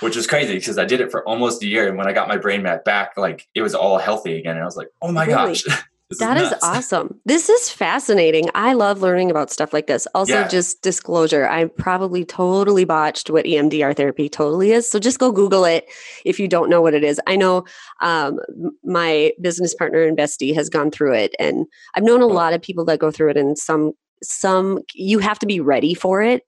which 0.00 0.16
is 0.16 0.26
crazy 0.26 0.54
because 0.54 0.78
I 0.78 0.84
did 0.84 1.00
it 1.00 1.10
for 1.10 1.26
almost 1.28 1.62
a 1.62 1.66
year. 1.66 1.86
And 1.88 1.96
when 1.96 2.08
I 2.08 2.12
got 2.12 2.26
my 2.28 2.36
brain 2.36 2.62
map 2.62 2.84
back, 2.84 3.16
like 3.16 3.46
it 3.54 3.62
was 3.62 3.74
all 3.74 3.98
healthy 3.98 4.36
again. 4.38 4.52
And 4.56 4.62
I 4.62 4.64
was 4.64 4.76
like, 4.76 4.88
oh 5.02 5.12
my 5.12 5.24
Really? 5.24 5.34
gosh. 5.54 5.64
this 6.10 6.18
That 6.18 6.36
is 6.36 6.50
nuts. 6.50 6.60
awesome. 6.64 7.20
This 7.24 7.48
is 7.48 7.70
fascinating. 7.70 8.48
I 8.54 8.74
love 8.74 9.00
learning 9.00 9.30
about 9.30 9.50
stuff 9.50 9.72
like 9.72 9.86
this. 9.86 10.06
Also, 10.14 10.34
Yeah. 10.34 10.48
just 10.48 10.82
disclosure, 10.82 11.46
I 11.48 11.64
probably 11.66 12.24
totally 12.24 12.84
botched 12.84 13.30
what 13.30 13.46
EMDR 13.46 13.96
therapy 13.96 14.28
totally 14.28 14.72
is. 14.72 14.88
So 14.88 14.98
just 14.98 15.18
go 15.18 15.32
Google 15.32 15.64
it 15.64 15.86
if 16.24 16.38
you 16.38 16.46
don't 16.48 16.68
know 16.70 16.80
what 16.82 16.94
it 16.94 17.04
is. 17.04 17.20
I 17.26 17.36
know 17.36 17.64
um, 18.00 18.38
my 18.84 19.32
business 19.40 19.74
partner 19.74 20.02
and 20.02 20.16
bestie 20.16 20.54
has 20.54 20.68
gone 20.68 20.90
through 20.90 21.14
it, 21.14 21.34
and 21.38 21.66
I've 21.94 22.04
known 22.04 22.20
a 22.22 22.26
lot 22.26 22.52
of 22.52 22.60
people 22.62 22.84
that 22.86 22.98
go 22.98 23.10
through 23.10 23.30
it. 23.30 23.36
And 23.36 23.56
some, 23.58 23.92
some 24.22 24.80
you 24.94 25.18
have 25.18 25.38
to 25.40 25.46
be 25.46 25.60
ready 25.60 25.94
for 25.94 26.22
it. 26.22 26.42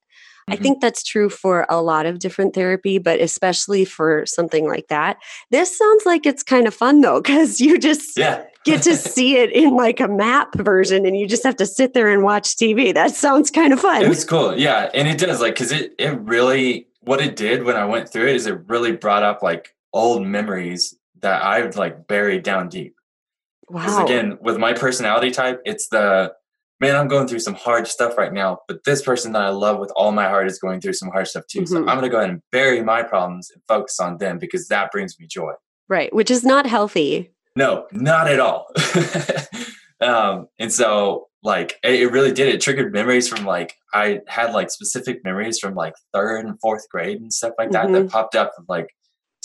I 0.48 0.56
Mhm. 0.56 0.62
think 0.62 0.80
that's 0.80 1.02
true 1.02 1.28
for 1.28 1.66
a 1.68 1.82
lot 1.82 2.06
of 2.06 2.18
different 2.20 2.54
therapy, 2.54 2.98
but 2.98 3.20
especially 3.20 3.84
for 3.84 4.24
something 4.26 4.68
like 4.68 4.86
that. 4.88 5.16
This 5.50 5.76
sounds 5.76 6.06
like 6.06 6.24
it's 6.24 6.42
kind 6.42 6.66
of 6.68 6.74
fun 6.74 7.00
though, 7.00 7.20
because 7.20 7.60
you 7.60 7.78
just 7.78 8.16
Yeah. 8.16 8.42
get 8.64 8.82
to 8.82 8.96
see 8.96 9.36
it 9.38 9.50
in 9.52 9.74
like 9.76 9.98
a 10.00 10.08
map 10.08 10.54
version 10.56 11.04
and 11.06 11.16
you 11.16 11.26
just 11.26 11.42
have 11.44 11.56
to 11.56 11.66
sit 11.66 11.94
there 11.94 12.08
and 12.08 12.22
watch 12.22 12.56
TV. 12.56 12.92
That 12.92 13.12
sounds 13.14 13.50
kind 13.50 13.72
of 13.72 13.80
fun. 13.80 14.02
it 14.02 14.08
was 14.08 14.24
cool. 14.24 14.56
Yeah. 14.58 14.88
And 14.94 15.08
it 15.08 15.18
does 15.18 15.40
like, 15.40 15.56
cause 15.56 15.72
it, 15.72 15.94
it 15.98 16.18
really, 16.20 16.86
what 17.00 17.20
it 17.20 17.36
did 17.36 17.64
when 17.64 17.76
I 17.76 17.84
went 17.84 18.08
through 18.08 18.26
it 18.28 18.36
is 18.36 18.46
it 18.46 18.58
really 18.68 18.92
brought 18.92 19.22
up 19.22 19.42
like 19.42 19.74
old 19.92 20.26
memories 20.26 20.96
that 21.22 21.42
I've 21.44 21.76
like 21.76 22.06
buried 22.06 22.42
down 22.44 22.68
deep. 22.68 22.94
Because 23.68 23.96
Wow. 23.96 24.04
again, 24.04 24.38
with 24.40 24.58
my 24.58 24.72
personality 24.74 25.30
type, 25.32 25.60
it's 25.64 25.88
the 25.88 26.32
man, 26.80 26.94
I'm 26.96 27.08
going 27.08 27.26
through 27.26 27.38
some 27.40 27.54
hard 27.54 27.86
stuff 27.86 28.18
right 28.18 28.32
now, 28.32 28.58
but 28.68 28.84
this 28.84 29.02
person 29.02 29.32
that 29.32 29.42
I 29.42 29.48
love 29.48 29.78
with 29.78 29.90
all 29.96 30.12
my 30.12 30.24
heart 30.28 30.46
is 30.46 30.58
going 30.58 30.80
through 30.80 30.92
some 30.94 31.10
hard 31.10 31.26
stuff 31.26 31.44
too. 31.46 31.64
So 31.66 31.76
Mhm. 31.76 31.80
I'm 31.88 31.96
going 31.98 32.02
to 32.02 32.08
go 32.08 32.18
ahead 32.18 32.30
and 32.30 32.42
bury 32.52 32.82
my 32.82 33.02
problems 33.02 33.50
and 33.50 33.62
focus 33.66 33.98
on 33.98 34.18
them 34.18 34.38
because 34.38 34.68
that 34.68 34.92
brings 34.92 35.18
me 35.18 35.26
joy. 35.26 35.52
Right. 35.88 36.12
Which 36.14 36.30
is 36.30 36.44
not 36.44 36.66
healthy. 36.66 37.32
No, 37.54 37.86
not 37.92 38.28
at 38.28 38.40
all. 38.40 38.66
um, 40.00 40.48
and 40.58 40.72
so, 40.72 41.28
like, 41.42 41.78
it, 41.82 41.94
it 42.02 42.12
really 42.12 42.32
did. 42.32 42.48
It 42.54 42.60
triggered 42.60 42.92
memories 42.92 43.28
from 43.28 43.44
like 43.46 43.74
I 43.94 44.20
had 44.26 44.52
like 44.52 44.70
specific 44.70 45.24
memories 45.24 45.58
from 45.58 45.74
like 45.74 45.94
third 46.12 46.44
and 46.44 46.58
fourth 46.60 46.88
grade 46.90 47.20
and 47.20 47.32
stuff 47.32 47.52
like 47.58 47.70
that 47.70 47.90
that 47.92 48.10
popped 48.10 48.34
up 48.34 48.52
of 48.58 48.64
like 48.68 48.88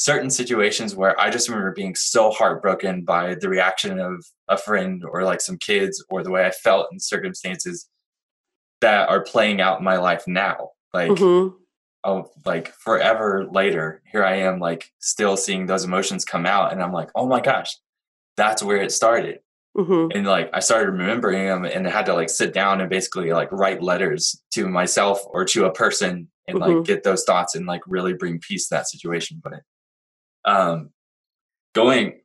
certain 0.02 0.32
situations 0.32 0.96
where 0.96 1.20
I 1.20 1.30
just 1.30 1.48
remember 1.48 1.72
being 1.74 1.94
so 1.94 2.32
heartbroken 2.32 3.04
by 3.06 3.36
the 3.36 3.48
reaction 3.50 4.00
of 4.00 4.26
a 4.48 4.58
friend 4.58 5.04
or 5.08 5.24
like 5.24 5.42
some 5.42 5.58
kids 5.58 6.04
or 6.10 6.24
the 6.24 6.32
way 6.32 6.44
I 6.44 6.50
felt 6.52 6.88
in 6.92 7.00
circumstances 7.00 7.88
that 8.82 9.08
are 9.10 9.22
playing 9.24 9.62
out 9.62 9.78
in 9.78 9.86
my 9.86 9.98
life 9.98 10.24
now. 10.28 10.72
Like, 10.92 11.12
Mhm. 11.12 11.54
oh, 12.04 12.32
like 12.46 12.74
forever 12.74 13.46
later, 13.52 14.02
here 14.12 14.26
I 14.26 14.38
am, 14.38 14.60
like 14.60 14.92
still 15.00 15.38
seeing 15.38 15.68
those 15.68 15.84
emotions 15.84 16.26
come 16.26 16.48
out, 16.48 16.72
and 16.74 16.82
I'm 16.82 16.92
like, 16.94 17.10
oh 17.14 17.28
my 17.28 17.40
gosh, 17.42 17.78
that's 18.38 18.64
where 18.64 18.78
it 18.82 18.92
started. 18.92 19.40
Mhm. 19.78 20.12
And 20.16 20.26
like 20.26 20.50
I 20.52 20.62
started 20.62 20.90
remembering 20.90 21.46
them, 21.46 21.64
and 21.66 21.88
I 21.88 21.92
had 21.92 22.08
to 22.08 22.16
like 22.16 22.30
sit 22.32 22.54
down 22.54 22.82
and 22.82 22.90
basically 22.90 23.32
like 23.34 23.52
write 23.52 23.84
letters 23.84 24.42
to 24.56 24.68
myself 24.68 25.22
or 25.28 25.46
to 25.46 25.66
a 25.66 25.72
person, 25.72 26.30
and 26.48 26.58
like 26.58 26.72
Mhm. 26.78 26.86
get 26.86 27.04
those 27.04 27.24
thoughts 27.24 27.54
and 27.54 27.68
like 27.68 27.82
really 27.86 28.14
bring 28.14 28.40
peace 28.40 28.68
to 28.68 28.76
that 28.76 28.88
situation. 28.90 29.40
But 29.44 29.62
um, 30.46 30.90
going 31.74 32.22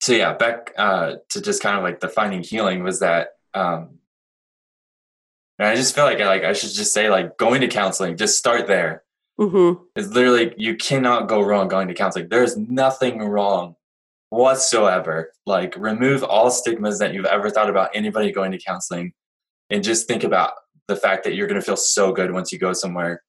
so 0.00 0.14
yeah, 0.14 0.32
back 0.32 0.72
uh, 0.78 1.16
to 1.28 1.42
just 1.42 1.62
kind 1.62 1.76
of 1.76 1.82
like 1.82 2.00
the 2.00 2.08
finding 2.08 2.42
healing 2.42 2.82
was 2.82 3.00
that 3.00 3.30
um, 3.52 3.98
and 5.58 5.68
I 5.68 5.76
just 5.76 5.94
feel 5.94 6.04
like 6.04 6.20
I 6.20 6.26
like 6.26 6.42
I 6.42 6.54
should 6.54 6.72
just 6.72 6.94
say 6.94 7.10
like 7.10 7.36
going 7.36 7.60
to 7.60 7.68
counseling, 7.68 8.16
just 8.16 8.38
start 8.38 8.66
there. 8.66 9.04
Mhm. 9.38 9.78
It's 9.94 10.08
literally 10.08 10.54
you 10.56 10.76
cannot 10.76 11.28
go 11.28 11.42
wrong 11.42 11.68
going 11.68 11.88
to 11.88 11.94
counseling. 11.94 12.28
There's 12.30 12.56
nothing 12.56 13.18
wrong 13.18 13.76
whatsoever. 14.30 15.32
Like 15.44 15.76
remove 15.76 16.24
all 16.24 16.50
stigmas 16.50 16.98
that 17.00 17.12
you've 17.12 17.26
ever 17.26 17.50
thought 17.50 17.68
about 17.68 17.90
anybody 17.94 18.32
going 18.32 18.52
to 18.52 18.58
counseling 18.58 19.12
and 19.68 19.84
just 19.84 20.08
think 20.08 20.24
about 20.24 20.52
the 20.88 20.96
fact 20.96 21.24
that 21.24 21.34
you're 21.34 21.46
going 21.46 21.60
to 21.60 21.64
feel 21.64 21.76
so 21.76 22.12
good 22.12 22.32
once 22.32 22.52
you 22.52 22.58
go 22.58 22.72
somewhere 22.72 23.22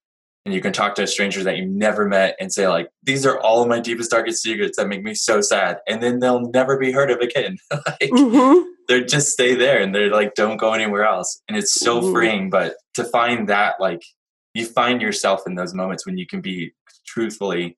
and 0.46 0.54
you 0.56 0.62
can 0.62 0.74
talk 0.74 0.96
to 0.96 1.04
a 1.04 1.08
stranger 1.08 1.44
that 1.44 1.58
you 1.58 1.66
never 1.66 2.08
met 2.08 2.36
and 2.40 2.52
say 2.52 2.68
like 2.68 2.90
these 3.04 3.26
are 3.26 3.40
all 3.42 3.62
of 3.62 3.68
my 3.68 3.80
deepest 3.80 4.12
darkest 4.12 4.42
secrets 4.42 4.78
that 4.78 4.88
make 4.88 5.04
me 5.04 5.14
so 5.14 5.42
sad 5.42 5.78
and 5.88 6.02
then 6.02 6.20
they'll 6.20 6.50
never 6.52 6.78
be 6.78 6.92
heard 6.92 7.12
of 7.12 7.20
again 7.20 7.58
like 7.72 8.10
Mhm. 8.12 8.64
they 8.88 9.04
just 9.04 9.30
stay 9.30 9.54
there 9.56 9.80
and 9.82 9.94
they're 9.94 10.10
like 10.10 10.34
don't 10.36 10.58
go 10.58 10.74
anywhere 10.74 11.06
else 11.06 11.42
and 11.48 11.58
it's 11.58 11.74
so 11.74 12.02
Mhm. 12.02 12.12
freeing 12.12 12.50
but 12.50 12.76
to 12.96 13.04
find 13.04 13.50
that 13.50 13.76
like 13.80 14.02
you 14.54 14.66
find 14.66 15.02
yourself 15.02 15.44
in 15.46 15.56
those 15.56 15.74
moments 15.74 16.06
when 16.06 16.18
you 16.18 16.26
can 16.26 16.42
be 16.42 16.74
truthfully 17.06 17.78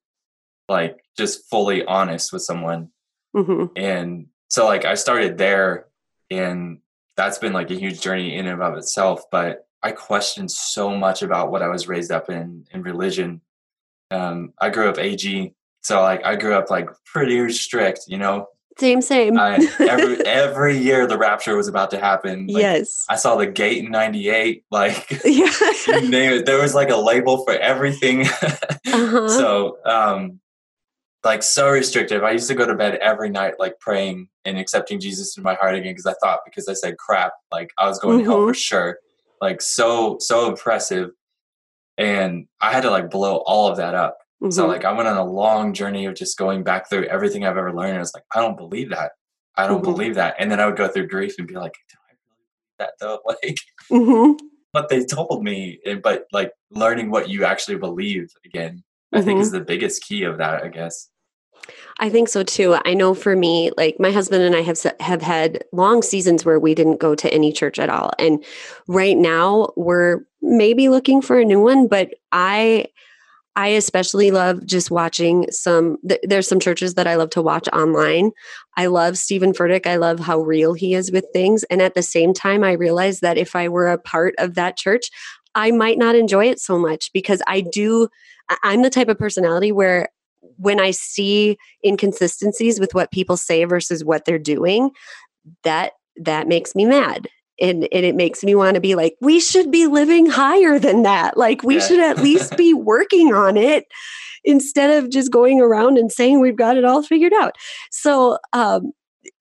like 0.69 0.97
just 1.17 1.49
fully 1.49 1.83
honest 1.85 2.31
with 2.31 2.41
someone 2.41 2.89
Mhm. 3.35 3.71
and 3.75 4.27
so 4.47 4.65
like 4.65 4.85
i 4.85 4.93
started 4.95 5.37
there 5.37 5.87
and 6.31 6.79
that's 7.17 7.37
been 7.37 7.53
like 7.53 7.69
a 7.71 7.75
huge 7.75 7.99
journey 8.01 8.35
in 8.35 8.47
and 8.47 8.61
of 8.61 8.77
itself 8.77 9.23
but 9.31 9.67
i 9.83 9.91
questioned 9.91 10.49
so 10.49 10.95
much 10.95 11.21
about 11.21 11.51
what 11.51 11.61
i 11.61 11.67
was 11.67 11.87
raised 11.87 12.11
up 12.11 12.29
in 12.29 12.65
in 12.71 12.81
religion 12.81 13.41
um 14.11 14.53
i 14.59 14.69
grew 14.69 14.89
up 14.89 14.97
ag 14.97 15.53
so 15.81 16.01
like 16.01 16.23
i 16.25 16.35
grew 16.35 16.53
up 16.53 16.69
like 16.69 16.89
pretty 17.05 17.51
strict 17.51 18.01
you 18.07 18.17
know 18.17 18.47
Same, 18.77 19.01
same. 19.01 19.37
I, 19.37 19.55
every 19.79 20.25
every 20.25 20.77
year 20.77 21.05
the 21.05 21.17
rapture 21.17 21.55
was 21.55 21.67
about 21.67 21.91
to 21.91 21.99
happen 21.99 22.47
like, 22.47 22.61
yes. 22.61 23.05
i 23.09 23.15
saw 23.15 23.35
the 23.35 23.47
gate 23.47 23.83
in 23.83 23.91
98 23.91 24.63
like 24.71 25.09
yeah. 25.25 25.51
you 25.87 26.09
name 26.09 26.33
it 26.33 26.45
there 26.45 26.61
was 26.61 26.73
like 26.73 26.89
a 26.89 26.97
label 26.97 27.43
for 27.43 27.53
everything 27.53 28.21
uh-huh. 28.21 29.29
so 29.29 29.77
um 29.85 30.39
like 31.23 31.43
so 31.43 31.69
restrictive 31.69 32.23
i 32.23 32.31
used 32.31 32.47
to 32.47 32.55
go 32.55 32.65
to 32.65 32.75
bed 32.75 32.95
every 32.95 33.29
night 33.29 33.53
like 33.59 33.79
praying 33.79 34.27
and 34.45 34.57
accepting 34.57 34.99
jesus 34.99 35.37
in 35.37 35.43
my 35.43 35.53
heart 35.55 35.75
again 35.75 35.93
because 35.93 36.05
i 36.05 36.13
thought 36.21 36.39
because 36.45 36.67
i 36.67 36.73
said 36.73 36.97
crap 36.97 37.33
like 37.51 37.71
i 37.77 37.87
was 37.87 37.99
going 37.99 38.19
to 38.19 38.25
hell 38.25 38.47
for 38.47 38.53
sure 38.53 38.97
like 39.43 39.61
so 39.61 40.17
so 40.19 40.47
impressive 40.49 41.09
and 41.97 42.47
i 42.61 42.71
had 42.71 42.81
to 42.83 42.89
like 42.89 43.09
blow 43.11 43.37
all 43.45 43.67
of 43.69 43.77
that 43.77 43.93
up 43.93 44.17
so 44.49 44.63
Mhm. 44.65 44.67
like 44.69 44.85
i 44.85 44.91
went 44.91 45.07
on 45.09 45.17
a 45.17 45.23
long 45.41 45.73
journey 45.73 46.05
of 46.05 46.15
just 46.15 46.37
going 46.37 46.63
back 46.63 46.89
through 46.89 47.03
everything 47.05 47.45
i've 47.45 47.57
ever 47.57 47.73
learned 47.73 47.89
and 47.91 47.97
i 47.97 48.05
was 48.07 48.13
like 48.15 48.23
i 48.35 48.39
don't 48.41 48.57
believe 48.57 48.89
that 48.89 49.11
i 49.57 49.67
don't 49.67 49.81
Mhm. 49.81 49.91
believe 49.91 50.15
that 50.15 50.35
and 50.39 50.49
then 50.49 50.59
i 50.59 50.65
would 50.65 50.77
go 50.77 50.87
through 50.87 51.07
grief 51.07 51.35
and 51.37 51.47
be 51.47 51.55
like 51.55 51.73
do 51.91 51.97
i 52.09 52.13
believe 52.27 52.47
that 52.79 52.93
though 52.99 53.19
like 53.31 53.57
Mhm. 53.91 54.39
what 54.71 54.89
they 54.89 55.03
told 55.05 55.43
me 55.43 55.79
and- 55.85 56.01
but 56.01 56.25
like 56.31 56.51
learning 56.71 57.11
what 57.11 57.29
you 57.29 57.43
actually 57.45 57.77
believe 57.77 58.31
again 58.45 58.83
i 59.13 59.21
think 59.21 59.37
Mhm. 59.39 59.41
is 59.43 59.51
the 59.51 59.59
biggest 59.61 60.03
key 60.03 60.23
of 60.23 60.37
that 60.39 60.63
i 60.63 60.67
guess 60.69 61.09
I 61.99 62.09
think 62.09 62.27
so 62.27 62.43
too. 62.43 62.75
I 62.85 62.93
know 62.93 63.13
for 63.13 63.35
me, 63.35 63.71
like 63.77 63.97
my 63.99 64.11
husband 64.11 64.43
and 64.43 64.55
I 64.55 64.61
have 64.61 64.79
have 64.99 65.21
had 65.21 65.63
long 65.71 66.01
seasons 66.01 66.43
where 66.43 66.59
we 66.59 66.73
didn't 66.75 66.99
go 66.99 67.15
to 67.15 67.33
any 67.33 67.51
church 67.51 67.79
at 67.79 67.89
all, 67.89 68.11
and 68.19 68.43
right 68.87 69.17
now 69.17 69.71
we're 69.75 70.21
maybe 70.41 70.89
looking 70.89 71.21
for 71.21 71.39
a 71.39 71.45
new 71.45 71.61
one. 71.61 71.87
But 71.87 72.15
I, 72.31 72.87
I 73.55 73.69
especially 73.69 74.31
love 74.31 74.65
just 74.65 74.91
watching 74.91 75.45
some. 75.51 75.97
Th- 76.07 76.19
there's 76.23 76.47
some 76.47 76.59
churches 76.59 76.95
that 76.95 77.07
I 77.07 77.15
love 77.15 77.29
to 77.31 77.41
watch 77.41 77.67
online. 77.71 78.31
I 78.75 78.87
love 78.87 79.17
Stephen 79.17 79.53
Furtick. 79.53 79.85
I 79.85 79.97
love 79.97 80.19
how 80.19 80.39
real 80.39 80.73
he 80.73 80.95
is 80.95 81.11
with 81.11 81.25
things, 81.33 81.63
and 81.65 81.81
at 81.81 81.93
the 81.93 82.03
same 82.03 82.33
time, 82.33 82.63
I 82.63 82.71
realize 82.73 83.19
that 83.19 83.37
if 83.37 83.55
I 83.55 83.69
were 83.69 83.87
a 83.87 83.99
part 83.99 84.33
of 84.39 84.55
that 84.55 84.77
church, 84.77 85.09
I 85.55 85.71
might 85.71 85.99
not 85.99 86.15
enjoy 86.15 86.47
it 86.47 86.59
so 86.59 86.79
much 86.79 87.11
because 87.13 87.41
I 87.47 87.61
do. 87.61 88.09
I'm 88.61 88.81
the 88.81 88.89
type 88.89 89.07
of 89.07 89.17
personality 89.17 89.71
where 89.71 90.09
when 90.57 90.79
I 90.79 90.91
see 90.91 91.57
inconsistencies 91.85 92.79
with 92.79 92.93
what 92.93 93.11
people 93.11 93.37
say 93.37 93.63
versus 93.65 94.03
what 94.03 94.25
they're 94.25 94.39
doing, 94.39 94.91
that 95.63 95.93
that 96.17 96.47
makes 96.47 96.75
me 96.75 96.85
mad. 96.85 97.27
And, 97.61 97.87
and 97.91 98.05
it 98.05 98.15
makes 98.15 98.43
me 98.43 98.55
want 98.55 98.75
to 98.75 98.81
be 98.81 98.95
like, 98.95 99.15
we 99.21 99.39
should 99.39 99.71
be 99.71 99.85
living 99.87 100.25
higher 100.25 100.79
than 100.79 101.03
that. 101.03 101.37
Like, 101.37 101.63
we 101.63 101.75
Yeah. 101.75 101.81
should 101.81 101.99
at 101.99 102.17
least 102.19 102.57
be 102.57 102.73
working 102.73 103.33
on 103.33 103.57
it 103.57 103.85
instead 104.43 105.03
of 105.03 105.09
just 105.11 105.31
going 105.31 105.61
around 105.61 105.97
and 105.97 106.11
saying 106.11 106.39
we've 106.39 106.55
got 106.57 106.77
it 106.77 106.83
all 106.85 107.03
figured 107.03 107.33
out. 107.33 107.55
So, 107.91 108.37
um, 108.53 108.91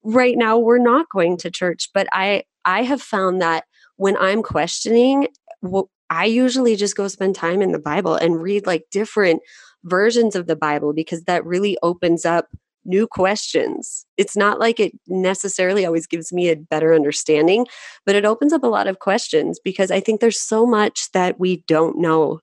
right 0.05 0.36
now, 0.36 0.59
we're 0.59 0.78
not 0.78 1.07
going 1.11 1.36
to 1.38 1.50
church, 1.50 1.88
but 1.94 2.07
I, 2.12 2.44
I 2.64 2.82
have 2.82 3.03
found 3.03 3.40
that 3.40 3.64
when 3.96 4.16
I'm 4.18 4.42
questioning, 4.42 5.28
wh- 5.66 5.88
I 6.11 6.26
usually 6.26 6.76
just 6.76 6.96
go 6.96 7.09
spend 7.09 7.34
time 7.34 7.62
in 7.62 7.72
the 7.72 7.78
Bible 7.78 8.14
and 8.14 8.40
read 8.42 8.66
like 8.66 8.84
different 8.90 9.40
versions 9.85 10.37
of 10.37 10.47
the 10.47 10.57
Bible 10.57 10.93
because 10.93 11.24
that 11.24 11.45
really 11.45 11.76
opens 11.83 12.24
up 12.24 12.49
new 12.85 13.07
questions. 13.07 14.07
It's 14.16 14.37
not 14.37 14.59
like 14.59 14.80
it 14.80 14.93
necessarily 15.07 15.87
always 15.87 16.07
gives 16.07 16.33
me 16.33 16.49
a 16.49 16.57
better 16.57 16.95
understanding, 16.95 17.66
but 18.05 18.16
it 18.16 18.24
opens 18.24 18.53
up 18.53 18.64
a 18.64 18.68
lot 18.68 18.89
of 18.89 18.99
questions 18.99 19.61
because 19.62 19.91
I 19.91 20.01
think 20.01 20.20
there's 20.20 20.41
so 20.41 20.66
much 20.66 21.11
that 21.12 21.39
we 21.39 21.64
don't 21.68 21.99
know, 21.99 22.41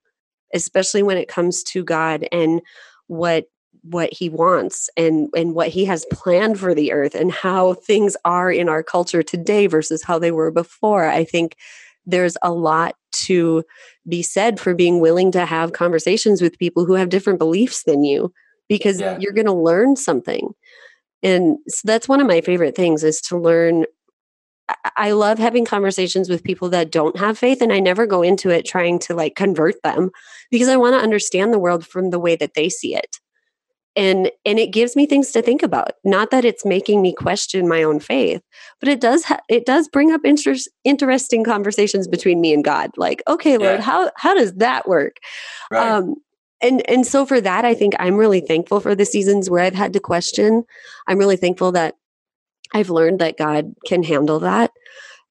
especially 0.54 1.04
when 1.04 1.18
it 1.18 1.28
comes 1.28 1.64
to 1.64 1.84
God 1.84 2.26
and 2.32 2.62
what 3.08 3.46
what 3.82 4.14
he 4.14 4.30
wants 4.30 4.90
and 4.98 5.30
and 5.36 5.56
what 5.56 5.70
he 5.70 5.86
has 5.86 6.06
planned 6.12 6.60
for 6.60 6.76
the 6.76 6.92
earth 6.92 7.16
and 7.16 7.32
how 7.32 7.74
things 7.74 8.18
are 8.26 8.52
in 8.52 8.68
our 8.68 8.84
culture 8.84 9.24
today 9.24 9.68
versus 9.68 10.04
how 10.04 10.20
they 10.20 10.32
were 10.32 10.52
before. 10.52 11.06
I 11.06 11.24
think 11.24 11.56
there's 12.06 12.38
a 12.42 12.52
lot 12.52 12.96
to 13.12 13.64
be 14.08 14.22
said 14.22 14.60
for 14.60 14.74
being 14.74 15.00
willing 15.00 15.32
to 15.32 15.46
have 15.46 15.74
conversations 15.74 16.42
with 16.42 16.58
people 16.60 16.86
who 16.86 16.94
have 16.94 17.10
different 17.10 17.40
beliefs 17.40 17.84
than 17.84 18.04
you 18.04 18.32
because 18.68 19.00
Yeah. 19.00 19.18
you're 19.20 19.34
going 19.34 19.46
to 19.48 19.54
learn 19.54 19.96
something 19.96 20.54
and 21.22 21.58
so 21.68 21.82
that's 21.86 22.08
one 22.08 22.22
of 22.22 22.28
my 22.28 22.40
favorite 22.42 22.76
things 22.76 23.04
is 23.04 23.20
to 23.22 23.38
learn 23.38 23.86
I- 24.70 24.92
I 24.98 25.12
love 25.12 25.40
having 25.40 25.66
conversations 25.66 26.30
with 26.30 26.44
people 26.44 26.70
that 26.70 26.92
don't 26.92 27.18
have 27.18 27.40
faith 27.40 27.62
and 27.62 27.74
I 27.74 27.80
never 27.80 28.06
go 28.06 28.22
into 28.22 28.50
it 28.52 28.66
trying 28.66 29.00
to 29.00 29.16
like 29.16 29.36
convert 29.36 29.82
them 29.84 30.12
because 30.52 30.68
I 30.68 30.78
want 30.78 30.94
to 30.94 31.00
understand 31.02 31.52
the 31.52 31.60
world 31.60 31.86
from 31.88 32.12
the 32.12 32.20
way 32.20 32.36
that 32.36 32.54
they 32.54 32.70
see 32.70 32.96
it. 32.96 33.20
And 34.00 34.32
and 34.46 34.58
it 34.60 34.72
gives 34.72 34.96
me 34.96 35.06
things 35.06 35.32
to 35.32 35.42
think 35.42 35.62
about. 35.62 35.92
Not 36.04 36.32
that 36.32 36.46
it's 36.46 36.66
making 36.66 37.02
me 37.02 37.14
question 37.14 37.68
my 37.68 37.84
own 37.84 38.00
faith, 38.00 38.42
but 38.80 38.88
it 38.88 39.02
does 39.02 39.24
ha- 39.26 39.42
it 39.50 39.66
does 39.66 39.88
bring 39.90 40.12
up 40.12 40.22
interest, 40.24 40.70
interesting 40.84 41.44
conversations 41.44 42.08
between 42.08 42.40
me 42.40 42.54
and 42.54 42.64
God. 42.64 42.92
Like, 42.98 43.22
okay, 43.28 43.58
Lord, 43.58 43.80
Yeah. 43.80 43.82
how 43.82 44.12
how 44.16 44.34
does 44.34 44.54
that 44.56 44.88
work? 44.88 45.18
right 45.70 45.92
Um, 45.92 46.16
and 46.62 46.88
and 46.90 47.06
so 47.06 47.26
for 47.26 47.42
that, 47.42 47.66
I 47.66 47.74
think 47.74 47.94
I'm 48.00 48.16
really 48.16 48.42
thankful 48.42 48.80
for 48.80 48.96
the 48.96 49.06
seasons 49.06 49.50
where 49.50 49.64
I've 49.64 49.76
had 49.76 49.94
to 49.94 50.00
question. 50.00 50.64
I'm 51.08 51.18
really 51.18 51.38
thankful 51.38 51.72
that 51.74 51.96
I've 52.74 52.90
learned 52.90 53.20
that 53.20 53.38
God 53.38 53.74
can 53.86 54.04
handle 54.04 54.40
that. 54.40 54.72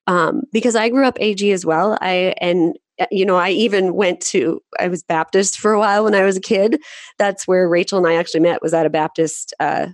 Um, 0.07 0.43
because 0.53 0.75
I 0.75 0.89
grew 0.89 1.07
up 1.07 1.19
AG 1.21 1.53
as 1.53 1.67
well. 1.67 1.99
I 2.01 2.35
and 2.41 2.77
you 3.11 3.25
know 3.25 3.37
I 3.37 3.51
even 3.51 3.95
went 3.95 4.21
to 4.23 4.61
I 4.79 4.89
was 4.89 5.03
Baptist 5.03 5.59
for 5.59 5.73
a 5.73 5.79
while 5.79 6.05
when 6.05 6.15
I 6.15 6.25
was 6.25 6.37
a 6.37 6.41
kid. 6.41 6.81
That's 7.19 7.47
where 7.47 7.69
Rachel 7.69 7.99
and 7.99 8.07
I 8.07 8.15
actually 8.15 8.41
met. 8.41 8.63
Was 8.63 8.75
at 8.75 8.87
a 8.87 8.91
Baptist 8.91 9.55
uh, 9.61 9.89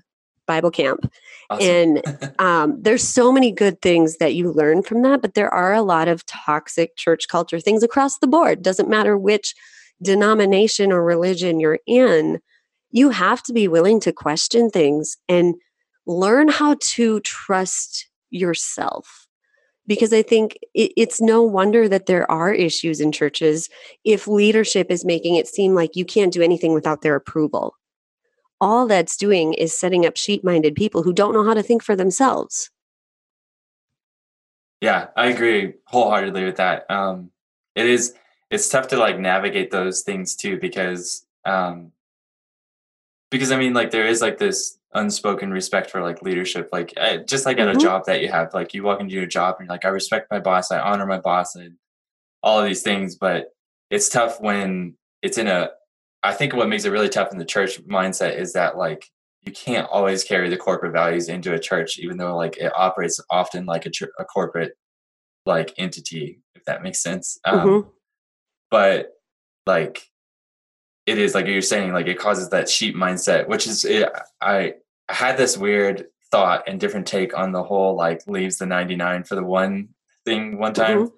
Bible 0.46 0.70
camp, 0.70 1.10
Awesome. 1.50 1.66
and 1.66 2.34
um, 2.38 2.82
there's 2.82 3.06
so 3.06 3.32
many 3.32 3.50
good 3.50 3.80
things 3.82 4.18
that 4.18 4.34
you 4.34 4.52
learn 4.52 4.82
from 4.82 5.02
that 5.02 5.22
but 5.22 5.34
there 5.34 5.52
are 5.52 5.72
a 5.72 5.82
lot 5.82 6.08
of 6.08 6.24
toxic 6.26 6.96
church 6.96 7.28
culture 7.28 7.60
things 7.60 7.82
across 7.82 8.18
the 8.18 8.26
board 8.26 8.62
doesn't 8.62 8.88
matter 8.88 9.16
which 9.16 9.54
denomination 10.02 10.92
or 10.92 11.02
religion 11.02 11.60
you're 11.60 11.78
in 11.86 12.40
you 12.90 13.10
have 13.10 13.42
to 13.42 13.52
be 13.52 13.66
willing 13.68 14.00
to 14.00 14.12
question 14.12 14.70
things 14.70 15.16
and 15.28 15.54
learn 16.06 16.48
how 16.48 16.76
to 16.80 17.20
trust 17.20 18.08
yourself 18.30 19.23
because 19.86 20.12
i 20.12 20.22
think 20.22 20.58
it, 20.74 20.92
it's 20.96 21.20
no 21.20 21.42
wonder 21.42 21.88
that 21.88 22.06
there 22.06 22.30
are 22.30 22.52
issues 22.52 23.00
in 23.00 23.12
churches 23.12 23.68
if 24.04 24.26
leadership 24.26 24.90
is 24.90 25.04
making 25.04 25.36
it 25.36 25.48
seem 25.48 25.74
like 25.74 25.96
you 25.96 26.04
can't 26.04 26.32
do 26.32 26.42
anything 26.42 26.72
without 26.72 27.02
their 27.02 27.16
approval 27.16 27.74
all 28.64 28.86
that's 28.86 29.16
doing 29.16 29.52
is 29.54 29.76
setting 29.76 30.06
up 30.06 30.16
sheep 30.16 30.42
minded 30.42 30.74
people 30.74 31.02
who 31.02 31.12
don't 31.12 31.34
know 31.34 31.44
how 31.44 31.54
to 31.54 31.62
think 31.62 31.82
for 31.82 31.94
themselves. 31.94 32.70
Yeah, 34.80 35.08
I 35.16 35.26
agree 35.26 35.74
wholeheartedly 35.86 36.44
with 36.44 36.56
that. 36.56 36.90
Um, 36.90 37.30
it 37.74 37.86
is 37.86 38.14
it's 38.50 38.68
tough 38.68 38.88
to 38.88 38.96
like 38.96 39.18
navigate 39.18 39.70
those 39.70 40.02
things 40.02 40.34
too 40.36 40.58
because 40.58 41.26
um, 41.44 41.92
because 43.30 43.52
I 43.52 43.56
mean 43.58 43.74
like 43.74 43.90
there 43.90 44.06
is 44.06 44.20
like 44.20 44.38
this 44.38 44.78
unspoken 44.94 45.50
respect 45.50 45.90
for 45.90 46.00
like 46.02 46.22
leadership 46.22 46.68
like 46.72 46.92
uh, 46.96 47.16
just 47.18 47.46
like 47.46 47.58
at 47.58 47.68
Mhm. 47.68 47.76
a 47.76 47.78
job 47.78 48.04
that 48.06 48.20
you 48.22 48.28
have 48.28 48.54
like 48.54 48.72
you 48.74 48.82
walk 48.82 49.00
into 49.00 49.14
your 49.14 49.26
job 49.26 49.56
and 49.58 49.66
you're 49.66 49.74
like 49.74 49.84
I 49.84 49.88
respect 49.88 50.30
my 50.30 50.38
boss 50.40 50.70
I 50.70 50.78
honor 50.78 51.06
my 51.06 51.18
boss 51.18 51.56
and 51.56 51.76
all 52.42 52.60
of 52.60 52.66
these 52.66 52.82
things 52.82 53.16
but 53.16 53.52
it's 53.90 54.08
tough 54.08 54.40
when 54.40 54.96
it's 55.22 55.38
in 55.38 55.48
a 55.48 55.70
I 56.22 56.32
think 56.32 56.54
what 56.54 56.68
makes 56.68 56.84
it 56.84 56.90
really 56.90 57.08
tough 57.08 57.32
in 57.32 57.38
the 57.38 57.44
church 57.44 57.82
mindset 57.86 58.38
is 58.38 58.52
that 58.54 58.76
like 58.76 59.04
you 59.42 59.52
can't 59.52 59.88
always 59.90 60.24
carry 60.24 60.48
the 60.48 60.56
corporate 60.56 60.92
values 60.92 61.28
into 61.28 61.52
a 61.52 61.58
church 61.58 61.98
even 61.98 62.16
though 62.16 62.36
like 62.36 62.56
it 62.56 62.72
operates 62.76 63.20
often 63.30 63.66
like 63.66 63.84
a, 63.86 63.90
a 64.18 64.24
corporate 64.24 64.72
like 65.44 65.74
entity 65.76 66.40
if 66.54 66.64
that 66.64 66.82
makes 66.82 67.02
sense 67.02 67.38
um, 67.44 67.68
Mhm. 67.68 67.90
but 68.70 69.10
like 69.66 70.08
it 71.06 71.18
is 71.18 71.34
like 71.34 71.46
you're 71.46 71.60
saying 71.60 71.92
like 71.92 72.06
it 72.06 72.18
causes 72.18 72.48
that 72.50 72.68
sheep 72.68 72.94
mindset 72.94 73.46
which 73.48 73.66
is 73.66 73.84
it, 73.84 74.10
i 74.40 74.74
I 75.08 75.14
had 75.14 75.36
this 75.36 75.56
weird 75.56 76.06
thought 76.30 76.64
and 76.66 76.80
different 76.80 77.06
take 77.06 77.36
on 77.36 77.52
the 77.52 77.62
whole 77.62 77.96
like 77.96 78.26
leaves 78.26 78.58
the 78.58 78.66
99 78.66 79.24
for 79.24 79.34
the 79.34 79.44
one 79.44 79.90
thing 80.24 80.58
one 80.58 80.74
time. 80.74 81.10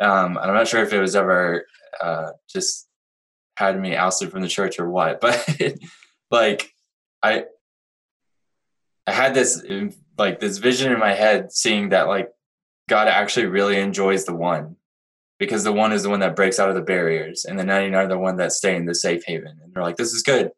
Um 0.00 0.36
and 0.36 0.38
i'm 0.38 0.54
not 0.54 0.68
sure 0.68 0.82
if 0.82 0.92
it 0.92 1.00
was 1.00 1.16
ever 1.16 1.66
uh 2.00 2.30
just 2.48 2.88
had 3.56 3.80
me 3.80 3.96
ousted 3.96 4.30
from 4.30 4.42
the 4.42 4.48
church 4.48 4.78
or 4.78 4.88
what, 4.88 5.20
but 5.20 5.44
like 6.30 6.74
I 7.22 7.44
I 9.06 9.12
had 9.12 9.34
this 9.34 9.62
like 10.16 10.38
this 10.38 10.58
vision 10.58 10.92
in 10.92 10.98
my 10.98 11.14
head 11.14 11.52
seeing 11.52 11.88
that 11.88 12.06
like 12.06 12.30
God 12.88 13.08
actually 13.08 13.46
really 13.46 13.78
enjoys 13.78 14.24
the 14.24 14.34
one 14.34 14.76
because 15.38 15.64
the 15.64 15.72
one 15.72 15.92
is 15.92 16.02
the 16.02 16.10
one 16.10 16.20
that 16.20 16.36
breaks 16.36 16.58
out 16.58 16.68
of 16.68 16.74
the 16.74 16.82
barriers 16.82 17.44
and 17.44 17.58
the 17.58 17.64
99 17.64 17.94
are 17.94 18.06
the 18.06 18.18
one 18.18 18.36
that 18.36 18.52
stay 18.52 18.76
in 18.76 18.86
the 18.86 18.94
safe 18.94 19.24
haven. 19.26 19.58
And 19.62 19.74
they're 19.74 19.82
like 19.82 19.96
this 19.96 20.12
is 20.12 20.22
good. 20.22 20.50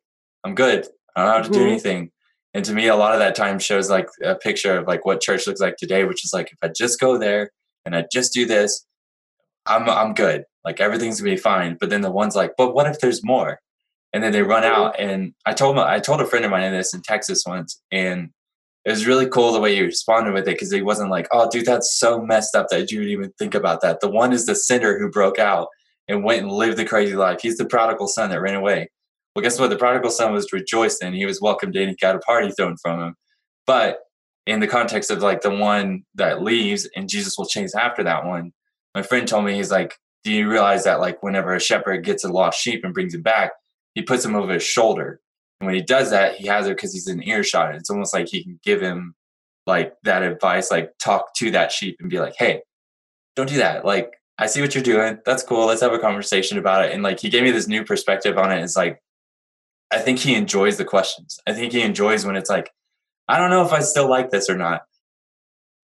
I'm 0.45 0.55
good. 0.55 0.87
I 1.17 1.25
don't 1.25 1.35
have 1.35 1.45
to 1.45 1.51
mm-hmm. 1.51 1.59
do 1.59 1.69
anything 1.69 2.11
and 2.55 2.65
to 2.65 2.73
me 2.73 2.89
a 2.89 2.97
lot 2.97 3.13
of 3.13 3.19
that 3.19 3.35
time 3.35 3.59
shows 3.59 3.91
like 3.91 4.09
a 4.23 4.35
picture 4.35 4.77
of 4.77 4.87
like 4.87 5.05
what 5.05 5.21
church 5.21 5.47
looks 5.47 5.61
like 5.61 5.77
today 5.77 6.05
which 6.05 6.25
is 6.25 6.33
like 6.33 6.51
if 6.53 6.59
i 6.63 6.69
just 6.69 7.01
go 7.01 7.19
there 7.19 7.51
and 7.85 7.95
i 7.95 8.05
just 8.13 8.33
do 8.33 8.47
this 8.47 8.87
i'm 9.67 9.89
i'm 9.89 10.15
good 10.15 10.45
like 10.65 10.81
everything's 10.81 11.21
gonna 11.21 11.33
be 11.33 11.37
fine 11.37 11.77
but 11.81 11.91
then 11.91 12.01
the 12.01 12.11
one's 12.11 12.37
like 12.37 12.53
but 12.57 12.75
what 12.75 12.87
if 12.87 13.01
there's 13.01 13.25
more 13.25 13.59
and 14.13 14.23
then 14.23 14.33
they 14.33 14.43
run 14.43 14.63
mm-hmm. 14.63 14.83
out 14.83 14.99
and 14.99 15.35
i 15.47 15.53
told 15.53 15.77
my, 15.77 15.95
i 15.95 15.99
told 15.99 16.21
a 16.21 16.27
friend 16.27 16.45
of 16.45 16.51
mine 16.51 16.65
in 16.65 16.73
this 16.73 16.95
in 16.95 17.03
texas 17.03 17.45
once 17.47 17.81
and 17.91 18.31
it 18.85 18.91
was 18.91 19.07
really 19.07 19.29
cool 19.29 19.53
the 19.53 19.61
way 19.61 19.75
he 19.75 19.83
responded 19.83 20.33
with 20.33 20.49
it 20.49 20.55
because 20.55 20.73
he 20.73 20.83
wasn't 20.83 21.11
like, 21.11 21.29
"Oh, 21.33 21.49
dude, 21.51 21.67
that's 21.67 21.99
so 21.99 22.21
messed 22.21 22.57
up 22.57 22.69
that 22.71 22.91
you 22.91 23.01
would 23.01 23.09
even 23.09 23.33
think 23.39 23.55
about 23.55 23.83
that." 23.83 24.01
The 24.01 24.09
one 24.09 24.33
is 24.33 24.47
the 24.47 24.55
sinner 24.55 24.99
who 24.99 25.11
broke 25.11 25.39
out 25.39 25.69
and 26.09 26.25
went 26.25 26.43
and 26.43 26.51
lived 26.51 26.79
the 26.79 26.85
crazy 26.85 27.15
life. 27.15 27.41
He's 27.43 27.59
the 27.59 27.67
prodigal 27.67 28.09
son 28.09 28.31
that 28.31 28.41
ran 28.41 28.55
away. 28.55 28.91
Well, 29.35 29.43
guess 29.43 29.59
what? 29.59 29.71
The 29.71 29.77
prodigal 29.77 30.11
son 30.11 30.33
was 30.33 30.53
rejoicing. 30.53 31.13
He 31.13 31.27
was 31.27 31.41
welcomed 31.41 31.77
in. 31.77 31.89
He 31.89 31.95
got 31.95 32.17
a 32.17 32.21
party 32.21 32.51
thrown 32.51 32.77
from 32.83 33.01
him. 33.01 33.15
But 33.67 34.01
in 34.47 34.61
the 34.61 34.67
context 34.67 35.11
of 35.11 35.23
like 35.23 35.43
the 35.43 35.51
one 35.55 36.03
that 36.15 36.43
leaves 36.43 36.89
and 36.97 37.09
Jesus 37.09 37.37
will 37.39 37.47
chase 37.47 37.75
after 37.75 38.03
that 38.05 38.27
one, 38.27 38.53
my 38.95 39.03
friend 39.03 39.29
told 39.29 39.45
me 39.45 39.55
he's 39.55 39.71
like, 39.71 39.97
"Do 40.25 40.33
you 40.33 40.51
realize 40.51 40.85
that 40.85 41.01
like 41.01 41.23
whenever 41.23 41.55
a 41.55 41.61
shepherd 41.61 42.05
gets 42.05 42.25
a 42.25 42.29
lost 42.29 42.61
sheep 42.61 42.85
and 42.85 42.95
brings 42.95 43.15
it 43.15 43.23
back, 43.23 43.53
he 43.95 44.03
puts 44.03 44.25
him 44.25 44.35
over 44.35 44.55
his 44.55 44.65
shoulder." 44.65 45.21
And 45.61 45.67
when 45.67 45.75
he 45.75 45.83
does 45.83 46.11
that, 46.11 46.37
he 46.37 46.49
has 46.49 46.67
it 46.67 46.77
because 46.77 46.93
he's 46.93 47.07
in 47.07 47.23
earshot. 47.23 47.75
It's 47.75 47.91
almost 47.91 48.15
like 48.15 48.29
he 48.29 48.43
can 48.43 48.59
give 48.65 48.81
him 48.81 49.15
like 49.67 49.95
that 50.05 50.23
advice, 50.23 50.71
like 50.71 50.93
talk 51.03 51.35
to 51.37 51.51
that 51.53 51.73
sheep 51.73 51.97
and 52.01 52.11
be 52.11 52.19
like, 52.19 52.35
hey, 52.37 52.63
don't 53.37 53.49
do 53.49 53.59
that. 53.59 53.85
Like, 53.85 54.15
I 54.39 54.47
see 54.47 54.61
what 54.61 54.75
you're 54.75 54.83
doing. 54.83 55.19
That's 55.25 55.43
cool. 55.43 55.67
Let's 55.67 55.83
have 55.83 55.93
a 55.93 55.99
conversation 55.99 56.59
about 56.59 56.85
it. 56.85 56.93
And 56.93 57.03
like, 57.03 57.21
he 57.21 57.29
gave 57.29 57.43
me 57.43 57.51
this 57.51 57.69
new 57.69 57.85
perspective 57.85 58.39
on 58.39 58.51
it. 58.51 58.63
It's 58.63 58.77
like, 58.77 59.01
I 59.93 59.99
think 59.99 60.19
he 60.19 60.35
enjoys 60.35 60.77
the 60.77 60.85
questions. 60.85 61.39
I 61.47 61.53
think 61.53 61.73
he 61.73 61.83
enjoys 61.83 62.25
when 62.25 62.37
it's 62.37 62.51
like, 62.51 62.71
I 63.29 63.39
don't 63.39 63.51
know 63.51 63.65
if 63.65 63.73
I 63.73 63.81
still 63.81 64.09
like 64.09 64.31
this 64.31 64.49
or 64.49 64.57
not. 64.57 64.83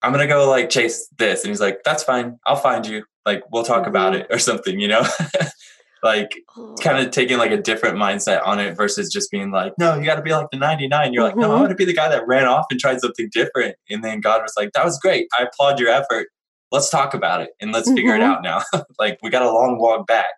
I'm 0.02 0.12
going 0.12 0.26
to 0.26 0.32
go 0.32 0.48
like 0.48 0.70
chase 0.70 1.08
this. 1.18 1.42
And 1.42 1.50
he's 1.50 1.60
like, 1.60 1.80
that's 1.84 2.02
fine. 2.02 2.38
I'll 2.46 2.56
find 2.56 2.86
you. 2.86 3.04
Like, 3.24 3.42
we'll 3.50 3.64
talk 3.64 3.82
mm-hmm. 3.82 3.90
about 3.90 4.14
it 4.14 4.26
or 4.30 4.38
something, 4.38 4.78
you 4.78 4.88
know? 4.88 5.04
like 6.02 6.34
oh. 6.56 6.74
kind 6.80 7.04
of 7.04 7.10
taking 7.10 7.38
like 7.38 7.50
a 7.50 7.60
different 7.60 7.96
mindset 7.96 8.46
on 8.46 8.60
it 8.60 8.76
versus 8.76 9.10
just 9.12 9.30
being 9.30 9.50
like 9.50 9.72
no 9.78 9.96
you 9.96 10.04
got 10.04 10.16
to 10.16 10.22
be 10.22 10.30
like 10.30 10.46
the 10.52 10.58
99 10.58 11.12
you're 11.12 11.22
mm-hmm. 11.22 11.28
like 11.28 11.36
no 11.36 11.50
i 11.50 11.54
mm-hmm. 11.54 11.60
want 11.60 11.70
to 11.70 11.74
be 11.74 11.84
the 11.84 11.94
guy 11.94 12.08
that 12.08 12.26
ran 12.26 12.46
off 12.46 12.66
and 12.70 12.78
tried 12.78 13.00
something 13.00 13.28
different 13.32 13.76
and 13.90 14.04
then 14.04 14.20
god 14.20 14.42
was 14.42 14.52
like 14.56 14.70
that 14.72 14.84
was 14.84 14.98
great 14.98 15.26
i 15.38 15.42
applaud 15.42 15.80
your 15.80 15.88
effort 15.88 16.28
let's 16.70 16.90
talk 16.90 17.14
about 17.14 17.40
it 17.40 17.50
and 17.60 17.72
let's 17.72 17.88
mm-hmm. 17.88 17.96
figure 17.96 18.14
it 18.14 18.20
mm-hmm. 18.20 18.30
out 18.30 18.42
now 18.42 18.62
like 18.98 19.18
we 19.22 19.30
got 19.30 19.42
a 19.42 19.50
long 19.50 19.78
walk 19.78 20.06
back 20.06 20.34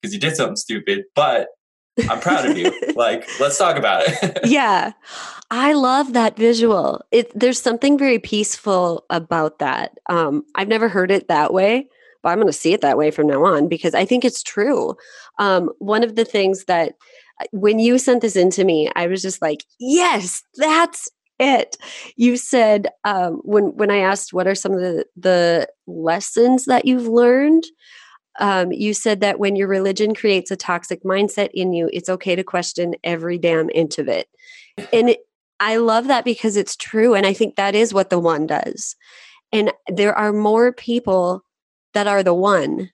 because 0.00 0.14
you 0.14 0.20
did 0.20 0.36
something 0.36 0.56
stupid 0.56 1.04
but 1.14 1.48
i'm 2.10 2.20
proud 2.20 2.46
of 2.48 2.56
you. 2.56 2.72
Like 2.94 3.28
let's 3.38 3.58
talk 3.58 3.76
about 3.76 4.02
it. 4.06 4.38
Yeah. 4.44 4.92
I 5.50 5.72
love 5.72 6.12
that 6.14 6.36
visual. 6.36 7.02
It 7.12 7.30
there's 7.38 7.60
something 7.60 7.96
very 7.96 8.18
peaceful 8.18 9.04
about 9.10 9.58
that. 9.60 9.98
Um 10.08 10.44
i've 10.54 10.68
never 10.68 10.88
heard 10.88 11.10
it 11.10 11.28
that 11.28 11.52
way 11.52 11.88
but 12.22 12.30
I'm 12.30 12.38
going 12.38 12.48
to 12.48 12.52
see 12.52 12.72
it 12.72 12.80
that 12.80 12.98
way 12.98 13.10
from 13.10 13.26
now 13.26 13.44
on 13.44 13.68
because 13.68 13.94
I 13.94 14.04
think 14.04 14.24
it's 14.24 14.42
true. 14.42 14.96
Um, 15.38 15.70
one 15.78 16.02
of 16.02 16.16
the 16.16 16.24
things 16.24 16.64
that 16.64 16.94
uh, 17.40 17.44
when 17.52 17.78
you 17.78 17.98
sent 17.98 18.22
this 18.22 18.36
in 18.36 18.50
to 18.50 18.64
me, 18.64 18.90
I 18.96 19.06
was 19.06 19.22
just 19.22 19.40
like, 19.40 19.64
yes, 19.78 20.42
that's 20.56 21.08
it. 21.38 21.76
You 22.16 22.36
said 22.36 22.88
um, 23.04 23.40
when 23.44 23.76
when 23.76 23.90
I 23.90 23.98
asked 23.98 24.32
what 24.32 24.46
are 24.46 24.54
some 24.54 24.72
of 24.72 24.80
the 24.80 25.06
the 25.16 25.68
lessons 25.86 26.64
that 26.64 26.84
you've 26.84 27.06
learned, 27.06 27.64
um, 28.38 28.72
you 28.72 28.94
said 28.94 29.20
that 29.20 29.38
when 29.38 29.56
your 29.56 29.68
religion 29.68 30.14
creates 30.14 30.50
a 30.50 30.56
toxic 30.56 31.02
mindset 31.02 31.50
in 31.52 31.72
you, 31.72 31.90
it's 31.92 32.08
okay 32.08 32.36
to 32.36 32.44
question 32.44 32.94
every 33.04 33.38
damn 33.38 33.70
inch 33.70 33.98
of 33.98 34.08
it. 34.08 34.28
And 34.92 35.10
it, 35.10 35.20
I 35.60 35.76
love 35.76 36.06
that 36.06 36.24
because 36.24 36.56
it's 36.56 36.76
true, 36.76 37.14
and 37.14 37.26
I 37.26 37.32
think 37.32 37.56
that 37.56 37.74
is 37.74 37.92
what 37.92 38.10
the 38.10 38.18
one 38.18 38.46
does. 38.46 38.94
And 39.52 39.72
there 39.88 40.14
are 40.14 40.32
more 40.32 40.72
people 40.72 41.42
that 41.94 42.06
are 42.06 42.22
the 42.22 42.34
one 42.34 42.90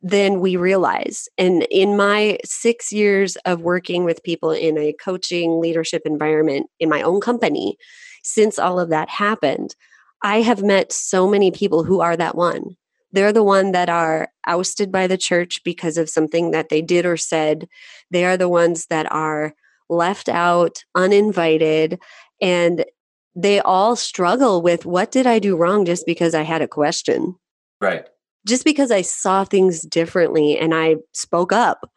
than 0.00 0.40
we 0.40 0.56
realize. 0.56 1.28
And 1.36 1.66
in 1.70 1.96
my 1.96 2.38
six 2.44 2.92
years 2.92 3.36
of 3.44 3.62
working 3.62 4.04
with 4.04 4.22
people 4.22 4.50
in 4.50 4.78
a 4.78 4.92
coaching 4.92 5.60
leadership 5.60 6.02
environment 6.04 6.68
in 6.78 6.88
my 6.88 7.02
own 7.02 7.20
company, 7.20 7.76
since 8.22 8.58
all 8.58 8.78
of 8.78 8.90
that 8.90 9.08
happened, 9.08 9.74
I 10.22 10.40
have 10.40 10.62
met 10.62 10.92
so 10.92 11.28
many 11.28 11.50
people 11.50 11.84
who 11.84 12.00
are 12.00 12.16
that 12.16 12.36
one. 12.36 12.76
They're 13.12 13.32
the 13.32 13.42
one 13.42 13.72
that 13.72 13.88
are 13.88 14.28
ousted 14.46 14.92
by 14.92 15.06
the 15.06 15.16
church 15.16 15.62
because 15.64 15.96
of 15.96 16.10
something 16.10 16.50
that 16.50 16.68
they 16.68 16.82
did 16.82 17.06
or 17.06 17.16
said. 17.16 17.68
They 18.10 18.24
are 18.24 18.36
the 18.36 18.48
ones 18.48 18.86
that 18.86 19.10
are 19.10 19.54
left 19.88 20.28
out, 20.28 20.84
uninvited, 20.94 21.98
and 22.40 22.84
they 23.34 23.60
all 23.60 23.96
struggle 23.96 24.60
with 24.62 24.84
what 24.84 25.10
did 25.10 25.26
I 25.26 25.38
do 25.38 25.56
wrong 25.56 25.84
just 25.84 26.04
because 26.06 26.34
I 26.34 26.42
had 26.42 26.60
a 26.60 26.68
question? 26.68 27.36
Right. 27.80 28.06
Just 28.46 28.64
because 28.64 28.90
I 28.90 29.02
saw 29.02 29.44
things 29.44 29.82
differently 29.82 30.58
and 30.58 30.74
I 30.74 30.96
spoke 31.12 31.52
up. 31.52 31.90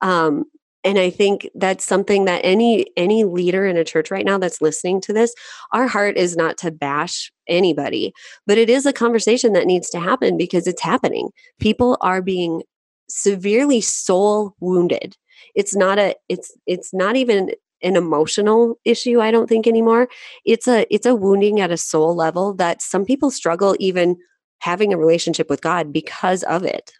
Um, 0.00 0.44
and 0.86 0.98
I 0.98 1.10
think 1.10 1.48
that's 1.54 1.84
something 1.84 2.24
that 2.24 2.40
any 2.44 2.86
any 2.96 3.24
leader 3.24 3.66
in 3.66 3.76
a 3.76 3.84
church 3.84 4.10
right 4.10 4.24
now 4.24 4.38
that's 4.38 4.62
listening 4.62 5.00
to 5.02 5.12
this, 5.12 5.34
our 5.72 5.86
heart 5.86 6.16
is 6.16 6.36
not 6.36 6.56
to 6.58 6.70
bash 6.70 7.32
anybody, 7.48 8.12
but 8.46 8.56
it 8.56 8.70
is 8.70 8.86
a 8.86 8.92
conversation 8.92 9.52
that 9.52 9.66
needs 9.66 9.90
to 9.90 10.00
happen 10.00 10.38
because 10.38 10.66
it's 10.66 10.82
happening. 10.82 11.30
People 11.60 11.98
are 12.00 12.22
being 12.22 12.62
severely 13.08 13.80
soul 13.80 14.54
wounded. 14.60 15.16
It's 15.54 15.76
not 15.76 15.98
a 15.98 16.14
it's 16.28 16.56
it's 16.66 16.94
not 16.94 17.16
even 17.16 17.50
an 17.82 17.94
emotional 17.94 18.80
issue 18.86 19.20
i 19.20 19.30
don't 19.30 19.50
think 19.50 19.66
anymore 19.66 20.08
it's 20.46 20.66
a 20.66 20.86
it's 20.92 21.04
a 21.04 21.14
wounding 21.14 21.60
at 21.60 21.70
a 21.70 21.76
soul 21.76 22.16
level 22.16 22.54
that 22.54 22.80
some 22.80 23.04
people 23.04 23.30
struggle 23.30 23.76
even 23.78 24.16
having 24.60 24.92
a 24.92 24.98
relationship 24.98 25.48
with 25.48 25.60
God 25.60 25.92
because 25.92 26.42
of 26.44 26.64
it. 26.64 26.92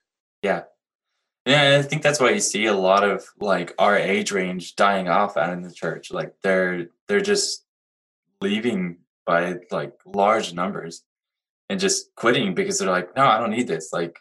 Yeah. 0.42 0.62
Yeah, 1.46 1.78
I 1.78 1.82
think 1.82 2.02
that's 2.02 2.18
why 2.18 2.30
you 2.30 2.40
see 2.40 2.66
a 2.66 2.74
lot 2.74 3.04
of 3.04 3.24
like 3.40 3.72
our 3.78 3.96
age 3.96 4.32
range 4.32 4.74
dying 4.74 5.08
off 5.08 5.36
out 5.36 5.52
in 5.52 5.62
the 5.62 5.72
church. 5.72 6.10
Like 6.10 6.34
they're 6.42 6.88
they're 7.06 7.20
just 7.20 7.64
leaving 8.40 8.98
by 9.24 9.54
like 9.70 9.92
large 10.04 10.52
numbers 10.52 11.04
and 11.70 11.78
just 11.78 12.12
quitting 12.16 12.54
because 12.54 12.78
they're 12.78 12.90
like, 12.90 13.14
no, 13.16 13.24
I 13.24 13.38
don't 13.38 13.52
need 13.52 13.68
this. 13.68 13.92
Like 13.92 14.18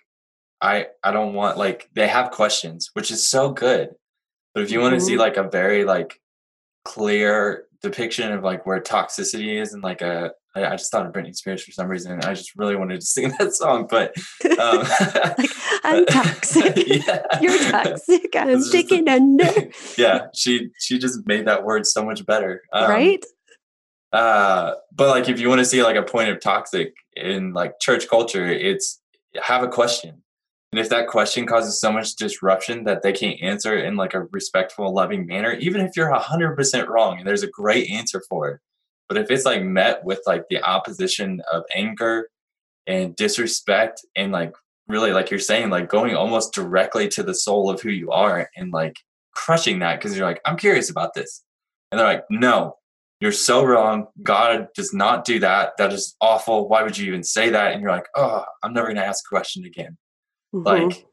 I 0.61 0.87
I 1.03 1.11
don't 1.11 1.33
want 1.33 1.57
like 1.57 1.89
they 1.93 2.07
have 2.07 2.29
questions, 2.29 2.91
which 2.93 3.09
is 3.09 3.27
so 3.27 3.51
good. 3.51 3.95
But 4.53 4.61
if 4.61 4.71
you 4.71 4.77
mm-hmm. 4.77 4.91
want 4.91 4.99
to 4.99 5.05
see 5.05 5.17
like 5.17 5.37
a 5.37 5.49
very 5.49 5.83
like 5.83 6.21
clear 6.83 7.65
depiction 7.81 8.33
of 8.33 8.43
like 8.43 8.67
where 8.67 8.79
toxicity 8.79 9.59
is 9.59 9.73
and 9.73 9.81
like 9.81 10.03
a 10.03 10.33
I, 10.55 10.65
I 10.65 10.75
just 10.75 10.91
thought 10.91 11.05
of 11.05 11.13
Britney 11.13 11.35
Spears 11.35 11.63
for 11.63 11.71
some 11.71 11.87
reason. 11.87 12.19
I 12.23 12.33
just 12.33 12.55
really 12.55 12.75
wanted 12.75 13.01
to 13.01 13.05
sing 13.05 13.33
that 13.39 13.53
song, 13.53 13.87
but 13.89 14.15
um, 14.59 14.79
like, 15.37 15.51
I'm 15.83 16.05
toxic. 16.07 16.87
You're 17.41 17.71
toxic. 17.71 18.35
I'm 18.35 18.61
sticking 18.61 19.07
under. 19.07 19.51
yeah, 19.97 20.27
she 20.33 20.69
she 20.79 20.97
just 20.97 21.25
made 21.27 21.45
that 21.47 21.63
word 21.63 21.85
so 21.85 22.03
much 22.03 22.25
better. 22.25 22.63
Um, 22.73 22.89
right. 22.89 23.25
Uh, 24.11 24.75
but 24.93 25.09
like, 25.09 25.27
if 25.27 25.39
you 25.39 25.49
want 25.49 25.59
to 25.59 25.65
see 25.65 25.83
like 25.83 25.97
a 25.97 26.03
point 26.03 26.29
of 26.29 26.39
toxic 26.39 26.93
in 27.15 27.53
like 27.53 27.79
church 27.81 28.07
culture, 28.07 28.47
it's 28.47 29.01
have 29.41 29.63
a 29.63 29.67
question. 29.67 30.21
And 30.71 30.79
if 30.79 30.89
that 30.89 31.07
question 31.07 31.45
causes 31.45 31.79
so 31.79 31.91
much 31.91 32.15
disruption 32.15 32.83
that 32.83 33.01
they 33.01 33.13
can't 33.13 33.41
answer 33.41 33.77
in 33.77 33.95
like 33.95 34.13
a 34.13 34.23
respectful, 34.31 34.93
loving 34.93 35.25
manner, 35.25 35.53
even 35.53 35.79
if 35.79 35.95
you're 35.95 36.11
100% 36.11 36.87
wrong 36.87 37.17
and 37.17 37.25
there's 37.25 37.43
a 37.43 37.49
great 37.49 37.89
answer 37.89 38.21
for 38.27 38.49
it, 38.49 38.59
but 39.07 39.17
if 39.17 39.29
it's 39.29 39.45
like 39.45 39.63
met 39.63 40.03
with 40.03 40.21
like 40.25 40.45
the 40.49 40.61
opposition 40.61 41.41
of 41.51 41.63
anger 41.73 42.29
and 42.87 43.15
disrespect 43.15 44.05
and 44.15 44.31
like 44.31 44.53
really 44.87 45.11
like 45.11 45.29
you're 45.29 45.39
saying 45.39 45.69
like 45.69 45.89
going 45.89 46.15
almost 46.15 46.53
directly 46.53 47.07
to 47.09 47.23
the 47.23 47.33
soul 47.33 47.69
of 47.69 47.81
who 47.81 47.89
you 47.89 48.11
are 48.11 48.49
and 48.55 48.71
like 48.71 48.97
crushing 49.33 49.79
that 49.79 49.99
because 49.99 50.17
you're 50.17 50.27
like 50.27 50.41
I'm 50.45 50.57
curious 50.57 50.89
about 50.89 51.13
this. 51.13 51.43
And 51.91 51.99
they're 51.99 52.07
like, 52.07 52.25
"No, 52.29 52.77
you're 53.21 53.31
so 53.31 53.63
wrong. 53.63 54.07
God 54.23 54.67
does 54.75 54.93
not 54.93 55.23
do 55.23 55.39
that. 55.39 55.73
That 55.77 55.93
is 55.93 56.15
awful. 56.19 56.67
Why 56.67 56.83
would 56.83 56.97
you 56.97 57.07
even 57.07 57.23
say 57.23 57.49
that?" 57.51 57.71
And 57.71 57.81
you're 57.81 57.91
like, 57.91 58.07
"Oh, 58.15 58.43
I'm 58.63 58.73
never 58.73 58.87
going 58.87 58.97
to 58.97 59.05
ask 59.05 59.23
a 59.25 59.29
question 59.29 59.65
again." 59.65 59.97
Mm-hmm. 60.53 60.65
Like 60.65 61.05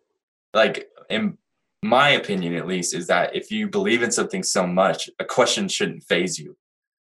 like 0.55 0.89
in 1.11 1.37
my 1.83 2.11
opinion 2.11 2.55
at 2.55 2.67
least 2.67 2.95
is 2.95 3.07
that 3.09 3.35
if 3.35 3.51
you 3.51 3.69
believe 3.69 4.03
in 4.03 4.13
something 4.13 4.43
so 4.43 4.67
much, 4.67 5.11
a 5.19 5.25
question 5.25 5.69
shouldn't 5.69 6.05
faze 6.05 6.39
you 6.39 6.57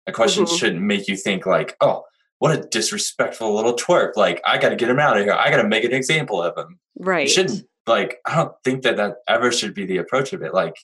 a 0.07 0.11
question 0.11 0.45
mm-hmm. 0.45 0.55
shouldn't 0.55 0.81
make 0.81 1.07
you 1.07 1.15
think 1.15 1.45
like, 1.45 1.75
oh, 1.81 2.03
what 2.39 2.57
a 2.57 2.61
disrespectful 2.67 3.53
little 3.55 3.75
twerp. 3.75 4.15
Like, 4.15 4.41
I 4.45 4.57
got 4.57 4.69
to 4.69 4.75
get 4.75 4.89
him 4.89 4.99
out 4.99 5.17
of 5.17 5.23
here. 5.23 5.33
I 5.33 5.49
got 5.49 5.61
to 5.61 5.67
make 5.67 5.83
an 5.83 5.93
example 5.93 6.41
of 6.41 6.57
him. 6.57 6.79
Right. 6.97 7.27
It 7.27 7.31
shouldn't. 7.31 7.63
like 7.87 8.17
I 8.25 8.35
don't 8.35 8.53
think 8.63 8.83
that 8.83 8.97
that 8.97 9.17
ever 9.27 9.51
should 9.51 9.73
be 9.73 9.85
the 9.85 9.97
approach 9.97 10.33
of 10.33 10.41
it. 10.41 10.53
Like 10.53 10.75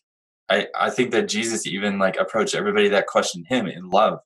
I 0.50 0.68
I 0.80 0.90
think 0.90 1.12
that 1.12 1.28
Jesus 1.28 1.66
even 1.68 2.00
like 2.00 2.18
approached 2.18 2.56
everybody 2.56 2.90
that 2.90 3.08
questioned 3.08 3.48
him 3.48 3.68
in 3.68 3.90
love 3.90 4.20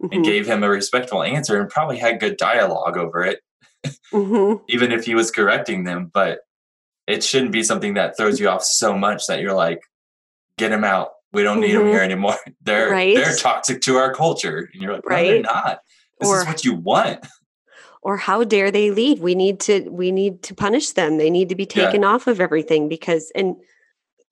and 0.00 0.10
Mhm. 0.10 0.24
gave 0.24 0.46
him 0.46 0.62
a 0.62 0.68
respectful 0.68 1.22
answer 1.22 1.60
and 1.60 1.70
probably 1.70 1.98
had 1.98 2.20
good 2.20 2.36
dialogue 2.36 2.96
over 2.96 3.24
it, 3.24 3.40
Mhm. 4.12 4.60
even 4.68 4.92
if 4.92 5.04
he 5.04 5.14
was 5.14 5.30
correcting 5.30 5.84
them. 5.84 6.10
But 6.12 6.40
it 7.06 7.22
shouldn't 7.22 7.52
be 7.52 7.62
something 7.62 7.94
that 7.94 8.16
throws 8.16 8.40
you 8.40 8.48
off 8.48 8.64
so 8.64 8.96
much 8.96 9.26
that 9.26 9.40
you're 9.40 9.54
like, 9.54 9.80
get 10.58 10.72
him 10.72 10.84
out. 10.84 11.10
We 11.36 11.42
don't 11.42 11.60
need 11.60 11.70
him 11.72 11.82
Mhm. 11.82 11.90
here 11.92 12.00
anymore. 12.00 12.36
They're 12.62 12.90
Right. 12.90 13.14
they're 13.14 13.36
toxic 13.36 13.82
to 13.82 13.96
our 13.96 14.12
culture. 14.14 14.70
And 14.72 14.82
you're 14.82 14.94
like, 14.94 15.02
no, 15.08 15.16
they're 15.16 15.42
not. 15.42 15.80
This 16.18 16.28
Or- 16.30 16.40
is 16.40 16.46
what 16.46 16.64
you 16.64 16.74
want. 16.74 17.20
or 18.02 18.16
how 18.16 18.42
dare 18.44 18.70
they 18.70 18.90
leave 18.90 19.18
we 19.20 19.34
need 19.34 19.58
to 19.60 19.80
we 19.90 20.10
need 20.12 20.42
to 20.44 20.54
punish 20.54 20.90
them 20.92 21.18
they 21.18 21.28
need 21.28 21.48
to 21.48 21.54
be 21.56 21.64
Yeah. 21.68 21.86
taken 21.86 22.04
off 22.04 22.26
of 22.28 22.40
everything 22.40 22.88
because 22.88 23.32
and 23.34 23.56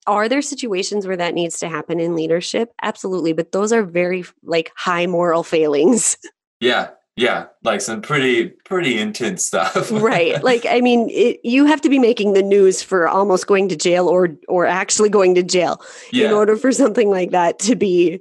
are 0.07 0.28
there 0.28 0.42
situations 0.42 1.07
where 1.07 1.16
that 1.16 1.34
needs 1.34 1.59
to 1.59 1.68
happen 1.68 1.98
in 1.98 2.14
leadership 2.14 2.70
absolutely 2.82 3.32
but 3.32 3.50
those 3.52 3.72
are 3.72 3.82
very 3.82 4.24
like 4.44 4.70
high 4.76 5.07
moral 5.07 5.42
failings 5.42 6.16
Yeah. 6.61 6.90
Yeah. 7.16 7.46
Like 7.62 7.80
some 7.80 8.02
pretty, 8.02 8.48
pretty 8.64 8.98
intense 8.98 9.46
stuff. 9.46 9.90
right 9.92 10.42
like 10.42 10.66
i 10.68 10.80
mean 10.80 11.08
it, 11.10 11.40
you 11.44 11.64
have 11.64 11.80
to 11.82 11.88
be 11.88 11.98
making 11.98 12.32
the 12.32 12.42
news 12.42 12.82
for 12.82 13.06
almost 13.08 13.46
going 13.46 13.68
to 13.68 13.76
jail 13.76 14.08
or 14.08 14.30
or 14.48 14.66
actually 14.66 15.08
going 15.08 15.34
to 15.34 15.42
jail 15.42 15.80
yeah. 16.12 16.26
in 16.26 16.32
order 16.32 16.56
for 16.56 16.72
something 16.72 17.10
like 17.10 17.30
that 17.30 17.58
to 17.60 17.76
be 17.76 18.20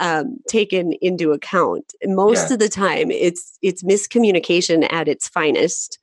um, 0.00 0.38
taken 0.48 0.94
into 0.94 1.32
account. 1.32 1.92
Most 2.04 2.48
Yeah. 2.48 2.54
of 2.54 2.58
the 2.60 2.68
time, 2.68 3.10
it's 3.10 3.58
it's 3.62 3.82
miscommunication 3.82 4.90
at 4.90 5.06
its 5.06 5.28
finest, 5.28 5.98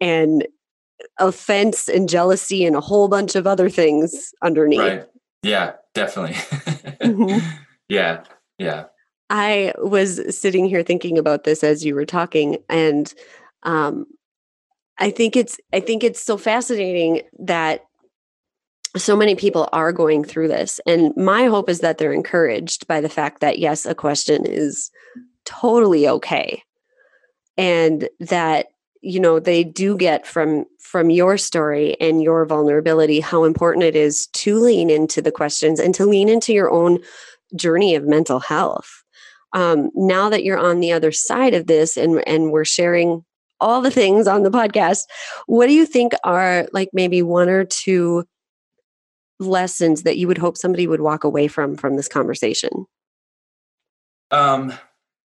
and 0.00 0.46
offense 1.18 1.88
and 1.88 2.08
jealousy 2.08 2.64
and 2.64 2.76
a 2.76 2.80
whole 2.80 3.08
bunch 3.08 3.36
of 3.36 3.46
other 3.46 3.70
things 3.70 4.32
underneath. 4.42 4.80
Right. 4.80 5.04
Yeah, 5.42 5.72
definitely. 5.94 6.34
Mhm. 7.00 7.42
Yeah. 7.88 8.24
Yeah. 8.58 8.84
I 9.30 9.72
was 9.78 10.36
sitting 10.36 10.66
here 10.66 10.82
thinking 10.82 11.16
about 11.16 11.44
this 11.44 11.62
as 11.62 11.84
you 11.84 11.94
were 11.94 12.04
talking, 12.04 12.58
and 12.68 13.12
um, 13.62 14.06
I 14.98 15.10
think 15.10 15.36
it's 15.36 15.58
I 15.72 15.80
think 15.80 16.02
it's 16.02 16.20
so 16.20 16.36
fascinating 16.36 17.22
that 17.38 17.84
so 18.96 19.16
many 19.16 19.36
people 19.36 19.68
are 19.72 19.92
going 19.92 20.24
through 20.24 20.48
this, 20.48 20.80
and 20.84 21.16
my 21.16 21.44
hope 21.44 21.68
is 21.68 21.78
that 21.78 21.98
they're 21.98 22.12
encouraged 22.12 22.88
by 22.88 23.00
the 23.00 23.08
fact 23.08 23.40
that 23.40 23.60
yes, 23.60 23.86
a 23.86 23.94
question 23.94 24.44
is 24.44 24.90
totally 25.44 26.08
okay, 26.08 26.64
and 27.56 28.08
that 28.18 28.66
you 29.00 29.20
know 29.20 29.38
they 29.38 29.62
do 29.62 29.96
get 29.96 30.26
from 30.26 30.64
from 30.80 31.08
your 31.08 31.38
story 31.38 31.96
and 32.00 32.20
your 32.20 32.44
vulnerability 32.44 33.20
how 33.20 33.44
important 33.44 33.84
it 33.84 33.94
is 33.94 34.26
to 34.28 34.58
lean 34.58 34.90
into 34.90 35.22
the 35.22 35.32
questions 35.32 35.78
and 35.78 35.94
to 35.94 36.04
lean 36.04 36.28
into 36.28 36.52
your 36.52 36.70
own 36.70 36.98
journey 37.54 37.94
of 37.94 38.04
mental 38.04 38.40
health 38.40 38.99
um, 39.52 39.90
now 39.94 40.28
that 40.28 40.44
you're 40.44 40.58
on 40.58 40.80
the 40.80 40.92
other 40.92 41.12
side 41.12 41.54
of 41.54 41.66
this 41.66 41.96
and 41.96 42.22
and 42.26 42.52
we're 42.52 42.64
sharing 42.64 43.24
all 43.60 43.82
the 43.82 43.90
things 43.90 44.26
on 44.26 44.42
the 44.42 44.50
podcast 44.50 45.02
what 45.46 45.66
do 45.66 45.72
you 45.74 45.84
think 45.84 46.12
are 46.24 46.66
like 46.72 46.88
maybe 46.92 47.22
one 47.22 47.48
or 47.48 47.64
two 47.64 48.24
lessons 49.38 50.02
that 50.02 50.16
you 50.18 50.26
would 50.28 50.38
hope 50.38 50.56
somebody 50.56 50.86
would 50.86 51.00
walk 51.00 51.24
away 51.24 51.48
from 51.48 51.76
from 51.76 51.96
this 51.96 52.08
conversation 52.08 52.86
Um, 54.30 54.72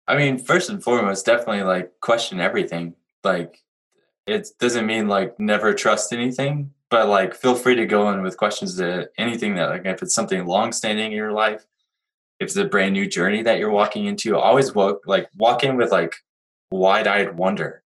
I 0.06 0.16
mean, 0.16 0.38
first 0.38 0.68
and 0.70 0.82
foremost, 0.82 1.26
definitely 1.26 1.62
like 1.62 1.92
question 2.00 2.40
everything. 2.40 2.94
Like 3.24 3.62
it 4.26 4.48
doesn't 4.58 4.86
mean 4.86 5.08
like 5.08 5.38
never 5.38 5.74
trust 5.74 6.12
anything, 6.12 6.72
but 6.90 7.08
like 7.08 7.34
feel 7.34 7.54
free 7.54 7.76
to 7.76 7.86
go 7.86 8.10
in 8.10 8.22
with 8.22 8.36
questions 8.36 8.76
to 8.76 9.08
anything 9.18 9.54
that 9.56 9.70
like 9.70 9.86
if 9.86 10.02
it's 10.02 10.14
something 10.14 10.44
long 10.46 10.72
standing 10.72 11.06
in 11.06 11.12
your 11.12 11.32
life, 11.32 11.64
if 12.42 12.48
it's 12.48 12.56
a 12.56 12.64
brand 12.64 12.92
new 12.92 13.06
journey 13.08 13.42
that 13.42 13.58
you're 13.58 13.70
walking 13.70 14.06
into, 14.06 14.36
always 14.36 14.74
walk 14.74 15.00
like 15.06 15.28
walk 15.36 15.64
in 15.64 15.76
with 15.76 15.90
like 15.92 16.14
wide 16.70 17.06
eyed 17.06 17.36
wonder 17.36 17.82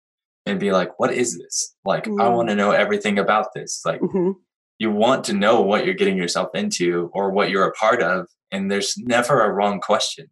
and 0.46 0.60
be 0.60 0.72
like, 0.72 1.00
what 1.00 1.14
is 1.14 1.38
this? 1.38 1.76
Like, 1.86 2.06
I 2.08 2.12
Mm. 2.12 2.36
want 2.36 2.50
to 2.50 2.56
know 2.56 2.72
everything 2.72 3.18
about 3.18 3.48
this. 3.56 3.82
Like 3.86 4.02
Mhm. 4.02 4.36
you 4.78 4.92
want 4.92 5.24
to 5.26 5.34
know 5.34 5.62
what 5.62 5.86
you're 5.86 5.94
getting 5.96 6.18
yourself 6.18 6.50
into 6.54 7.10
or 7.14 7.32
what 7.32 7.50
you're 7.50 7.66
a 7.66 7.72
part 7.74 8.02
of 8.02 8.28
and 8.52 8.70
there's 8.70 8.96
never 8.98 9.42
a 9.42 9.52
wrong 9.52 9.80
question 9.80 10.28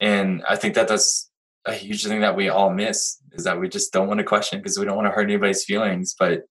and 0.00 0.42
i 0.48 0.56
think 0.56 0.74
that 0.74 0.88
that's 0.88 1.30
a 1.66 1.72
huge 1.72 2.04
thing 2.04 2.20
that 2.20 2.36
we 2.36 2.48
all 2.48 2.70
miss 2.70 3.18
is 3.32 3.44
that 3.44 3.58
we 3.58 3.68
just 3.68 3.92
don't 3.92 4.08
want 4.08 4.18
to 4.18 4.24
question 4.24 4.58
because 4.58 4.78
we 4.78 4.84
don't 4.84 4.96
want 4.96 5.06
to 5.06 5.10
hurt 5.12 5.22
anybody's 5.30 5.64
feelings 5.64 6.14
but 6.18 6.42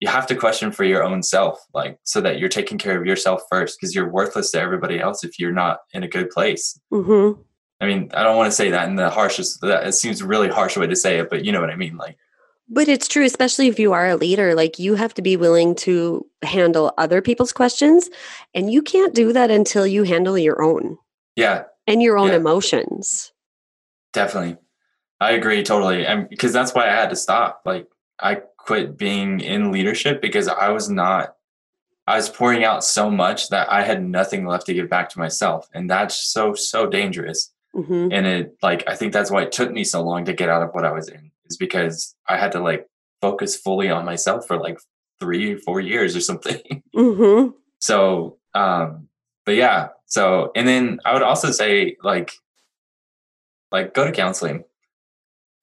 you 0.00 0.08
have 0.08 0.26
to 0.26 0.36
question 0.36 0.70
for 0.70 0.84
your 0.84 1.02
own 1.02 1.22
self 1.22 1.58
like 1.74 1.98
so 2.04 2.20
that 2.20 2.38
you're 2.38 2.48
taking 2.48 2.76
care 2.78 2.98
of 3.00 3.06
yourself 3.06 3.42
first 3.50 3.78
because 3.80 3.94
you're 3.94 4.08
worthless 4.10 4.50
to 4.50 4.60
everybody 4.60 5.00
else 5.00 5.24
if 5.24 5.38
you're 5.38 5.52
not 5.52 5.78
in 5.92 6.02
a 6.02 6.08
good 6.08 6.28
place 6.30 6.78
Mhm. 6.92 7.38
i 7.80 7.86
mean 7.86 8.10
i 8.14 8.22
don't 8.22 8.36
want 8.36 8.48
to 8.50 8.56
say 8.56 8.70
that 8.70 8.88
in 8.88 8.96
the 8.96 9.10
harshest 9.10 9.60
that 9.62 9.86
it 9.86 9.92
seems 9.92 10.20
a 10.20 10.26
really 10.26 10.48
harsh 10.48 10.76
way 10.76 10.86
to 10.86 10.96
say 10.96 11.18
it 11.18 11.30
but 11.30 11.44
you 11.44 11.52
know 11.52 11.60
what 11.60 11.70
i 11.70 11.76
mean 11.76 11.96
like 11.96 12.16
but 12.68 12.88
it's 12.88 13.08
true 13.08 13.24
especially 13.24 13.68
if 13.68 13.78
you 13.78 13.92
are 13.92 14.08
a 14.08 14.16
leader 14.16 14.54
like 14.54 14.78
you 14.78 14.94
have 14.96 15.14
to 15.14 15.22
be 15.22 15.36
willing 15.36 15.74
to 15.76 16.26
handle 16.42 16.92
other 16.98 17.22
people's 17.22 17.52
questions 17.52 18.10
and 18.54 18.72
you 18.72 18.82
can't 18.82 19.14
do 19.14 19.32
that 19.32 19.50
until 19.50 19.86
you 19.86 20.02
handle 20.02 20.36
your 20.36 20.62
own 20.62 20.98
yeah 21.36 21.62
and 21.86 22.02
your 22.02 22.18
own 22.18 22.28
Yeah. 22.28 22.36
emotions 22.36 23.32
Definitely. 24.12 24.56
I 25.20 25.32
agree 25.32 25.62
totally. 25.62 26.06
And 26.06 26.26
because 26.28 26.52
that's 26.52 26.74
why 26.74 26.86
I 26.86 26.90
had 26.90 27.10
to 27.10 27.16
stop. 27.16 27.60
Like 27.66 27.86
I 28.18 28.40
quit 28.66 28.96
being 28.98 29.40
in 29.40 29.70
leadership 29.72 30.20
because 30.20 30.48
I 30.48 30.68
was 30.70 30.88
not 30.90 31.34
I 32.08 32.16
was 32.16 32.28
pouring 32.28 32.62
out 32.64 32.84
so 32.84 33.10
much 33.10 33.48
that 33.48 33.70
I 33.70 33.82
had 33.82 34.00
nothing 34.04 34.46
left 34.46 34.66
to 34.66 34.74
give 34.74 34.88
back 34.88 35.08
to 35.10 35.18
myself. 35.18 35.68
And 35.74 35.90
that's 35.90 36.14
so, 36.32 36.54
so 36.54 36.86
dangerous. 36.86 37.52
Mhm. 37.74 38.10
And 38.12 38.26
it 38.26 38.56
like 38.62 38.88
I 38.88 38.94
think 38.94 39.12
that's 39.12 39.30
why 39.30 39.42
it 39.42 39.50
took 39.52 39.72
me 39.72 39.82
so 39.84 40.02
long 40.02 40.24
to 40.26 40.32
get 40.32 40.48
out 40.48 40.62
of 40.62 40.70
what 40.72 40.84
I 40.84 40.92
was 40.92 41.08
in, 41.08 41.30
is 41.46 41.56
because 41.56 42.14
I 42.28 42.36
had 42.36 42.52
to 42.52 42.60
like 42.60 42.86
focus 43.20 43.56
fully 43.56 43.90
on 43.90 44.04
myself 44.04 44.46
for 44.46 44.56
like 44.56 44.78
three, 45.20 45.56
four 45.56 45.80
years 45.80 46.14
or 46.16 46.20
something. 46.20 46.82
Mhm. 46.94 47.52
so 47.80 48.38
um 48.54 49.08
but 49.44 49.54
yeah 49.54 49.88
so 50.06 50.50
and 50.56 50.66
then 50.66 50.98
i 51.04 51.12
would 51.12 51.22
also 51.22 51.50
say 51.50 51.96
like 52.02 52.32
like 53.70 53.92
go 53.92 54.04
to 54.06 54.12
counseling 54.12 54.64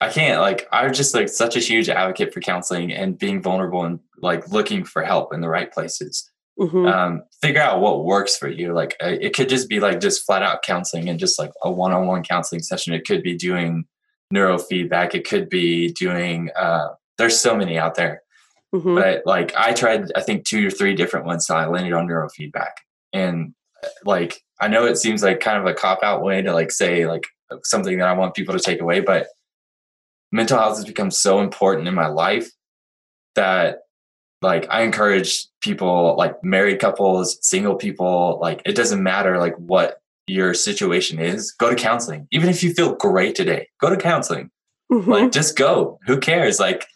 i 0.04 0.08
can't 0.12 0.40
like 0.40 0.66
i'm 0.72 0.92
just 0.92 1.14
like 1.14 1.28
such 1.28 1.56
a 1.56 1.60
huge 1.60 1.88
advocate 1.88 2.32
for 2.32 2.40
counseling 2.40 2.92
and 2.92 3.18
being 3.18 3.42
vulnerable 3.42 3.84
and 3.84 4.00
like 4.22 4.48
looking 4.48 4.84
for 4.84 5.02
help 5.02 5.32
in 5.34 5.40
the 5.40 5.48
right 5.48 5.72
places 5.72 6.30
Mhm. 6.58 6.88
um 6.92 7.22
figure 7.42 7.60
out 7.60 7.80
what 7.80 8.04
works 8.04 8.36
for 8.36 8.48
you 8.48 8.72
like 8.72 8.96
uh, 9.02 9.08
it 9.20 9.34
could 9.34 9.48
just 9.48 9.68
be 9.68 9.80
like 9.80 9.98
just 10.00 10.24
flat 10.24 10.42
out 10.42 10.62
counseling 10.62 11.08
and 11.08 11.18
just 11.18 11.36
like 11.38 11.50
a 11.64 11.70
one-on-one 11.70 12.22
counseling 12.22 12.62
session 12.62 12.94
it 12.94 13.04
could 13.06 13.22
be 13.24 13.34
doing 13.36 13.84
neurofeedback 14.32 15.14
it 15.14 15.28
could 15.28 15.48
be 15.48 15.92
doing 15.92 16.50
uh 16.56 16.88
there's 17.18 17.38
so 17.38 17.56
many 17.56 17.78
out 17.78 17.94
there 17.96 18.22
Mhm. 18.74 18.96
but 19.00 19.22
like 19.24 19.54
I 19.56 19.72
tried, 19.72 20.10
I 20.16 20.20
think 20.20 20.44
two 20.44 20.66
or 20.66 20.70
three 20.70 20.94
different 20.96 21.26
ones 21.26 21.46
till 21.46 21.54
I 21.54 21.66
landed 21.66 21.92
on 21.92 22.08
neurofeedback. 22.08 22.72
And 23.12 23.54
uh, 23.84 23.88
like 24.04 24.42
I 24.60 24.66
know 24.66 24.84
it 24.84 24.96
seems 24.96 25.22
like 25.22 25.38
kind 25.38 25.58
of 25.58 25.66
a 25.66 25.74
cop 25.74 26.00
out 26.02 26.22
way 26.24 26.42
to 26.42 26.52
like 26.52 26.72
say 26.72 27.06
like 27.06 27.22
something 27.62 27.98
that 27.98 28.08
I 28.08 28.14
want 28.14 28.34
people 28.34 28.52
to 28.52 28.58
take 28.60 28.80
away, 28.80 28.98
but 28.98 29.28
mental 30.34 30.58
health 30.58 30.76
has 30.76 30.84
become 30.84 31.10
so 31.10 31.40
important 31.40 31.88
in 31.88 31.94
my 31.94 32.08
life 32.08 32.50
that 33.36 33.78
like 34.42 34.66
I 34.68 34.82
encourage 34.82 35.46
people 35.62 36.16
like 36.18 36.34
married 36.42 36.80
couples, 36.80 37.38
single 37.40 37.76
people, 37.76 38.38
like 38.42 38.60
it 38.66 38.74
doesn't 38.74 39.02
matter 39.02 39.38
like 39.38 39.54
what 39.56 40.00
your 40.26 40.52
situation 40.54 41.18
is, 41.18 41.52
go 41.52 41.70
to 41.70 41.76
counseling. 41.76 42.26
Even 42.30 42.48
if 42.48 42.62
you 42.62 42.74
feel 42.74 42.94
great 42.96 43.34
today, 43.34 43.68
go 43.80 43.88
to 43.90 43.96
counseling 43.96 44.50
Mhm. 44.92 45.06
like 45.06 45.32
just 45.32 45.56
go 45.56 45.98
who 46.06 46.18
cares 46.20 46.60
like 46.60 46.86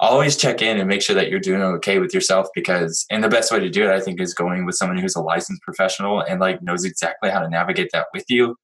always 0.00 0.36
check 0.36 0.60
in 0.60 0.76
and 0.78 0.86
make 0.86 1.00
sure 1.00 1.16
that 1.16 1.30
you're 1.30 1.40
doing 1.40 1.62
okay 1.62 1.98
with 1.98 2.12
yourself 2.12 2.46
because 2.54 3.06
and 3.10 3.24
the 3.24 3.28
best 3.28 3.50
way 3.50 3.58
to 3.58 3.70
do 3.70 3.84
it 3.84 3.90
i 3.90 3.98
think 4.00 4.20
is 4.20 4.34
going 4.34 4.66
with 4.66 4.74
someone 4.76 4.98
who's 4.98 5.16
a 5.16 5.20
licensed 5.22 5.62
professional 5.62 6.20
and 6.20 6.40
like 6.40 6.62
knows 6.62 6.84
exactly 6.84 7.30
how 7.30 7.40
to 7.40 7.48
navigate 7.48 7.88
that 7.94 8.06
with 8.12 8.24
you 8.28 8.54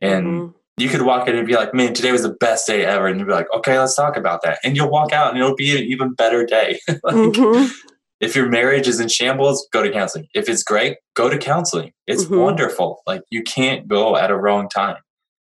and 0.00 0.26
Mhm. 0.26 0.54
You 0.76 0.88
could 0.88 1.02
walk 1.02 1.28
in 1.28 1.36
and 1.36 1.46
be 1.46 1.54
like 1.54 1.72
man 1.74 1.94
today 1.94 2.12
was 2.12 2.22
the 2.22 2.34
best 2.40 2.66
day 2.66 2.84
ever 2.84 3.06
and 3.06 3.18
you'll 3.18 3.26
be 3.28 3.32
like 3.32 3.46
okay 3.54 3.78
let's 3.78 3.94
talk 3.94 4.16
about 4.16 4.42
that 4.42 4.58
and 4.64 4.76
you'll 4.76 4.90
walk 4.90 5.12
out 5.12 5.30
and 5.32 5.38
it'll 5.42 5.54
be 5.56 5.76
an 5.76 5.84
even 5.84 6.12
better 6.14 6.44
day 6.44 6.78
like, 6.88 7.14
Mhm. 7.14 7.70
if 8.20 8.34
your 8.34 8.48
marriage 8.48 8.88
is 8.88 9.00
in 9.00 9.08
shambles 9.08 9.66
go 9.72 9.82
to 9.82 9.90
counseling 9.92 10.26
if 10.34 10.48
it's 10.48 10.62
great 10.62 10.96
go 11.14 11.28
to 11.28 11.38
counseling 11.38 11.92
it's 12.06 12.24
Mhm. 12.24 12.40
wonderful 12.42 13.02
like 13.06 13.22
you 13.30 13.42
can't 13.42 13.86
go 13.88 14.16
at 14.16 14.30
a 14.30 14.36
wrong 14.36 14.68
time 14.68 14.96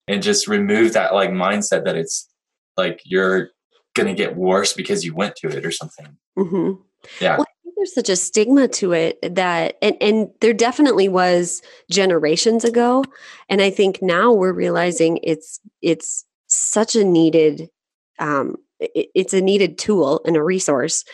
and 0.09 0.23
just 0.23 0.49
remove 0.49 0.93
that 0.95 1.15
like 1.15 1.31
mindset 1.31 1.85
that 1.85 1.97
it's 1.97 2.29
like 2.77 3.01
you're 3.05 3.51
gonna 3.95 4.15
get 4.15 4.37
worse 4.37 4.73
because 4.73 5.05
you 5.05 5.15
went 5.15 5.37
to 5.37 5.49
it 5.49 5.65
or 5.65 5.71
something 5.71 6.17
Mhm. 6.39 6.79
Yeah. 7.21 7.37
Well, 7.39 7.47
there's 7.77 7.95
such 7.95 8.09
a 8.09 8.17
stigma 8.17 8.69
to 8.69 8.93
it 8.93 9.19
that, 9.35 9.77
and, 9.83 9.97
and 10.01 10.29
there 10.41 10.53
definitely 10.53 11.09
was 11.09 11.63
generations 11.91 12.65
ago, 12.65 13.05
and 13.49 13.61
I 13.63 13.71
think 13.71 14.01
now 14.03 14.33
we're 14.33 14.53
realizing 14.53 15.19
it's 15.23 15.61
it's 15.81 16.25
such 16.47 16.97
a 16.97 17.05
needed, 17.05 17.69
um, 18.19 18.57
it, 18.81 19.09
it's 19.15 19.35
a 19.35 19.41
needed 19.41 19.79
tool 19.79 20.21
and 20.27 20.37
a 20.37 20.43
resource, 20.43 21.05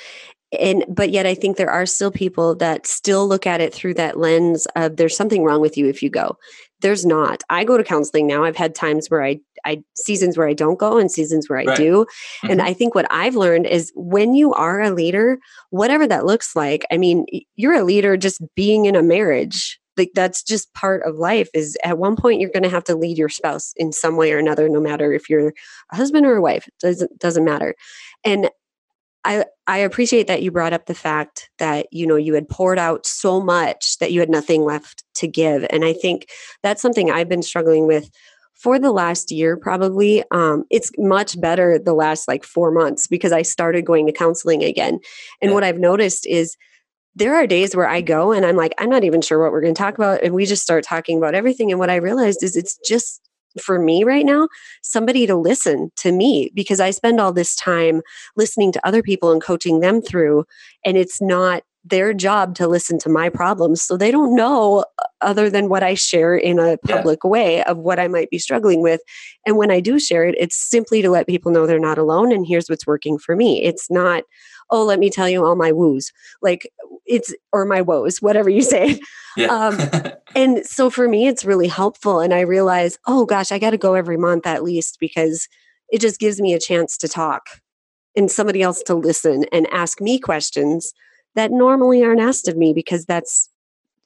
and 0.59 0.85
but 0.89 1.11
yet 1.11 1.27
i 1.27 1.35
think 1.35 1.57
there 1.57 1.71
are 1.71 1.85
still 1.87 2.11
people 2.11 2.55
that 2.55 2.87
still 2.87 3.29
look 3.29 3.47
at 3.47 3.61
it 3.61 3.75
through 3.75 3.93
that 3.95 4.19
lens 4.19 4.67
of 4.77 4.97
there's 4.97 5.17
something 5.17 5.45
wrong 5.45 5.61
with 5.61 5.77
you 5.77 5.87
if 5.89 6.03
you 6.03 6.11
go. 6.11 6.37
There's 6.81 7.05
not. 7.05 7.43
I 7.51 7.65
go 7.65 7.77
to 7.77 7.85
counseling 7.85 8.27
now. 8.27 8.45
I've 8.45 8.57
had 8.57 8.75
times 8.75 9.09
where 9.09 9.25
i 9.25 9.41
i 9.65 9.83
seasons 9.95 10.37
where 10.37 10.49
i 10.49 10.53
don't 10.53 10.79
go 10.79 10.99
and 10.99 11.11
seasons 11.11 11.49
where 11.49 11.59
i 11.59 11.65
right. 11.65 11.77
do 11.77 12.05
mm-hmm. 12.05 12.51
and 12.51 12.63
i 12.63 12.73
think 12.73 12.95
what 12.95 13.07
i've 13.11 13.37
learned 13.37 13.67
is 13.67 13.93
when 13.95 14.35
you 14.35 14.53
are 14.55 14.81
a 14.81 14.91
leader 14.91 15.39
whatever 15.71 16.07
that 16.07 16.27
looks 16.27 16.55
like 16.57 16.85
i 16.91 16.97
mean 16.97 17.27
you're 17.57 17.75
a 17.75 17.85
leader 17.85 18.17
just 18.17 18.41
being 18.55 18.87
in 18.87 18.97
a 18.97 19.03
marriage 19.03 19.79
like 19.97 20.13
that's 20.15 20.43
just 20.43 20.73
part 20.75 21.03
of 21.03 21.17
life 21.17 21.49
is 21.53 21.77
at 21.85 21.99
one 21.99 22.17
point 22.17 22.41
you're 22.41 22.51
going 22.51 22.63
to 22.63 22.69
have 22.69 22.85
to 22.85 22.95
lead 22.95 23.19
your 23.19 23.29
spouse 23.29 23.73
in 23.77 23.93
some 23.93 24.17
way 24.17 24.33
or 24.33 24.39
another 24.39 24.69
no 24.69 24.81
matter 24.81 25.13
if 25.13 25.29
you're 25.29 25.53
a 25.93 25.97
husband 25.97 26.25
or 26.25 26.37
a 26.37 26.43
wife 26.43 26.67
it 26.69 26.75
doesn't 26.81 27.19
doesn't 27.19 27.45
matter 27.45 27.75
and 28.25 28.49
I 29.25 29.45
I 29.67 29.79
appreciate 29.79 30.27
that 30.29 30.43
you 30.43 30.51
brought 30.51 30.73
up 30.73 30.87
the 30.87 30.95
fact 30.95 31.51
that 31.59 31.87
you 31.93 32.07
know 32.07 32.17
you 32.17 32.35
had 32.35 32.49
poured 32.49 32.79
out 32.79 33.05
so 33.07 33.41
much 33.41 33.99
that 33.99 34.13
you 34.13 34.21
had 34.21 34.31
nothing 34.31 34.65
left 34.65 35.05
to 35.17 35.29
give 35.29 35.67
and 35.71 35.85
I 35.85 35.93
think 35.93 36.29
that's 36.63 36.81
something 36.81 37.11
I've 37.11 37.29
been 37.29 37.43
struggling 37.43 37.87
with 37.87 38.11
for 38.59 38.79
the 38.79 38.93
last 38.93 39.31
year 39.31 39.57
probably 39.57 40.23
um, 40.31 40.65
it's 40.71 40.91
much 40.99 41.41
better 41.41 41.79
the 41.79 41.95
last 41.95 42.29
like 42.29 42.45
four 42.45 42.71
months 42.71 43.07
because 43.07 43.33
i 43.33 43.43
started 43.43 43.85
going 43.85 44.07
to 44.07 44.13
counseling 44.13 44.63
again 44.63 44.99
and 45.41 45.51
yeah. 45.51 45.53
what 45.53 45.65
i've 45.65 45.79
noticed 45.79 46.27
is 46.27 46.57
there 47.15 47.35
are 47.35 47.47
days 47.47 47.75
where 47.75 47.89
i 47.89 48.01
go 48.01 48.33
and 48.33 48.45
i'm 48.45 48.57
like 48.57 48.75
i'm 48.79 48.91
not 48.91 49.05
even 49.05 49.21
sure 49.21 49.41
what 49.43 49.53
we're 49.53 49.61
going 49.61 49.75
to 49.75 49.79
talk 49.79 49.95
about 49.95 50.23
and 50.23 50.35
we 50.35 50.45
just 50.45 50.63
start 50.63 50.85
talking 50.85 51.19
about 51.19 51.35
everything 51.35 51.71
and 51.71 51.79
what 51.79 51.91
i 51.91 51.97
realized 51.97 52.43
is 52.43 52.57
it's 52.57 52.79
just 52.87 53.21
for 53.61 53.79
me 53.79 54.05
right 54.05 54.27
now 54.27 54.49
somebody 54.83 55.27
to 55.27 55.37
listen 55.37 55.91
to 55.97 56.13
me 56.13 56.51
because 56.55 56.81
I 56.81 56.91
spend 56.91 57.21
all 57.21 57.33
this 57.33 57.55
time 57.55 58.03
listening 58.37 58.73
to 58.73 58.87
other 58.87 59.03
people 59.03 59.33
and 59.33 59.43
coaching 59.43 59.81
them 59.81 60.01
through, 60.01 60.45
and 60.85 60.97
it's 60.97 61.21
not 61.21 61.63
their 61.89 62.13
job 62.13 62.55
to 62.57 62.67
listen 62.67 62.99
to 63.01 63.09
my 63.09 63.29
problems. 63.29 63.83
So 63.83 63.97
they 63.97 64.11
don't 64.11 64.35
know 64.35 64.85
uh, 64.99 65.05
other 65.21 65.51
than 65.51 65.69
what 65.69 65.83
I 65.83 65.95
share 65.95 66.37
in 66.37 66.59
a 66.59 66.77
public 66.79 67.21
yeah. 67.25 67.31
way 67.31 67.65
of 67.65 67.79
what 67.79 67.99
I 67.99 68.09
might 68.09 68.31
be 68.31 68.39
struggling 68.39 68.83
with. 68.83 69.01
And 69.47 69.57
when 69.57 69.71
I 69.71 69.81
do 69.81 69.99
share 69.99 70.25
it, 70.25 70.35
it's 70.39 70.57
simply 70.57 71.03
to 71.03 71.11
let 71.11 71.27
people 71.27 71.53
know 71.53 71.67
they're 71.67 71.79
not 71.79 71.99
alone 71.99 72.33
and 72.33 72.47
here's 72.47 72.69
what's 72.69 72.87
working 72.87 73.19
for 73.19 73.37
me. 73.37 73.63
It's 73.63 73.91
not, 73.91 74.25
oh, 74.71 74.85
let 74.85 74.99
me 74.99 75.11
tell 75.11 75.29
you 75.29 75.45
all 75.45 75.57
my 75.57 75.73
woos. 75.73 76.13
Like 76.43 76.71
it's, 77.07 77.35
or 77.53 77.65
my 77.65 77.83
woes, 77.83 78.19
whatever 78.21 78.51
you 78.51 78.63
say. 78.63 79.01
Yeah. 79.37 79.47
um, 80.03 80.13
and 80.35 80.67
so 80.67 80.91
for 80.91 81.09
me, 81.09 81.27
it's 81.27 81.45
really 81.45 81.69
helpful. 81.69 82.21
And 82.21 82.35
I 82.35 82.41
realize, 82.41 82.99
oh 83.07 83.25
gosh, 83.25 83.53
I 83.53 83.59
got 83.59 83.71
to 83.71 83.79
go 83.79 83.95
every 83.95 84.17
month 84.17 84.47
at 84.47 84.63
least 84.63 84.99
because 85.01 85.49
it 85.91 86.01
just 86.01 86.21
gives 86.21 86.41
me 86.41 86.55
a 86.55 86.61
chance 86.61 86.97
to 86.99 87.09
talk 87.09 87.43
and 88.17 88.31
somebody 88.31 88.63
else 88.63 88.83
to 88.83 88.95
listen 88.95 89.45
and 89.53 89.67
ask 89.73 90.01
me 90.01 90.19
questions 90.19 90.93
that 91.39 91.53
normally 91.53 92.03
aren't 92.03 92.21
asked 92.21 92.49
of 92.49 92.57
me 92.57 92.73
because 92.73 93.05
that's 93.05 93.49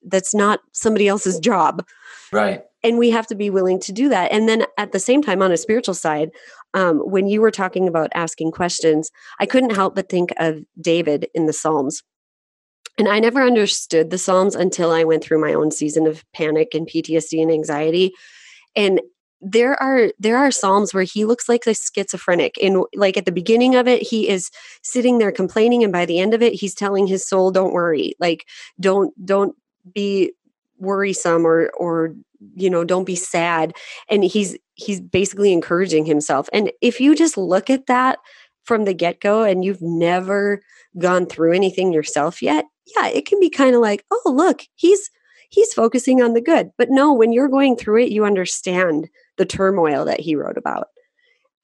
that's 0.05 0.35
not 0.35 0.61
somebody 0.73 1.09
else's 1.09 1.39
job. 1.39 1.87
Right. 2.31 2.63
And 2.83 2.99
we 2.99 3.11
have 3.11 3.27
to 3.29 3.35
be 3.35 3.51
willing 3.51 3.79
to 3.81 3.93
do 3.93 4.09
that. 4.09 4.33
And 4.33 4.49
then 4.49 4.67
at 4.77 4.93
the 4.93 4.99
same 4.99 5.23
time 5.23 5.41
on 5.41 5.53
a 5.53 5.57
spiritual 5.57 5.95
side 5.95 6.31
um, 6.75 6.99
when 6.99 7.29
you 7.29 7.41
were 7.41 7.51
talking 7.53 7.87
about 7.89 8.11
asking 8.15 8.51
questions 8.51 9.11
i 9.41 9.47
couldn't 9.47 9.75
help 9.75 9.95
but 9.95 10.09
think 10.09 10.33
of 10.39 10.63
david 10.81 11.29
in 11.35 11.47
the 11.47 11.53
psalms. 11.53 12.03
And 12.99 13.09
i 13.09 13.19
never 13.19 13.43
understood 13.43 14.11
the 14.11 14.19
psalms 14.19 14.55
until 14.55 14.91
i 14.91 15.03
went 15.05 15.25
through 15.25 15.41
my 15.41 15.55
own 15.55 15.71
season 15.71 16.07
of 16.07 16.25
panic 16.33 16.75
and 16.75 16.87
ptsd 16.87 17.41
and 17.41 17.51
anxiety. 17.51 18.13
And 18.77 19.01
there 19.45 19.81
are 19.83 20.13
there 20.19 20.37
are 20.37 20.51
psalms 20.51 20.95
where 20.95 21.03
he 21.03 21.25
looks 21.25 21.49
like 21.49 21.67
a 21.67 21.75
schizophrenic 21.75 22.57
in 22.59 22.85
like 22.95 23.17
at 23.17 23.27
the 23.27 23.33
beginning 23.33 23.75
of 23.75 23.89
it 23.89 24.01
he 24.01 24.29
is 24.29 24.51
sitting 24.83 25.19
there 25.19 25.33
complaining 25.33 25.83
and 25.83 25.93
by 25.93 26.07
the 26.07 26.21
end 26.21 26.33
of 26.33 26.41
it 26.43 26.55
he's 26.55 26.75
telling 26.75 27.09
his 27.09 27.27
soul 27.27 27.51
don't 27.51 27.73
worry 27.73 28.15
like 28.21 28.47
don't 28.79 29.13
don't 29.27 29.57
be 29.93 30.33
worrisome 30.79 31.47
or 31.47 31.71
or 31.71 32.15
you 32.55 32.69
know 32.69 32.85
don't 32.85 33.05
be 33.05 33.17
sad. 33.17 33.75
And 34.11 34.25
he's 34.25 34.57
he's 34.75 35.01
basically 35.01 35.53
encouraging 35.53 36.05
himself. 36.05 36.49
And 36.53 36.73
if 36.81 37.01
you 37.01 37.15
just 37.15 37.39
look 37.39 37.71
at 37.71 37.87
that 37.87 38.19
from 38.65 38.85
the 38.85 38.95
get-go 38.95 39.43
and 39.43 39.65
you've 39.65 39.83
never 39.83 40.63
gone 40.99 41.27
through 41.27 41.53
anything 41.53 41.93
yourself 41.93 42.41
yet 42.43 42.65
yeah 42.97 43.09
it 43.09 43.27
can 43.27 43.41
be 43.41 43.51
kind 43.51 43.75
of 43.75 43.81
like 43.81 44.05
oh 44.13 44.33
look 44.33 44.63
he's 44.77 45.11
he's 45.49 45.73
focusing 45.73 46.23
on 46.23 46.35
the 46.35 46.41
good. 46.41 46.71
But 46.79 46.91
no 46.91 47.13
when 47.13 47.33
you're 47.33 47.49
going 47.49 47.77
through 47.77 48.03
it 48.03 48.13
you 48.13 48.25
understand 48.25 49.09
the 49.39 49.47
turmoil 49.47 50.05
that 50.05 50.21
he 50.21 50.37
wrote 50.37 50.57
about. 50.57 50.89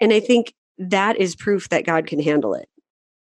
And 0.01 0.13
I 0.13 0.21
think 0.21 0.55
that 0.79 1.17
is 1.17 1.37
proof 1.37 1.69
that 1.71 1.85
God 1.85 2.07
can 2.07 2.21
handle 2.21 2.55
it. 2.55 2.69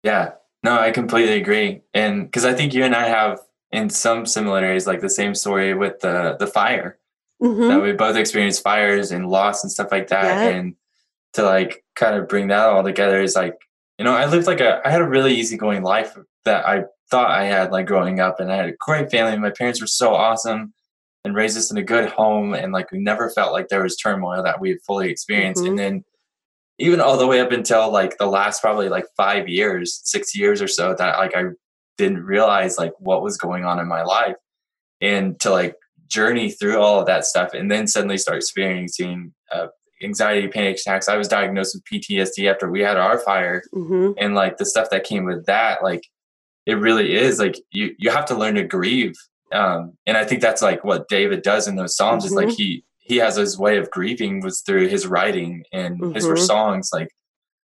Yeah. 0.04 0.32
No, 0.64 0.80
I 0.80 0.92
completely 0.92 1.34
agree. 1.34 1.82
And 1.94 2.26
because 2.26 2.46
I 2.46 2.54
think 2.54 2.74
you 2.74 2.84
and 2.84 2.96
I 2.96 3.08
have 3.08 3.40
in 3.72 3.90
some 3.90 4.26
similarities, 4.26 4.88
like 4.88 5.02
the 5.02 5.10
same 5.10 5.36
story 5.36 5.74
with 5.74 6.00
the 6.02 6.38
the 6.40 6.48
fire. 6.48 6.98
Mm-hmm. 7.42 7.68
That 7.70 7.82
we 7.82 7.92
both 7.94 8.16
experienced 8.16 8.62
fires 8.62 9.12
and 9.12 9.28
loss 9.28 9.64
and 9.64 9.72
stuff 9.72 9.92
like 9.92 10.10
that. 10.10 10.26
Yeah. 10.26 10.50
And 10.50 10.76
to 11.34 11.44
like 11.44 11.84
kind 11.96 12.16
of 12.16 12.28
bring 12.28 12.48
that 12.48 12.68
all 12.68 12.84
together 12.84 13.22
is 13.22 13.36
like, 13.36 13.58
you 13.98 14.06
know, 14.06 14.14
I 14.14 14.28
lived 14.28 14.46
like 14.48 14.60
a 14.60 14.82
I 14.86 14.92
had 14.92 15.02
a 15.02 15.08
really 15.08 15.34
easygoing 15.34 15.82
life 15.82 16.16
that 16.46 16.68
I 16.68 16.84
thought 17.10 17.32
I 17.32 17.46
had 17.46 17.72
like 17.72 17.88
growing 17.88 18.20
up 18.20 18.40
and 18.40 18.52
I 18.52 18.56
had 18.56 18.70
a 18.70 18.76
great 18.80 19.10
family. 19.10 19.38
My 19.38 19.50
parents 19.50 19.82
were 19.82 19.88
so 19.88 20.14
awesome 20.14 20.74
and 21.24 21.36
raised 21.36 21.58
us 21.58 21.72
in 21.72 21.78
a 21.78 21.84
good 21.84 22.10
home 22.10 22.54
and 22.54 22.74
like 22.74 22.92
we 22.92 23.00
never 23.00 23.30
felt 23.30 23.52
like 23.52 23.68
there 23.68 23.84
was 23.84 23.96
turmoil 23.96 24.44
that 24.44 24.60
we 24.60 24.70
had 24.70 24.82
fully 24.86 25.10
experienced 25.10 25.62
mm-hmm. 25.62 25.72
and 25.72 25.80
then 25.80 26.04
even 26.80 27.00
all 27.00 27.18
the 27.18 27.28
way 27.28 27.40
up 27.40 27.52
until 27.52 27.92
like 27.92 28.18
the 28.18 28.26
last 28.26 28.62
probably 28.62 28.90
like 28.90 29.06
five 29.16 29.48
years 29.48 30.02
six 30.04 30.36
years 30.36 30.62
or 30.62 30.68
so 30.68 30.96
that 30.98 31.18
like 31.18 31.36
i 31.36 31.44
didn't 31.98 32.24
realize 32.24 32.78
like 32.78 32.94
what 33.00 33.22
was 33.22 33.38
going 33.38 33.66
on 33.66 33.80
in 33.80 33.88
my 33.88 34.04
life 34.04 34.36
and 35.00 35.40
to 35.40 35.52
like 35.52 35.76
journey 36.08 36.50
through 36.50 36.80
all 36.80 37.00
of 37.00 37.06
that 37.06 37.26
stuff 37.26 37.54
and 37.54 37.70
then 37.70 37.88
suddenly 37.88 38.18
start 38.18 38.38
experiencing 38.38 39.34
uh, 39.52 39.68
anxiety 40.04 40.48
panic 40.48 40.78
attacks 40.78 41.08
i 41.08 41.18
was 41.18 41.28
diagnosed 41.28 41.76
with 41.76 42.02
ptsd 42.02 42.50
after 42.52 42.70
we 42.70 42.82
had 42.82 42.98
our 42.98 43.20
fire 43.20 43.62
mm-hmm. 43.74 44.12
and 44.18 44.34
like 44.34 44.58
the 44.58 44.66
stuff 44.66 44.90
that 44.90 45.04
came 45.04 45.26
with 45.26 45.46
that 45.46 45.84
like 45.84 46.08
it 46.66 46.74
really 46.76 47.16
is 47.16 47.38
like 47.40 47.58
you 47.72 47.94
you 48.00 48.10
have 48.10 48.26
to 48.26 48.36
learn 48.36 48.56
to 48.56 48.64
grieve 48.64 49.16
um, 49.54 49.98
and 50.06 50.18
I 50.18 50.26
think 50.26 50.42
that's 50.42 50.62
like 50.62 50.84
what 50.84 51.08
David 51.08 51.42
does 51.42 51.68
in 51.68 51.76
those 51.76 51.96
psalms 51.96 52.24
mm-hmm. 52.24 52.34
is 52.34 52.36
like 52.36 52.48
mm-hmm. 52.48 52.56
he 52.56 52.84
he 53.00 53.18
has 53.18 53.36
his 53.36 53.58
way 53.58 53.78
of 53.78 53.90
grieving 53.92 54.42
was 54.42 54.62
through 54.62 54.88
his 54.88 55.08
writing 55.08 55.64
and 55.74 56.00
mm-hmm. 56.00 56.14
his 56.14 56.46
songs 56.46 56.90
like 56.94 57.10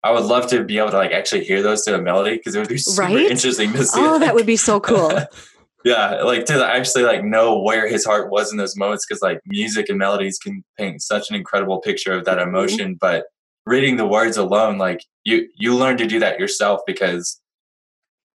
I 0.04 0.12
would 0.12 0.24
love 0.24 0.48
to 0.52 0.64
be 0.64 0.78
able 0.78 0.92
to 0.92 0.98
like 0.98 1.12
actually 1.12 1.44
hear 1.44 1.62
those 1.62 1.84
to 1.84 1.96
a 1.96 2.02
melody 2.02 2.38
because 2.38 2.56
it 2.56 2.60
would 2.60 2.70
be 2.70 2.78
super 2.78 3.02
right? 3.02 3.32
interesting 3.32 3.74
to 3.74 3.84
see. 3.84 4.00
Oh, 4.00 4.20
that 4.20 4.36
would 4.36 4.46
be 4.46 4.56
so 4.56 4.80
cool. 4.80 5.12
yeah, 5.86 6.22
like 6.24 6.46
to 6.46 6.66
actually 6.66 7.04
like 7.04 7.24
know 7.24 7.60
where 7.60 7.88
his 7.88 8.06
heart 8.06 8.32
was 8.32 8.52
in 8.52 8.58
those 8.58 8.78
moments 8.78 9.06
because 9.06 9.22
like 9.22 9.42
music 9.46 9.90
and 9.90 9.98
melodies 9.98 10.38
can 10.38 10.64
paint 10.78 11.02
such 11.02 11.30
an 11.30 11.36
incredible 11.36 11.80
picture 11.82 12.14
of 12.14 12.26
that 12.26 12.38
mm-hmm. 12.38 12.50
emotion. 12.50 12.90
Mm-hmm. 12.92 12.98
But 13.02 13.26
reading 13.66 13.98
the 13.98 14.08
words 14.08 14.38
alone, 14.38 14.78
like 14.78 15.04
you 15.24 15.48
you 15.58 15.76
learn 15.76 15.98
to 15.98 16.08
do 16.08 16.20
that 16.20 16.40
yourself 16.40 16.82
because 16.86 17.42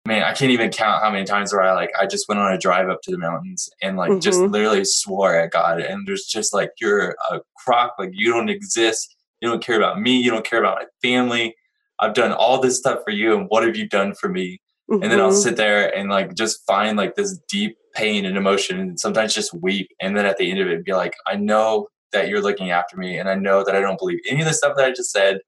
man, 0.06 0.22
I 0.22 0.32
can't 0.32 0.50
even 0.50 0.70
count 0.70 1.02
how 1.02 1.10
many 1.10 1.24
times 1.24 1.52
where 1.52 1.62
I 1.62 1.72
like 1.72 1.90
I 1.98 2.06
just 2.06 2.28
went 2.28 2.40
on 2.40 2.52
a 2.52 2.58
drive 2.58 2.88
up 2.88 3.02
to 3.02 3.10
the 3.10 3.18
mountains 3.18 3.68
and 3.82 3.96
like 3.96 4.10
mm-hmm. 4.10 4.20
just 4.20 4.40
literally 4.40 4.84
swore 4.84 5.34
at 5.34 5.52
God 5.52 5.80
and 5.80 6.06
there's 6.06 6.24
just 6.24 6.52
like 6.52 6.72
you're 6.80 7.16
a 7.30 7.40
crock, 7.56 7.94
like 7.98 8.10
you 8.12 8.32
don't 8.32 8.48
exist, 8.48 9.14
you 9.40 9.48
don't 9.48 9.62
care 9.62 9.76
about 9.76 10.00
me, 10.00 10.20
you 10.20 10.30
don't 10.30 10.44
care 10.44 10.58
about 10.58 10.78
my 10.78 10.86
family. 11.08 11.54
I've 11.98 12.14
done 12.14 12.32
all 12.32 12.60
this 12.60 12.78
stuff 12.78 13.00
for 13.04 13.12
you 13.12 13.36
and 13.36 13.46
what 13.48 13.64
have 13.64 13.76
you 13.76 13.88
done 13.88 14.14
for 14.14 14.28
me? 14.28 14.60
Mm-hmm. 14.90 15.02
And 15.02 15.12
then 15.12 15.20
I'll 15.20 15.30
mm-hmm. 15.30 15.40
sit 15.40 15.56
there 15.56 15.94
and 15.96 16.10
like 16.10 16.34
just 16.34 16.66
find 16.66 16.96
like 16.96 17.14
this 17.14 17.38
deep 17.48 17.76
pain 17.94 18.24
and 18.24 18.36
emotion 18.36 18.80
and 18.80 18.98
sometimes 18.98 19.34
just 19.34 19.54
weep. 19.54 19.88
And 20.00 20.16
then 20.16 20.26
at 20.26 20.36
the 20.36 20.50
end 20.50 20.58
of 20.58 20.66
it 20.66 20.84
be 20.84 20.94
like, 20.94 21.14
I 21.26 21.36
know 21.36 21.88
that 22.10 22.28
you're 22.28 22.42
looking 22.42 22.70
after 22.70 22.96
me 22.96 23.18
and 23.18 23.28
I 23.28 23.34
know 23.36 23.62
that 23.64 23.76
I 23.76 23.80
don't 23.80 23.98
believe 23.98 24.18
any 24.28 24.40
of 24.40 24.48
the 24.48 24.54
stuff 24.54 24.76
that 24.76 24.84
I 24.84 24.90
just 24.90 25.12
said, 25.12 25.38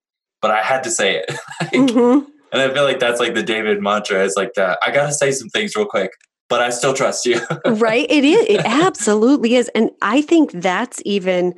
but 0.41 0.53
I 0.53 0.63
had 0.63 0.85
to 0.85 0.91
say 0.91 1.17
it. 1.17 1.31
like, 1.61 1.73
mm-hmm 1.73 2.31
and 2.55 2.63
I 2.63 2.73
feel 2.73 2.85
like 2.85 3.01
that's 3.01 3.19
like 3.19 3.35
the 3.35 3.43
David 3.43 3.83
mantra 3.83 4.25
is 4.25 4.35
like 4.37 4.55
that. 4.55 4.79
I 4.87 4.93
got 4.93 5.07
to 5.07 5.13
say 5.13 5.33
some 5.33 5.49
things 5.49 5.75
real 5.75 5.87
quick, 5.87 6.13
but 6.49 6.61
I 6.61 6.71
still 6.71 6.95
trust 6.95 7.27
you. 7.27 7.41
right. 7.67 8.07
It 8.09 8.25
is. 8.25 8.47
It 8.49 8.65
absolutely 8.65 9.57
is. 9.57 9.69
And 9.75 9.91
I 10.03 10.23
think 10.23 10.53
that's 10.53 11.03
even 11.05 11.55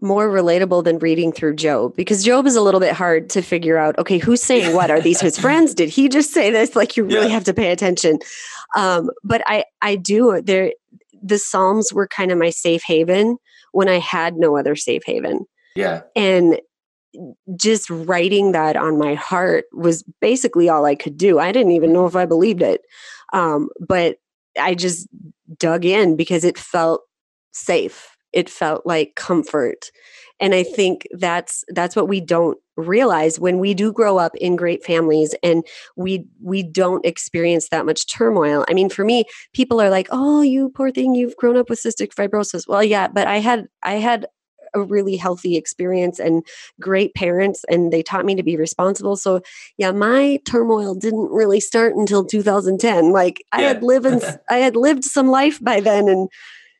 more 0.00 0.28
relatable 0.28 0.82
than 0.82 0.98
reading 0.98 1.30
through 1.30 1.54
Job 1.54 1.94
because 1.94 2.24
Job 2.24 2.46
is 2.46 2.56
a 2.56 2.62
little 2.62 2.80
bit 2.80 2.94
hard 2.94 3.30
to 3.30 3.42
figure 3.42 3.76
out. 3.76 3.96
Okay, 3.98 4.18
who's 4.18 4.42
saying 4.42 4.74
what? 4.74 4.90
Are 4.90 5.00
these 5.00 5.20
his 5.20 5.38
friends? 5.38 5.72
Did 5.72 5.88
he 5.88 6.08
just 6.08 6.32
say 6.32 6.50
this? 6.50 6.74
Like 6.74 6.96
you 6.96 7.04
really 7.04 7.28
yeah. 7.28 7.34
have 7.34 7.44
to 7.44 7.54
pay 7.54 7.70
attention. 7.70 8.18
Um, 8.74 9.10
but 9.22 9.42
I, 9.46 9.64
I 9.82 9.94
do. 9.94 10.42
There, 10.42 10.72
the 11.22 11.38
Psalms 11.38 11.92
were 11.92 12.08
kind 12.08 12.32
of 12.32 12.38
my 12.38 12.50
safe 12.50 12.82
haven 12.84 13.36
when 13.72 13.88
I 13.88 13.98
had 14.00 14.36
no 14.36 14.56
other 14.56 14.74
safe 14.74 15.02
haven. 15.06 15.46
Yeah. 15.76 16.02
And 16.16 16.60
just 17.56 17.90
writing 17.90 18.52
that 18.52 18.76
on 18.76 18.98
my 18.98 19.14
heart 19.14 19.64
was 19.72 20.02
basically 20.20 20.68
all 20.68 20.84
I 20.84 20.94
could 20.94 21.16
do. 21.16 21.38
I 21.38 21.52
didn't 21.52 21.72
even 21.72 21.92
know 21.92 22.06
if 22.06 22.16
I 22.16 22.26
believed 22.26 22.62
it. 22.62 22.82
Um, 23.32 23.68
but 23.86 24.16
I 24.60 24.74
just 24.74 25.08
dug 25.58 25.84
in 25.84 26.16
because 26.16 26.44
it 26.44 26.58
felt 26.58 27.02
safe. 27.52 28.16
It 28.32 28.48
felt 28.48 28.86
like 28.86 29.14
comfort. 29.16 29.90
and 30.40 30.54
i 30.54 30.62
think 30.62 31.06
that's 31.18 31.64
that's 31.68 31.94
what 31.94 32.08
we 32.08 32.20
don't 32.20 32.58
realize 32.76 33.38
when 33.38 33.58
we 33.58 33.74
do 33.74 33.92
grow 33.92 34.16
up 34.18 34.34
in 34.36 34.56
great 34.56 34.82
families 34.82 35.34
and 35.42 35.64
we 35.96 36.24
we 36.42 36.62
don't 36.62 37.04
experience 37.04 37.68
that 37.68 37.84
much 37.84 38.06
turmoil 38.06 38.64
i 38.68 38.72
mean 38.72 38.88
for 38.88 39.04
me 39.04 39.24
people 39.52 39.80
are 39.80 39.90
like 39.90 40.08
oh 40.10 40.40
you 40.40 40.70
poor 40.70 40.90
thing 40.90 41.14
you've 41.14 41.36
grown 41.36 41.56
up 41.56 41.68
with 41.68 41.82
cystic 41.82 42.14
fibrosis 42.14 42.66
well 42.66 42.82
yeah 42.82 43.06
but 43.08 43.26
i 43.26 43.38
had 43.38 43.66
i 43.82 43.94
had 43.94 44.26
a 44.74 44.80
really 44.80 45.16
healthy 45.16 45.56
experience 45.56 46.18
and 46.18 46.44
great 46.80 47.14
parents 47.14 47.64
and 47.68 47.92
they 47.92 48.02
taught 48.02 48.24
me 48.24 48.34
to 48.34 48.42
be 48.42 48.56
responsible 48.56 49.16
so 49.16 49.40
yeah 49.76 49.90
my 49.90 50.38
turmoil 50.44 50.94
didn't 50.94 51.30
really 51.30 51.60
start 51.60 51.94
until 51.94 52.24
2010 52.24 53.12
like 53.12 53.42
i 53.52 53.62
had 53.62 53.82
lived 53.82 54.24
i 54.50 54.56
had 54.56 54.76
lived 54.76 55.04
some 55.04 55.28
life 55.28 55.62
by 55.62 55.80
then 55.80 56.08
and 56.08 56.28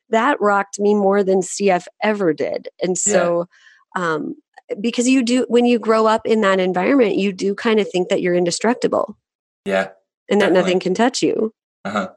that 0.09 0.39
rocked 0.41 0.79
me 0.79 0.93
more 0.93 1.23
than 1.23 1.41
cf 1.41 1.85
ever 2.03 2.33
did 2.33 2.69
and 2.81 2.97
so 2.97 3.47
um 3.95 4.35
because 4.79 5.07
you 5.07 5.21
do 5.23 5.45
when 5.49 5.65
you 5.65 5.77
grow 5.79 6.05
up 6.07 6.25
in 6.25 6.41
that 6.41 6.59
environment 6.59 7.15
you 7.15 7.33
do 7.33 7.53
kind 7.53 7.79
of 7.79 7.89
think 7.89 8.09
that 8.09 8.21
you're 8.21 8.35
indestructible 8.35 9.17
Yeah. 9.65 9.89
and 10.29 10.39
that 10.41 10.45
Definitely. 10.47 10.61
nothing 10.61 10.79
can 10.79 10.93
touch 10.93 11.21
you 11.21 11.53
Uh-huh. 11.85 12.09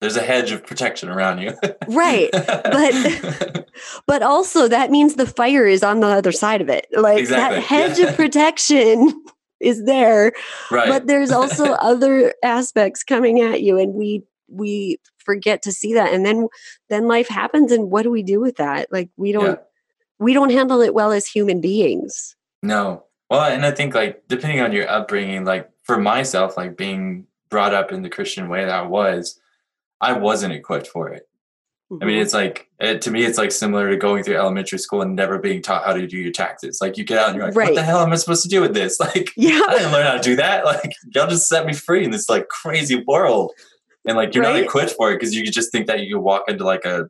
There's 0.00 0.16
a 0.16 0.22
hedge 0.22 0.52
of 0.52 0.66
protection 0.66 1.08
around 1.08 1.38
you. 1.40 1.54
Right, 1.88 2.28
but- 2.32 3.68
but 4.06 4.22
also 4.22 4.68
that 4.68 4.90
means 4.90 5.14
the 5.14 5.26
fire 5.26 5.66
is 5.66 5.82
on 5.82 6.00
the 6.00 6.06
other 6.08 6.32
side 6.32 6.60
of 6.60 6.68
it 6.68 6.86
like 6.92 7.18
Exactly, 7.18 7.56
that 7.58 7.64
hedge 7.66 7.98
yeah. 7.98 8.06
of 8.06 8.16
protection 8.16 9.24
is 9.60 9.84
there 9.84 10.32
right. 10.70 10.88
but 10.88 11.06
there's 11.06 11.30
also 11.30 11.72
other 11.72 12.32
aspects 12.42 13.02
coming 13.02 13.40
at 13.40 13.62
you 13.62 13.78
and 13.78 13.94
we 13.94 14.22
we 14.48 14.98
forget 15.18 15.62
to 15.62 15.72
see 15.72 15.92
that 15.94 16.12
and 16.14 16.24
then 16.24 16.48
then 16.88 17.06
life 17.08 17.28
happens 17.28 17.70
and 17.72 17.90
what 17.90 18.02
do 18.02 18.10
we 18.10 18.22
do 18.22 18.40
with 18.40 18.56
that 18.56 18.90
like 18.92 19.10
we 19.16 19.32
don't 19.32 19.44
Yeah. 19.46 19.54
we 20.18 20.32
don't 20.34 20.50
handle 20.50 20.80
it 20.80 20.94
well 20.94 21.12
as 21.12 21.26
human 21.26 21.60
beings 21.60 22.34
No. 22.62 23.04
Well, 23.28 23.42
and 23.42 23.66
I 23.66 23.72
think 23.72 23.94
like 23.94 24.22
depending 24.28 24.60
on 24.60 24.72
your 24.72 24.88
upbringing, 24.88 25.44
like 25.44 25.68
for 25.82 25.98
myself, 25.98 26.56
like 26.56 26.76
being 26.76 27.26
brought 27.50 27.74
up 27.74 27.90
in 27.92 28.02
the 28.02 28.08
Christian 28.08 28.48
way 28.48 28.64
that 28.64 28.72
I 28.74 28.82
was, 28.86 29.40
I 30.00 30.12
wasn't 30.12 30.52
equipped 30.54 30.86
for 30.88 31.08
it. 31.08 31.28
I 32.02 32.04
mean, 32.04 32.18
it's 32.20 32.34
like 32.34 32.68
it, 32.80 33.00
to 33.02 33.12
me, 33.12 33.24
it's 33.24 33.38
like 33.38 33.52
similar 33.52 33.88
to 33.90 33.96
going 33.96 34.24
through 34.24 34.34
elementary 34.36 34.78
school 34.78 35.02
and 35.02 35.14
never 35.14 35.38
being 35.38 35.62
taught 35.62 35.84
how 35.84 35.92
to 35.92 36.04
do 36.04 36.16
your 36.18 36.32
taxes. 36.32 36.78
Like 36.80 36.98
you 36.98 37.04
get 37.04 37.16
out 37.18 37.28
and 37.28 37.36
you're 37.36 37.46
like, 37.46 37.54
Right. 37.54 37.66
"What 37.68 37.74
the 37.76 37.84
hell 37.84 38.00
am 38.00 38.12
I 38.12 38.16
supposed 38.16 38.42
to 38.42 38.48
do 38.48 38.60
with 38.60 38.74
this?" 38.74 38.98
Like 39.06 39.30
yeah 39.36 39.62
I 39.68 39.76
didn't 39.78 39.92
learn 39.92 40.04
how 40.04 40.14
to 40.16 40.20
do 40.20 40.34
that. 40.34 40.64
Like 40.70 40.92
y'all 41.14 41.28
just 41.28 41.48
set 41.48 41.64
me 41.64 41.72
free 41.72 42.04
in 42.04 42.10
this 42.10 42.28
like 42.28 42.48
crazy 42.48 43.04
world, 43.06 43.52
and 44.04 44.16
like 44.16 44.34
you're 44.34 44.42
not 44.42 44.54
Right. 44.54 44.64
equipped 44.64 44.94
for 44.96 45.12
it 45.12 45.20
because 45.20 45.32
you 45.34 45.44
just 45.46 45.70
think 45.70 45.86
that 45.86 46.00
you 46.00 46.16
could 46.16 46.22
walk 46.22 46.42
into 46.48 46.64
like 46.64 46.84
a, 46.84 47.08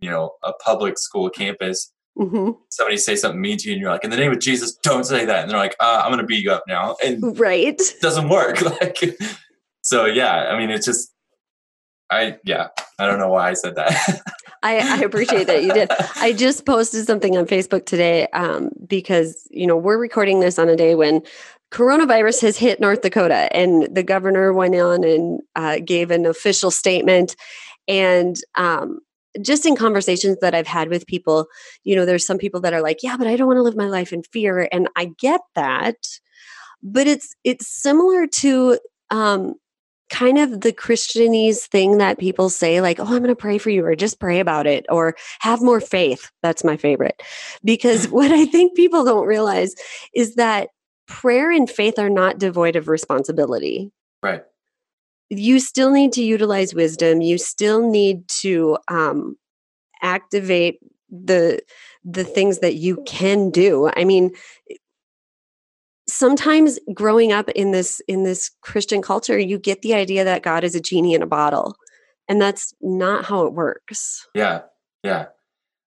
you 0.00 0.08
know, 0.10 0.32
a 0.42 0.54
public 0.54 0.98
school 0.98 1.28
campus. 1.28 1.92
hmm 2.16 2.52
Somebody 2.70 2.96
say 2.96 3.16
something 3.16 3.40
mean 3.42 3.58
to 3.58 3.68
you, 3.68 3.74
and 3.74 3.80
you're 3.82 3.90
like, 3.90 4.04
"In 4.04 4.10
the 4.10 4.16
name 4.16 4.32
of 4.32 4.38
Jesus, 4.40 4.74
don't 4.76 5.04
say 5.04 5.26
that." 5.26 5.42
And 5.42 5.50
they're 5.50 5.58
like, 5.58 5.76
uh, 5.80 6.00
"I'm 6.02 6.10
gonna 6.10 6.24
beat 6.24 6.42
you 6.42 6.50
up 6.50 6.64
now," 6.66 6.96
and 7.04 7.38
right 7.38 7.62
it 7.78 7.82
doesn't 8.00 8.30
work. 8.30 8.58
Like, 8.80 8.98
so 9.82 10.06
yeah, 10.06 10.48
I 10.50 10.56
mean, 10.58 10.70
it's 10.70 10.86
just, 10.86 11.12
I 12.14 12.38
yeah, 12.44 12.68
I 12.98 13.06
don't 13.06 13.18
know 13.18 13.28
why 13.28 13.50
I 13.50 13.54
said 13.54 13.74
that. 13.76 14.22
I, 14.62 14.78
I 14.78 15.00
appreciate 15.02 15.46
that 15.48 15.62
you 15.62 15.72
did. 15.74 15.90
I 16.16 16.32
just 16.32 16.64
posted 16.64 17.06
something 17.06 17.36
on 17.36 17.46
Facebook 17.46 17.84
today 17.84 18.26
um, 18.28 18.70
because 18.86 19.46
you 19.50 19.66
know 19.66 19.76
we're 19.76 19.98
recording 19.98 20.40
this 20.40 20.58
on 20.58 20.68
a 20.68 20.76
day 20.76 20.94
when 20.94 21.22
coronavirus 21.70 22.40
has 22.42 22.56
hit 22.56 22.80
North 22.80 23.02
Dakota, 23.02 23.54
and 23.54 23.94
the 23.94 24.02
governor 24.02 24.52
went 24.52 24.74
on 24.74 25.04
and 25.04 25.40
uh, 25.56 25.80
gave 25.84 26.10
an 26.10 26.24
official 26.24 26.70
statement. 26.70 27.36
And 27.88 28.36
um, 28.54 29.00
just 29.42 29.66
in 29.66 29.76
conversations 29.76 30.38
that 30.40 30.54
I've 30.54 30.66
had 30.66 30.88
with 30.88 31.06
people, 31.06 31.46
you 31.82 31.94
know, 31.96 32.06
there's 32.06 32.26
some 32.26 32.38
people 32.38 32.60
that 32.62 32.72
are 32.72 32.80
like, 32.80 33.02
"Yeah, 33.02 33.16
but 33.16 33.26
I 33.26 33.36
don't 33.36 33.48
want 33.48 33.58
to 33.58 33.62
live 33.62 33.76
my 33.76 33.88
life 33.88 34.12
in 34.12 34.22
fear," 34.22 34.68
and 34.72 34.88
I 34.96 35.12
get 35.18 35.40
that, 35.56 35.96
but 36.82 37.06
it's 37.06 37.34
it's 37.44 37.66
similar 37.66 38.26
to. 38.26 38.78
Um, 39.10 39.56
kind 40.14 40.38
of 40.38 40.60
the 40.60 40.72
Christianese 40.72 41.66
thing 41.66 41.98
that 41.98 42.18
people 42.18 42.48
say, 42.48 42.80
like, 42.80 43.00
oh, 43.00 43.04
I'm 43.04 43.18
going 43.18 43.24
to 43.24 43.34
pray 43.34 43.58
for 43.58 43.70
you, 43.70 43.84
or 43.84 43.96
just 43.96 44.20
pray 44.20 44.38
about 44.38 44.64
it, 44.66 44.86
or 44.88 45.16
have 45.40 45.60
more 45.60 45.80
faith. 45.80 46.30
That's 46.40 46.62
my 46.62 46.76
favorite. 46.76 47.20
Because 47.64 48.08
what 48.16 48.30
I 48.30 48.46
think 48.46 48.76
people 48.76 49.04
don't 49.04 49.26
realize 49.26 49.74
is 50.14 50.36
that 50.36 50.68
prayer 51.08 51.50
and 51.50 51.68
faith 51.68 51.98
are 51.98 52.10
not 52.10 52.38
devoid 52.38 52.76
of 52.76 52.88
responsibility. 52.88 53.90
right. 54.22 54.42
You 55.30 55.58
still 55.58 55.90
need 55.90 56.12
to 56.12 56.22
utilize 56.22 56.74
wisdom. 56.74 57.20
You 57.20 57.38
still 57.38 57.90
need 57.90 58.28
to 58.42 58.78
um, 58.88 59.36
activate 60.00 60.78
the 61.10 61.60
the 62.04 62.24
things 62.24 62.58
that 62.60 62.74
you 62.74 63.02
can 63.06 63.50
do. 63.50 63.90
I 63.96 64.04
mean, 64.04 64.32
sometimes 66.14 66.78
growing 66.94 67.32
up 67.32 67.48
in 67.50 67.70
this 67.72 68.00
in 68.08 68.22
this 68.24 68.50
christian 68.62 69.02
culture 69.02 69.38
you 69.38 69.58
get 69.58 69.82
the 69.82 69.94
idea 69.94 70.22
that 70.24 70.42
god 70.42 70.62
is 70.64 70.74
a 70.74 70.80
genie 70.80 71.14
in 71.14 71.22
a 71.22 71.26
bottle 71.26 71.74
and 72.28 72.40
that's 72.40 72.72
not 72.80 73.24
how 73.24 73.44
it 73.46 73.52
works 73.52 74.26
Yeah, 74.34 74.62
yeah, 75.02 75.26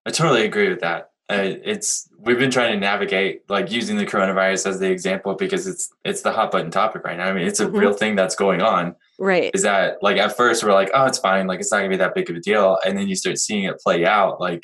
I 0.05 0.11
totally 0.11 0.45
agree 0.45 0.69
with 0.69 0.82
that. 0.82 1.09
Uh, 1.30 1.55
it's 1.65 2.07
we've 2.19 2.38
been 2.39 2.51
trying 2.51 2.71
to 2.73 2.80
navigate 2.80 3.41
like 3.49 3.69
using 3.71 3.97
the 3.97 4.05
coronavirus 4.05 4.67
as 4.67 4.80
the 4.80 4.89
example 4.89 5.34
because 5.36 5.65
it's 5.67 5.89
it's 6.05 6.21
the 6.21 6.32
hot 6.32 6.51
button 6.51 6.71
topic 6.71 7.03
right 7.03 7.17
now. 7.17 7.28
I 7.28 7.34
mean, 7.34 7.47
it's 7.47 7.59
a 7.59 7.65
Mhm. 7.65 7.80
real 7.80 7.93
thing 7.93 8.15
that's 8.15 8.36
going 8.36 8.61
on. 8.61 8.95
right 9.19 9.51
Is 9.53 9.63
that 9.63 9.97
like 10.01 10.17
at 10.17 10.38
first 10.38 10.63
we're 10.63 10.73
like, 10.73 10.89
oh, 10.93 11.05
it's 11.05 11.17
fine, 11.19 11.47
like 11.47 11.59
it's 11.59 11.71
not 11.71 11.80
gonna 11.80 11.89
be 11.89 11.97
that 11.97 12.13
big 12.15 12.30
of 12.30 12.36
a 12.36 12.39
deal, 12.39 12.78
and 12.86 12.97
then 12.97 13.07
you 13.09 13.15
start 13.15 13.38
seeing 13.39 13.63
it 13.65 13.80
play 13.80 14.05
out. 14.05 14.39
Like, 14.39 14.63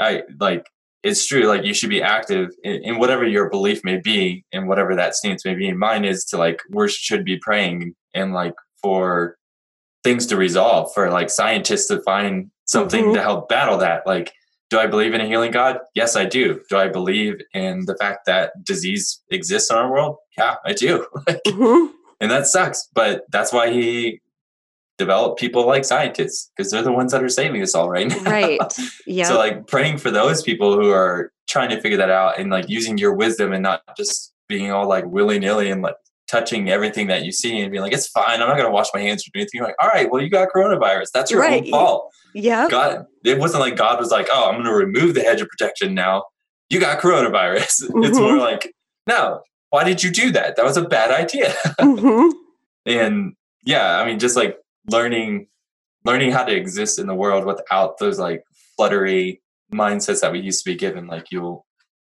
I 0.00 0.22
like 0.40 0.64
it's 1.02 1.26
true. 1.26 1.44
Like 1.46 1.64
you 1.64 1.74
should 1.74 1.90
be 1.90 2.02
active 2.02 2.50
in, 2.64 2.82
in 2.82 2.98
whatever 2.98 3.24
your 3.26 3.48
belief 3.50 3.84
may 3.84 4.00
be, 4.00 4.44
and 4.52 4.68
whatever 4.68 4.94
that 4.96 5.14
stance 5.14 5.44
may 5.44 5.54
be. 5.54 5.72
Mine 5.72 6.04
is 6.04 6.24
to 6.26 6.36
like 6.36 6.60
we 6.70 6.88
should 6.88 7.24
be 7.24 7.38
praying 7.38 7.94
and 8.14 8.32
like 8.32 8.54
for 8.82 9.36
things 10.04 10.26
to 10.26 10.36
resolve 10.36 10.90
for 10.94 11.10
like 11.10 11.30
scientists 11.30 11.88
to 11.88 12.00
find 12.02 12.50
something 12.66 13.06
Mhm. 13.06 13.14
to 13.14 13.22
help 13.22 13.48
battle 13.48 13.76
that 13.78 14.06
like 14.06 14.32
do 14.70 14.78
i 14.78 14.86
believe 14.86 15.12
in 15.14 15.20
a 15.20 15.26
healing 15.26 15.50
god 15.50 15.78
yes 15.94 16.14
i 16.14 16.24
do 16.24 16.60
do 16.70 16.76
i 16.76 16.86
believe 16.86 17.34
in 17.52 17.84
the 17.86 17.96
fact 17.96 18.20
that 18.26 18.52
disease 18.64 19.20
exists 19.32 19.70
in 19.70 19.76
our 19.76 19.90
world 19.90 20.16
yeah 20.38 20.54
i 20.64 20.72
do 20.72 21.04
Like, 21.26 21.40
Mhm. 21.46 21.90
and 22.20 22.30
that 22.30 22.46
sucks 22.46 22.88
but 22.94 23.24
that's 23.30 23.52
why 23.52 23.70
he 23.72 24.20
developed 24.98 25.38
people 25.38 25.66
like 25.66 25.84
scientists 25.84 26.50
because 26.56 26.70
they're 26.72 26.82
the 26.82 26.92
ones 26.92 27.12
that 27.12 27.22
are 27.22 27.28
saving 27.28 27.62
us 27.62 27.74
all 27.74 27.88
right 27.88 28.08
now 28.08 28.22
right 28.30 28.60
yeah 29.06 29.24
so 29.28 29.38
like 29.38 29.66
praying 29.68 29.96
for 29.96 30.10
those 30.10 30.42
people 30.42 30.74
who 30.74 30.90
are 30.90 31.30
trying 31.48 31.68
to 31.70 31.80
figure 31.80 31.96
that 31.98 32.10
out 32.10 32.38
and 32.38 32.50
like 32.50 32.68
using 32.68 32.98
your 32.98 33.14
wisdom 33.14 33.52
and 33.52 33.62
not 33.62 33.80
just 33.96 34.32
being 34.48 34.70
all 34.72 34.86
like 34.88 35.04
willy-nilly 35.06 35.70
and 35.70 35.82
like 35.82 35.94
touching 36.30 36.68
everything 36.68 37.06
that 37.06 37.24
you 37.24 37.32
see 37.32 37.58
and 37.60 37.70
being 37.70 37.80
like, 37.82 37.92
it's 37.94 38.06
fine. 38.08 38.42
I'm 38.42 38.48
not 38.48 38.56
gonna 38.58 38.70
wash 38.70 38.88
my 38.92 39.00
hands 39.00 39.22
or 39.26 39.30
do 39.32 39.40
anything. 39.40 39.50
You're 39.60 39.66
like, 39.66 39.76
all 39.80 39.88
right, 39.88 40.10
well, 40.10 40.20
you 40.22 40.28
got 40.28 40.48
coronavirus. 40.54 41.06
That's 41.14 41.30
your 41.30 41.40
Right. 41.40 41.62
own 41.64 41.70
fault. 41.70 42.10
yeah 42.34 42.68
God 42.68 43.06
it 43.24 43.38
wasn't 43.38 43.60
like 43.62 43.76
God 43.76 43.98
was 43.98 44.10
like, 44.10 44.28
oh, 44.32 44.50
I'm 44.50 44.56
gonna 44.62 44.74
remove 44.74 45.14
the 45.14 45.22
hedge 45.22 45.40
of 45.40 45.48
protection 45.48 45.94
now. 45.94 46.24
You 46.70 46.80
got 46.80 47.00
coronavirus. 47.00 47.84
It's 48.04 48.18
Mhm. 48.18 48.20
more 48.20 48.36
like, 48.36 48.74
no, 49.06 49.40
why 49.70 49.84
did 49.84 50.02
you 50.02 50.10
do 50.10 50.32
that? 50.32 50.56
That 50.56 50.64
was 50.66 50.76
a 50.76 50.82
bad 50.82 51.10
idea. 51.10 51.54
Mhm. 51.80 52.30
and 52.86 53.32
yeah, 53.64 53.98
I 53.98 54.04
mean, 54.06 54.18
just 54.18 54.36
like 54.36 54.58
learning 54.90 55.46
learning 56.04 56.30
how 56.30 56.44
to 56.44 56.54
exist 56.54 56.98
in 56.98 57.06
the 57.06 57.14
world 57.14 57.44
without 57.44 57.98
those 57.98 58.18
like 58.18 58.42
fluttery 58.76 59.42
mindsets 59.72 60.20
that 60.20 60.32
we 60.32 60.38
used 60.40 60.64
to 60.64 60.70
be 60.70 60.76
given. 60.76 61.06
Like 61.06 61.26
you'll 61.30 61.66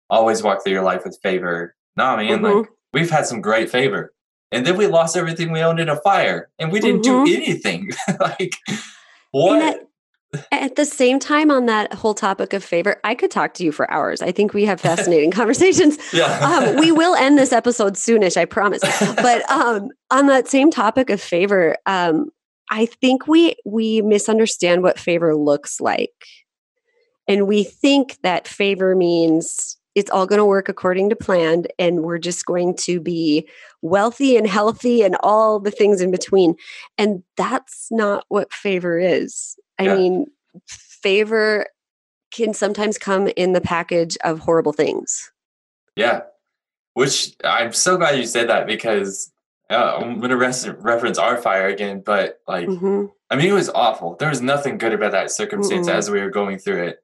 always 0.10 0.44
walk 0.44 0.64
through 0.64 0.74
your 0.74 0.84
life 0.84 1.04
with 1.04 1.18
favor. 1.24 1.76
No, 1.98 2.16
man, 2.16 2.40
Mhm. 2.40 2.60
like 2.62 2.70
we've 2.94 3.10
had 3.10 3.26
some 3.26 3.42
great 3.42 3.70
favor. 3.70 4.14
And 4.52 4.66
then 4.66 4.78
we 4.78 4.88
lost 4.88 5.18
everything 5.18 5.52
we 5.52 5.62
owned 5.62 5.80
in 5.80 5.90
a 5.90 6.00
fire 6.02 6.50
and 6.60 6.72
we 6.72 6.80
didn't 6.80 7.02
Mhm. 7.06 7.26
do 7.26 7.34
anything. 7.36 7.90
like 8.20 8.54
what? 9.32 9.62
at- 9.64 9.88
At 10.52 10.76
the 10.78 10.86
same 10.86 11.20
time, 11.20 11.52
on 11.52 11.66
that 11.66 11.94
whole 11.94 12.14
topic 12.14 12.54
of 12.54 12.64
favor, 12.64 12.96
I 13.04 13.16
could 13.16 13.32
talk 13.32 13.54
to 13.56 13.66
you 13.66 13.72
for 13.74 13.90
hours. 13.92 14.22
I 14.22 14.32
think 14.32 14.54
we 14.54 14.64
have 14.66 14.80
fascinating 14.90 15.32
conversations. 15.32 15.98
yeah. 16.14 16.40
Um, 16.40 16.78
we 16.78 16.92
will 16.94 17.16
end 17.16 17.38
this 17.38 17.52
episode 17.52 17.96
soonish, 17.96 18.38
I 18.38 18.46
promise. 18.46 18.82
But 19.16 19.50
um, 19.52 19.90
on 20.10 20.28
that 20.28 20.48
same 20.48 20.72
topic 20.72 21.10
of 21.10 21.20
favor, 21.20 21.76
um, 21.86 22.30
I 22.72 22.86
think 22.86 23.28
we 23.28 23.56
we 23.66 24.02
misunderstand 24.02 24.82
what 24.82 24.98
favor 24.98 25.36
looks 25.36 25.80
like, 25.80 26.26
and 27.28 27.48
we 27.48 27.64
think 27.64 28.18
that 28.24 28.48
favor 28.48 28.96
means 28.96 29.78
it's 29.94 30.10
all 30.10 30.26
going 30.26 30.40
to 30.40 30.46
work 30.46 30.70
according 30.70 31.10
to 31.10 31.16
plan, 31.16 31.66
and 31.78 32.02
we're 32.02 32.18
just 32.18 32.46
going 32.46 32.76
to 32.78 33.02
be 33.02 33.48
wealthy 33.82 34.38
and 34.38 34.48
healthy 34.48 35.02
and 35.04 35.18
all 35.20 35.60
the 35.60 35.72
things 35.72 36.00
in 36.02 36.12
between. 36.12 36.56
And 36.98 37.24
that's 37.36 37.88
not 37.92 38.24
what 38.30 38.54
favor 38.54 38.98
is. 38.98 39.58
I 39.78 39.84
Yeah. 39.84 39.96
mean, 39.96 40.26
favor 40.68 41.66
can 42.32 42.54
sometimes 42.54 42.98
come 42.98 43.28
in 43.36 43.52
the 43.52 43.60
package 43.62 44.18
of 44.24 44.40
horrible 44.40 44.72
things. 44.72 45.30
Yeah. 45.98 46.22
Which 46.94 47.36
I'm 47.44 47.74
so 47.74 47.98
glad 47.98 48.18
you 48.18 48.26
said 48.26 48.48
that 48.50 48.68
because 48.68 49.31
uh, 49.72 49.98
I'm 50.02 50.18
going 50.20 50.30
to 50.30 50.38
res- 50.38 50.68
reference 50.68 51.18
our 51.18 51.38
fire 51.38 51.68
again, 51.68 52.02
but 52.06 52.40
like, 52.48 52.68
hmm 52.68 53.06
I 53.30 53.38
mean, 53.38 53.48
it 53.48 53.54
was 53.54 53.70
awful. 53.70 54.18
There 54.18 54.28
was 54.28 54.42
nothing 54.42 54.78
good 54.78 54.92
about 54.92 55.14
that 55.14 55.32
circumstance 55.32 55.88
Mm-mm. 55.88 55.94
as 55.94 56.12
we 56.12 56.20
were 56.20 56.30
going 56.30 56.58
through 56.60 56.84
it. 56.84 57.00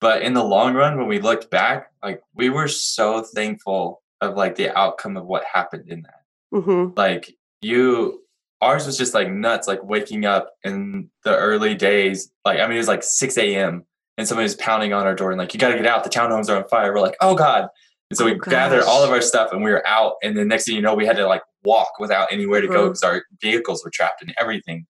But 0.00 0.22
in 0.22 0.32
the 0.32 0.42
long 0.42 0.72
run, 0.74 0.96
when 0.96 1.08
we 1.08 1.20
looked 1.20 1.50
back, 1.50 1.90
like 2.02 2.22
we 2.34 2.48
were 2.48 2.68
so 2.68 3.22
thankful 3.22 4.02
of 4.22 4.34
like 4.34 4.54
the 4.54 4.74
outcome 4.76 5.18
of 5.18 5.26
what 5.26 5.44
happened 5.44 5.90
in 5.90 6.02
that. 6.02 6.22
Mm-hmm. 6.54 6.94
Like 6.96 7.36
you, 7.60 8.22
ours 8.62 8.86
was 8.86 8.96
just 8.96 9.12
like 9.12 9.30
nuts, 9.30 9.68
like 9.68 9.84
waking 9.84 10.24
up 10.24 10.54
in 10.64 11.10
the 11.24 11.36
early 11.36 11.74
days. 11.74 12.30
Like, 12.46 12.60
I 12.60 12.66
mean, 12.66 12.76
it 12.76 12.78
was 12.78 12.88
like 12.88 13.02
6 13.02 13.36
a.m. 13.36 13.84
and 14.16 14.26
somebody 14.26 14.44
was 14.44 14.54
pounding 14.54 14.94
on 14.94 15.04
our 15.04 15.14
door 15.14 15.32
and 15.32 15.38
like, 15.38 15.52
you 15.52 15.60
got 15.60 15.68
to 15.72 15.76
get 15.76 15.86
out. 15.86 16.02
The 16.02 16.10
townhomes 16.10 16.48
are 16.48 16.56
on 16.56 16.66
fire. 16.68 16.94
We're 16.94 17.00
like, 17.00 17.16
oh 17.20 17.34
God. 17.34 17.68
And 18.10 18.16
so 18.16 18.24
Oh, 18.24 18.32
we 18.32 18.38
gathered 18.38 18.84
all 18.84 19.04
of 19.04 19.10
our 19.10 19.20
stuff 19.20 19.52
and 19.52 19.62
we 19.62 19.70
were 19.70 19.86
out. 19.86 20.14
And 20.22 20.34
then 20.34 20.48
next 20.48 20.64
thing 20.64 20.76
you 20.76 20.80
know, 20.80 20.94
we 20.94 21.04
had 21.04 21.16
to 21.16 21.26
like 21.26 21.42
walk 21.68 21.92
without 21.98 22.32
anywhere 22.32 22.60
to 22.60 22.68
go 22.68 22.82
because 22.88 23.02
our 23.02 23.22
vehicles 23.42 23.84
were 23.84 23.90
trapped 23.90 24.22
and 24.22 24.34
everything. 24.42 24.86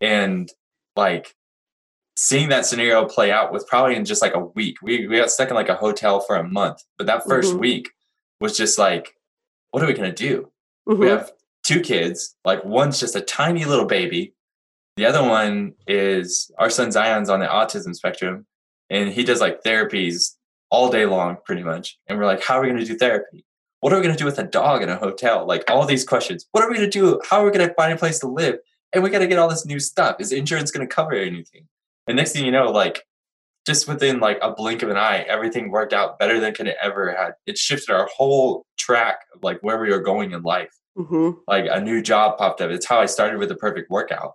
And 0.00 0.48
like 0.96 1.34
seeing 2.16 2.48
that 2.50 2.64
scenario 2.66 3.04
play 3.06 3.30
out 3.32 3.52
with 3.52 3.66
probably 3.68 3.96
in 3.96 4.04
just 4.04 4.22
like 4.22 4.34
a 4.34 4.44
week. 4.58 4.76
We 4.82 5.06
we 5.06 5.16
got 5.16 5.30
stuck 5.30 5.48
in 5.50 5.54
like 5.54 5.68
a 5.68 5.74
hotel 5.86 6.20
for 6.20 6.36
a 6.36 6.44
month. 6.60 6.78
But 6.98 7.06
that 7.08 7.24
1st 7.28 7.54
Mhm. 7.54 7.58
week 7.60 7.90
was 8.40 8.56
just 8.56 8.78
like, 8.78 9.14
what 9.70 9.82
are 9.82 9.86
we 9.86 9.92
gonna 9.94 10.12
do? 10.30 10.50
We 10.86 10.94
Mhm. 10.94 11.08
have 11.10 11.32
two 11.64 11.80
kids. 11.80 12.36
Like 12.44 12.64
one's 12.64 13.00
just 13.00 13.16
a 13.16 13.20
tiny 13.20 13.64
little 13.64 13.86
baby. 13.86 14.34
The 14.96 15.06
other 15.06 15.22
one 15.22 15.74
is 15.88 16.50
our 16.58 16.70
son 16.70 16.92
Zion's 16.92 17.28
on 17.28 17.40
the 17.40 17.46
autism 17.46 17.94
spectrum, 17.94 18.46
and 18.90 19.08
he 19.16 19.24
does 19.24 19.40
like 19.40 19.62
therapies 19.64 20.36
all 20.70 20.88
day 20.90 21.06
long, 21.06 21.36
pretty 21.46 21.62
much. 21.62 21.98
And 22.06 22.18
we're 22.18 22.26
like, 22.26 22.42
how 22.44 22.54
are 22.58 22.62
we 22.62 22.68
going 22.68 22.80
to 22.80 22.84
do 22.92 22.96
therapy? 22.96 23.44
What 23.84 23.92
are 23.92 23.96
we 23.96 24.02
going 24.02 24.16
to 24.16 24.18
do 24.18 24.24
with 24.24 24.38
a 24.38 24.44
dog 24.44 24.82
in 24.82 24.88
a 24.88 24.96
hotel? 24.96 25.44
Like 25.46 25.62
all 25.70 25.84
these 25.84 26.06
questions. 26.06 26.46
What 26.52 26.64
are 26.64 26.70
we 26.70 26.76
going 26.78 26.90
to 26.90 26.98
do? 26.98 27.20
How 27.28 27.40
are 27.42 27.44
we 27.44 27.50
going 27.50 27.68
to 27.68 27.74
find 27.74 27.92
a 27.92 27.96
place 27.98 28.18
to 28.20 28.26
live? 28.26 28.56
And 28.94 29.02
we 29.04 29.10
got 29.10 29.18
to 29.18 29.26
get 29.26 29.38
all 29.38 29.46
this 29.46 29.66
new 29.66 29.78
stuff. 29.78 30.16
Is 30.20 30.32
insurance 30.32 30.70
going 30.70 30.88
to 30.88 30.94
cover 30.94 31.12
anything? 31.12 31.68
And 32.06 32.16
next 32.16 32.32
thing 32.32 32.46
you 32.46 32.50
know, 32.50 32.70
like 32.70 33.02
just 33.66 33.86
within 33.86 34.20
like 34.20 34.38
a 34.40 34.52
blink 34.54 34.82
of 34.82 34.88
an 34.88 34.96
eye, 34.96 35.26
everything 35.28 35.70
worked 35.70 35.92
out 35.92 36.18
better 36.18 36.40
than 36.40 36.54
could 36.54 36.66
it 36.66 36.78
ever 36.80 37.12
had. 37.14 37.34
It 37.44 37.58
shifted 37.58 37.92
our 37.92 38.08
whole 38.16 38.64
track 38.78 39.18
of 39.34 39.42
like 39.42 39.58
where 39.60 39.78
we 39.78 39.90
were 39.90 40.00
going 40.00 40.32
in 40.32 40.40
life 40.42 40.72
Mhm. 40.96 41.36
like 41.46 41.66
a 41.70 41.78
new 41.78 42.00
job 42.00 42.38
popped 42.38 42.62
up. 42.62 42.70
It's 42.70 42.86
how 42.86 43.00
I 43.00 43.06
started 43.06 43.38
with 43.38 43.50
the 43.50 43.54
perfect 43.54 43.90
workout. 43.90 44.32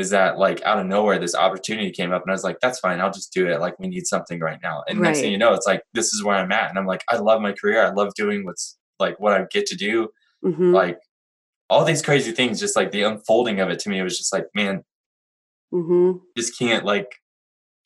Is 0.00 0.10
that 0.10 0.38
like 0.38 0.62
out 0.62 0.78
of 0.80 0.86
nowhere 0.86 1.18
this 1.18 1.34
opportunity 1.34 1.90
came 1.90 2.12
up 2.12 2.22
and 2.22 2.30
I 2.30 2.34
was 2.34 2.42
like, 2.44 2.58
that's 2.60 2.80
fine, 2.80 3.00
I'll 3.00 3.12
just 3.12 3.32
do 3.32 3.46
it. 3.48 3.60
Like 3.60 3.78
we 3.78 3.86
need 3.86 4.06
something 4.06 4.40
right 4.40 4.58
now. 4.62 4.82
And 4.88 4.98
next 5.00 5.20
thing 5.20 5.32
you 5.32 5.38
know, 5.38 5.52
it's 5.54 5.66
like 5.66 5.82
this 5.94 6.06
is 6.14 6.24
where 6.24 6.36
I'm 6.36 6.50
at. 6.52 6.70
And 6.70 6.78
I'm 6.78 6.86
like, 6.86 7.02
I 7.08 7.16
love 7.18 7.40
my 7.40 7.52
career. 7.52 7.84
I 7.84 7.90
love 7.90 8.12
doing 8.14 8.44
what's 8.44 8.78
like 8.98 9.20
what 9.20 9.32
I 9.32 9.44
get 9.50 9.66
to 9.66 9.76
do. 9.76 10.08
Mhm. 10.44 10.72
Like 10.72 10.98
all 11.68 11.84
these 11.84 12.02
crazy 12.02 12.32
things, 12.32 12.58
just 12.58 12.74
like 12.76 12.90
the 12.90 13.02
unfolding 13.02 13.60
of 13.60 13.68
it 13.70 13.78
to 13.80 13.90
me 13.90 14.00
it 14.00 14.02
was 14.02 14.18
just 14.18 14.32
like, 14.32 14.46
man, 14.54 14.82
Mhm. 15.72 16.20
just 16.36 16.58
can't 16.58 16.84
like 16.84 17.14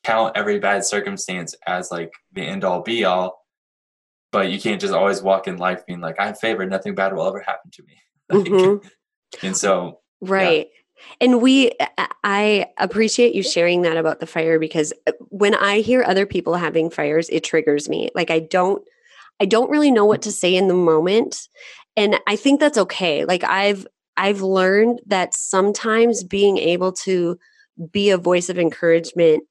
count 0.04 0.36
every 0.36 0.58
bad 0.58 0.84
circumstance 0.84 1.54
as 1.66 1.90
like 1.90 2.12
the 2.32 2.42
end 2.42 2.64
all 2.64 2.80
be 2.82 3.04
all. 3.04 3.44
But 4.32 4.50
you 4.50 4.60
can't 4.60 4.80
just 4.80 4.92
always 4.94 5.22
walk 5.22 5.46
in 5.48 5.58
life 5.58 5.86
being 5.86 6.00
like, 6.00 6.16
I'm 6.18 6.34
favored, 6.34 6.70
nothing 6.70 6.94
bad 6.94 7.14
will 7.14 7.26
ever 7.26 7.40
happen 7.40 7.70
to 7.72 7.82
me. 7.82 7.94
Like, 8.30 8.46
Mhm. 8.46 8.90
And 9.42 9.56
so 9.56 10.00
Right. 10.20 10.68
And 11.20 11.40
we, 11.40 11.70
I- 12.22 12.66
appreciate 12.78 13.34
you 13.34 13.42
sharing 13.42 13.82
that 13.82 13.96
about 13.96 14.20
the 14.20 14.26
fire 14.26 14.58
because 14.58 14.92
uh, 15.06 15.12
when 15.28 15.54
I 15.54 15.80
hear 15.80 16.02
other 16.02 16.26
people 16.26 16.54
having 16.54 16.90
fires, 16.90 17.28
it 17.30 17.44
triggers 17.44 17.88
me. 17.88 18.10
Like 18.14 18.30
I 18.30 18.40
don't, 18.40 18.82
I 19.40 19.46
don't 19.46 19.70
really 19.70 19.90
know 19.90 20.04
what 20.04 20.22
to 20.22 20.32
say 20.32 20.54
in 20.54 20.68
the 20.68 20.74
moment. 20.74 21.48
And 21.96 22.18
I 22.26 22.36
think 22.36 22.60
that's 22.60 22.78
okay. 22.78 23.24
Like 23.24 23.44
I've, 23.44 23.86
I've 24.16 24.42
learned 24.42 25.00
that 25.06 25.34
sometimes 25.34 26.24
being 26.24 26.58
able 26.58 26.92
to 26.92 27.38
be 27.90 28.10
a 28.10 28.18
voice 28.18 28.48
of 28.48 28.58
encouragement 28.58 29.44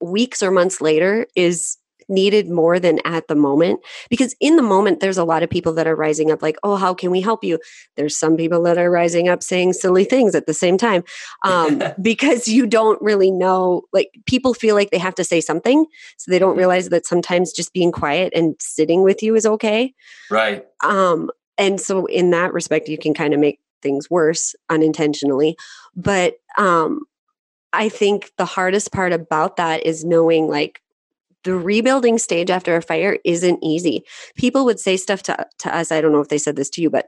weeks 0.00 0.42
or 0.42 0.50
months 0.50 0.80
later 0.80 1.26
is 1.34 1.76
needed 2.08 2.48
more 2.48 2.78
than 2.80 2.98
at 3.04 3.28
the 3.28 3.34
moment 3.34 3.80
because 4.08 4.34
in 4.40 4.56
the 4.56 4.62
moment 4.62 5.00
there's 5.00 5.18
a 5.18 5.24
lot 5.24 5.42
of 5.42 5.50
people 5.50 5.72
that 5.72 5.86
are 5.86 5.94
rising 5.96 6.30
up 6.30 6.42
like 6.42 6.56
oh 6.62 6.76
how 6.76 6.94
can 6.94 7.10
we 7.10 7.20
help 7.20 7.44
you 7.44 7.58
there's 7.96 8.16
some 8.16 8.36
people 8.36 8.62
that 8.62 8.78
are 8.78 8.90
rising 8.90 9.28
up 9.28 9.42
saying 9.42 9.72
silly 9.72 10.04
things 10.04 10.34
at 10.34 10.46
the 10.46 10.54
same 10.54 10.76
time 10.78 11.04
um, 11.44 11.82
because 12.02 12.48
you 12.48 12.66
don't 12.66 13.00
really 13.02 13.30
know 13.30 13.82
like 13.92 14.10
people 14.26 14.54
feel 14.54 14.74
like 14.74 14.90
they 14.90 14.98
have 14.98 15.14
to 15.14 15.24
say 15.24 15.40
something 15.40 15.84
so 16.16 16.30
they 16.30 16.38
don't 16.38 16.54
Mhm. 16.54 16.58
realize 16.58 16.88
that 16.88 17.06
sometimes 17.06 17.52
just 17.52 17.72
being 17.72 17.92
quiet 17.92 18.32
and 18.34 18.54
sitting 18.58 19.02
with 19.02 19.22
you 19.22 19.34
is 19.36 19.44
okay 19.46 19.94
right. 20.30 20.64
um, 20.82 21.30
and 21.58 21.80
so 21.80 22.06
in 22.06 22.30
that 22.30 22.52
respect 22.52 22.88
you 22.88 22.96
can 22.98 23.12
kind 23.14 23.34
of 23.34 23.40
make 23.40 23.60
things 23.82 24.08
worse 24.10 24.54
unintentionally 24.70 25.56
but 25.94 26.34
um, 26.56 27.00
i 27.72 27.88
think 27.88 28.32
the 28.38 28.44
hardest 28.44 28.92
part 28.92 29.12
about 29.12 29.56
that 29.56 29.84
is 29.84 30.04
knowing 30.04 30.48
like 30.48 30.80
the 31.44 31.54
rebuilding 31.54 32.18
stage 32.18 32.50
after 32.50 32.76
a 32.76 32.82
fire 32.82 33.18
isn't 33.24 33.62
easy. 33.62 34.04
People 34.36 34.64
would 34.64 34.80
say 34.80 34.96
stuff 34.96 35.22
to, 35.24 35.46
to 35.60 35.74
us 35.74 35.92
i 35.92 36.00
don't 36.00 36.12
know 36.12 36.20
if 36.20 36.28
they 36.28 36.38
said 36.38 36.56
this 36.56 36.70
to 36.70 36.82
you 36.82 36.90
but 36.90 37.06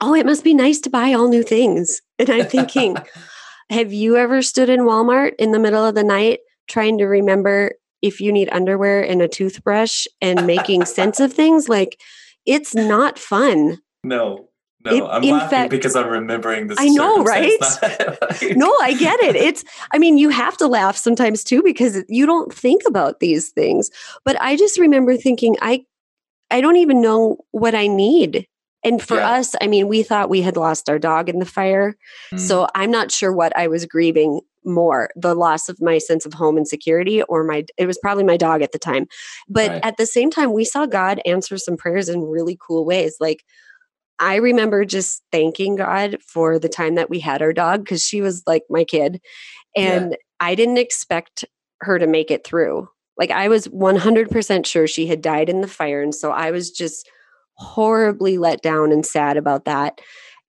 oh 0.00 0.14
it 0.14 0.26
must 0.26 0.44
be 0.44 0.54
nice 0.54 0.80
to 0.80 0.90
buy 0.90 1.12
all 1.12 1.28
new 1.28 1.42
things. 1.42 2.00
And 2.18 2.30
i'm 2.30 2.46
thinking 2.46 2.96
have 3.70 3.92
you 3.92 4.16
ever 4.16 4.42
stood 4.42 4.68
in 4.68 4.80
walmart 4.80 5.32
in 5.38 5.52
the 5.52 5.58
middle 5.58 5.84
of 5.84 5.94
the 5.94 6.04
night 6.04 6.40
trying 6.68 6.98
to 6.98 7.06
remember 7.06 7.72
if 8.02 8.20
you 8.20 8.32
need 8.32 8.48
underwear 8.52 9.02
and 9.02 9.20
a 9.22 9.28
toothbrush 9.28 10.06
and 10.20 10.46
making 10.46 10.84
sense 10.84 11.20
of 11.20 11.32
things? 11.32 11.68
Like 11.68 12.00
it's 12.46 12.74
not 12.74 13.18
fun. 13.18 13.78
No, 14.04 14.47
no, 14.90 14.96
In- 14.96 15.10
I'm 15.10 15.22
in 15.22 15.30
laughing 15.30 15.48
fact- 15.50 15.70
because 15.70 15.94
I'm 15.96 16.08
remembering 16.08 16.66
this. 16.68 16.78
I 16.80 16.88
know, 16.88 17.22
right? 17.24 17.52
not- 17.60 18.42
no 18.56 18.74
i 18.80 18.94
get 18.98 19.18
it 19.20 19.36
it's 19.36 19.64
i 19.92 19.98
mean 19.98 20.18
you 20.18 20.28
have 20.30 20.56
to 20.56 20.66
laugh 20.66 20.96
sometimes 20.96 21.42
too 21.44 21.62
because 21.62 22.02
you 22.08 22.26
don't 22.26 22.52
think 22.52 22.82
about 22.86 23.20
these 23.20 23.48
things 23.50 23.90
but 24.24 24.40
i 24.40 24.56
just 24.56 24.78
remember 24.78 25.16
thinking 25.16 25.56
i 25.60 25.84
i 26.50 26.60
don't 26.60 26.76
even 26.76 27.00
know 27.00 27.38
what 27.50 27.74
i 27.74 27.86
need 27.86 28.46
and 28.84 29.02
for 29.02 29.16
Yeah. 29.16 29.30
us 29.32 29.54
i 29.60 29.66
mean 29.66 29.88
we 29.88 30.02
thought 30.02 30.30
we 30.30 30.40
had 30.42 30.56
lost 30.56 30.88
our 30.88 30.98
dog 30.98 31.28
in 31.28 31.38
the 31.38 31.46
fire 31.46 31.96
Mm, 32.32 32.38
so 32.40 32.66
i'm 32.74 32.90
not 32.90 33.10
sure 33.10 33.32
what 33.32 33.56
i 33.56 33.66
was 33.68 33.84
grieving 33.86 34.40
more 34.64 35.10
the 35.16 35.34
loss 35.34 35.68
of 35.68 35.80
my 35.80 35.98
sense 35.98 36.26
of 36.26 36.34
home 36.34 36.56
and 36.56 36.68
security 36.68 37.22
or 37.22 37.42
my 37.44 37.64
it 37.76 37.86
was 37.86 37.98
probably 37.98 38.24
my 38.24 38.36
dog 38.36 38.62
at 38.62 38.72
the 38.72 38.78
time 38.78 39.06
but 39.48 39.70
Right. 39.70 39.84
at 39.84 39.96
the 39.96 40.06
same 40.06 40.30
time 40.30 40.52
we 40.52 40.64
saw 40.64 40.86
god 40.86 41.20
answer 41.24 41.56
some 41.58 41.76
prayers 41.76 42.08
in 42.08 42.22
really 42.22 42.56
cool 42.60 42.84
ways 42.84 43.16
like 43.20 43.44
I 44.20 44.36
remember 44.36 44.84
just 44.84 45.22
thanking 45.32 45.76
God 45.76 46.16
for 46.26 46.58
the 46.58 46.68
time 46.68 46.96
that 46.96 47.10
we 47.10 47.20
had 47.20 47.42
our 47.42 47.52
dog 47.52 47.84
because 47.84 48.04
she 48.04 48.20
was 48.20 48.42
like 48.46 48.64
my 48.68 48.84
kid. 48.84 49.20
Yeah. 49.76 49.92
And 49.92 50.16
I 50.40 50.54
didn't 50.54 50.78
expect 50.78 51.44
her 51.80 51.98
to 51.98 52.06
make 52.06 52.30
it 52.30 52.44
through. 52.44 52.88
Like 53.16 53.30
I 53.30 53.48
was 53.48 53.68
100% 53.68 54.66
sure 54.66 54.86
she 54.86 55.06
had 55.06 55.22
died 55.22 55.48
in 55.48 55.60
the 55.60 55.68
fire. 55.68 56.02
And 56.02 56.14
so 56.14 56.30
I 56.30 56.50
was 56.50 56.70
just 56.70 57.08
horribly 57.54 58.38
let 58.38 58.62
down 58.62 58.92
and 58.92 59.04
sad 59.04 59.36
about 59.36 59.64
that. 59.64 60.00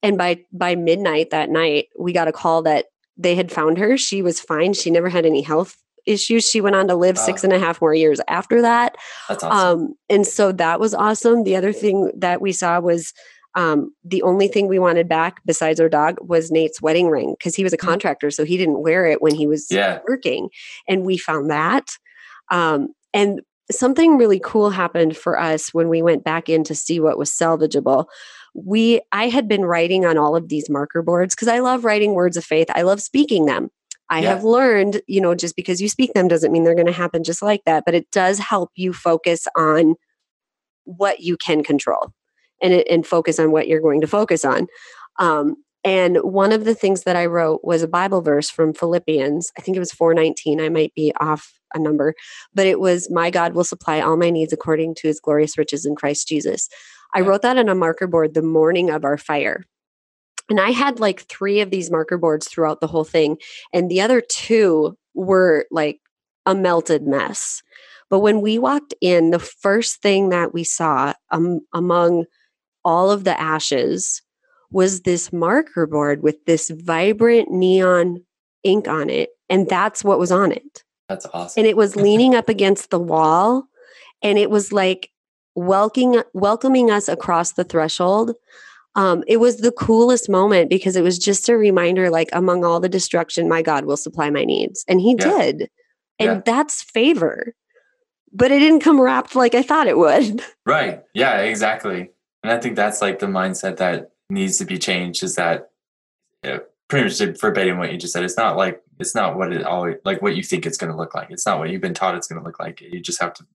And 0.01 0.17
by 0.17 0.45
by 0.53 0.75
midnight 0.75 1.31
that 1.31 1.49
night, 1.49 1.87
we 1.99 2.13
got 2.13 2.27
a 2.27 2.31
call 2.31 2.61
that 2.63 2.85
they 3.17 3.35
had 3.35 3.51
found 3.51 3.77
her. 3.77 3.97
She 3.97 4.21
was 4.21 4.39
fine. 4.39 4.73
She 4.73 4.89
never 4.89 5.09
had 5.09 5.25
any 5.25 5.41
health 5.41 5.75
issues. 6.05 6.49
She 6.49 6.61
went 6.61 6.75
on 6.75 6.87
to 6.87 6.95
live 6.95 7.17
six 7.17 7.43
Ah. 7.43 7.47
and 7.47 7.53
a 7.53 7.59
half 7.59 7.81
more 7.81 7.93
years 7.93 8.21
after 8.27 8.61
that. 8.61 8.95
That's 9.27 9.43
awesome. 9.43 9.79
Um, 9.79 9.93
and 10.09 10.25
so 10.25 10.51
that 10.53 10.79
was 10.79 10.93
awesome. 10.93 11.43
The 11.43 11.55
other 11.57 11.73
thing 11.73 12.11
that 12.15 12.39
we 12.41 12.51
saw 12.53 12.79
was 12.79 13.13
um, 13.55 13.93
the 14.03 14.21
only 14.21 14.47
thing 14.47 14.67
we 14.67 14.79
wanted 14.79 15.07
back 15.09 15.41
besides 15.45 15.79
our 15.79 15.89
dog 15.89 16.17
was 16.21 16.51
Nate's 16.51 16.81
wedding 16.81 17.07
ring 17.09 17.35
because 17.37 17.55
he 17.55 17.63
was 17.63 17.73
a 17.73 17.77
Mm. 17.77 17.87
contractor, 17.87 18.31
so 18.31 18.45
he 18.45 18.57
didn't 18.57 18.81
wear 18.81 19.05
it 19.05 19.21
when 19.21 19.35
he 19.35 19.47
was 19.47 19.67
yeah. 19.69 19.99
working. 20.07 20.49
And 20.87 21.03
we 21.03 21.17
found 21.17 21.49
that. 21.49 21.89
Um, 22.51 22.89
and 23.13 23.41
something 23.71 24.17
really 24.17 24.39
cool 24.43 24.69
happened 24.71 25.15
for 25.15 25.39
us 25.39 25.73
when 25.73 25.89
we 25.89 26.01
went 26.01 26.23
back 26.23 26.49
in 26.49 26.63
to 26.65 26.75
see 26.75 26.99
what 26.99 27.17
was 27.17 27.31
salvageable. 27.31 28.05
We 28.55 29.01
I 29.11 29.29
had 29.29 29.47
been 29.47 29.65
writing 29.65 30.05
on 30.05 30.17
all 30.17 30.35
of 30.35 30.49
these 30.49 30.69
marker 30.69 31.01
boards 31.01 31.35
because 31.35 31.47
I 31.47 31.59
love 31.59 31.85
writing 31.85 32.13
words 32.13 32.37
of 32.37 32.45
faith. 32.45 32.67
I 32.73 32.81
love 32.83 33.01
speaking 33.01 33.45
them. 33.45 33.69
I 34.09 34.21
Yeah. 34.21 34.29
have 34.29 34.43
learned, 34.43 35.01
you 35.07 35.21
know, 35.21 35.35
just 35.35 35.55
because 35.55 35.81
you 35.81 35.87
speak 35.89 36.13
them 36.13 36.27
doesn't 36.27 36.51
mean 36.51 36.63
they're 36.63 36.73
going 36.73 36.87
to 36.87 36.91
happen 36.91 37.23
just 37.23 37.43
like 37.43 37.61
that, 37.65 37.83
but 37.85 37.93
it 37.93 38.09
does 38.11 38.39
help 38.39 38.71
you 38.75 38.91
focus 38.91 39.47
on 39.55 39.95
what 40.85 41.19
you 41.19 41.37
can 41.37 41.63
control 41.63 42.11
and 42.61 42.73
it, 42.73 42.87
and 42.89 43.05
focus 43.05 43.39
on 43.39 43.51
what 43.51 43.67
you're 43.67 43.81
going 43.81 44.01
to 44.01 44.07
focus 44.07 44.45
on. 44.45 44.67
Um, 45.19 45.55
and 45.83 46.17
one 46.17 46.51
of 46.51 46.65
the 46.65 46.75
things 46.75 47.03
that 47.03 47.15
I 47.15 47.25
wrote 47.25 47.61
was 47.63 47.81
a 47.81 47.87
Bible 47.87 48.21
verse 48.21 48.49
from 48.49 48.73
Philippians. 48.73 49.51
I 49.57 49.61
think 49.61 49.77
it 49.77 49.79
was 49.79 49.93
419. 49.93 50.59
I 50.59 50.69
might 50.69 50.93
be 50.93 51.13
off 51.21 51.53
a 51.73 51.79
number, 51.79 52.15
but 52.53 52.67
it 52.67 52.79
was, 52.79 53.09
My 53.09 53.29
God 53.29 53.53
will 53.53 53.63
supply 53.63 54.01
all 54.01 54.17
my 54.17 54.29
needs 54.29 54.51
according 54.51 54.95
to 54.95 55.07
his 55.07 55.19
glorious 55.19 55.57
riches 55.57 55.85
in 55.85 55.95
Christ 55.95 56.27
Jesus. 56.27 56.67
I 57.15 57.21
wrote 57.21 57.41
that 57.43 57.57
on 57.57 57.69
a 57.69 57.75
marker 57.75 58.07
board 58.07 58.33
the 58.33 58.41
morning 58.41 58.89
of 58.89 59.05
our 59.05 59.17
fire. 59.17 59.65
And 60.49 60.59
I 60.59 60.71
had 60.71 60.99
like 60.99 61.21
three 61.21 61.61
of 61.61 61.69
these 61.69 61.91
marker 61.91 62.17
boards 62.17 62.47
throughout 62.47 62.81
the 62.81 62.87
whole 62.87 63.03
thing. 63.03 63.37
And 63.71 63.89
the 63.89 64.01
other 64.01 64.19
two 64.19 64.97
were 65.13 65.65
like 65.71 65.99
a 66.45 66.55
melted 66.55 67.05
mess. 67.05 67.61
But 68.09 68.19
when 68.19 68.41
we 68.41 68.57
walked 68.57 68.93
in, 69.01 69.29
the 69.29 69.39
first 69.39 70.01
thing 70.01 70.29
that 70.29 70.53
we 70.53 70.63
saw 70.63 71.13
um, 71.31 71.59
among 71.73 72.25
all 72.85 73.11
of 73.11 73.23
the 73.23 73.39
ashes 73.39 74.21
was 74.71 75.01
this 75.01 75.33
marker 75.33 75.87
board 75.87 76.21
with 76.23 76.43
this 76.45 76.69
vibrant 76.69 77.51
neon 77.51 78.23
ink 78.63 78.87
on 78.87 79.09
it. 79.09 79.29
And 79.49 79.67
that's 79.67 80.03
what 80.03 80.19
was 80.19 80.31
on 80.31 80.51
it. 80.51 80.83
That's 81.07 81.25
awesome. 81.33 81.59
and 81.61 81.67
it 81.67 81.75
was 81.75 81.95
leaning 81.95 82.35
up 82.35 82.49
against 82.49 82.91
the 82.91 82.99
wall 82.99 83.65
and 84.21 84.37
it 84.37 84.49
was 84.51 84.71
like 84.71 85.09
welcoming 85.55 86.21
welcoming 86.33 86.91
us 86.91 87.07
across 87.09 87.53
the 87.53 87.63
threshold 87.63 88.33
um, 88.95 89.23
it 89.27 89.37
was 89.37 89.57
the 89.57 89.71
coolest 89.71 90.29
moment 90.29 90.69
because 90.69 90.95
it 90.95 91.01
was 91.01 91.17
just 91.17 91.49
a 91.49 91.57
reminder 91.57 92.09
like 92.11 92.29
among 92.33 92.63
all 92.63 92.79
the 92.79 92.87
destruction 92.89 93.49
my 93.49 93.61
god 93.63 93.85
will 93.85 93.97
supply 93.97 94.29
my 94.29 94.43
needs 94.45 94.85
and 94.87 95.01
he 95.01 95.15
Yeah. 95.19 95.37
did 95.37 95.69
and 96.19 96.27
Yeah. 96.27 96.41
that's 96.45 96.83
favor 96.83 97.55
but 98.31 98.51
it 98.51 98.59
didn't 98.59 98.81
come 98.81 99.01
wrapped 99.01 99.35
like 99.35 99.55
i 99.55 99.63
thought 99.63 99.87
it 99.87 99.97
would 99.97 100.43
Right. 100.65 101.01
Yeah, 101.15 101.39
exactly. 101.39 102.11
And 102.43 102.51
I 102.53 102.57
think 102.59 102.75
that's 102.75 103.01
like 103.01 103.19
the 103.19 103.25
mindset 103.27 103.77
that 103.77 104.11
needs 104.29 104.57
to 104.59 104.65
be 104.65 104.77
changed 104.77 105.23
is 105.23 105.35
that 105.35 105.69
yeah, 106.43 106.59
pretty 106.87 107.05
much 107.05 107.39
verbatim 107.39 107.77
what 107.77 107.91
you 107.91 107.97
just 107.97 108.13
said. 108.13 108.23
It's 108.23 108.37
not 108.37 108.55
like 108.57 108.81
it's 108.99 109.15
not 109.15 109.37
what 109.37 109.51
it 109.53 109.63
always 109.63 109.97
like 110.05 110.21
what 110.21 110.35
you 110.35 110.43
think 110.43 110.65
it's 110.65 110.77
gonna 110.77 110.95
look 110.97 111.13
like. 111.15 111.31
It's 111.31 111.45
not 111.45 111.59
what 111.59 111.69
you've 111.69 111.81
been 111.81 111.93
taught 111.93 112.15
it's 112.15 112.27
gonna 112.27 112.43
look 112.43 112.59
like. 112.59 112.79
You 112.81 112.99
just 113.01 113.21
have 113.21 113.33
to 113.35 113.45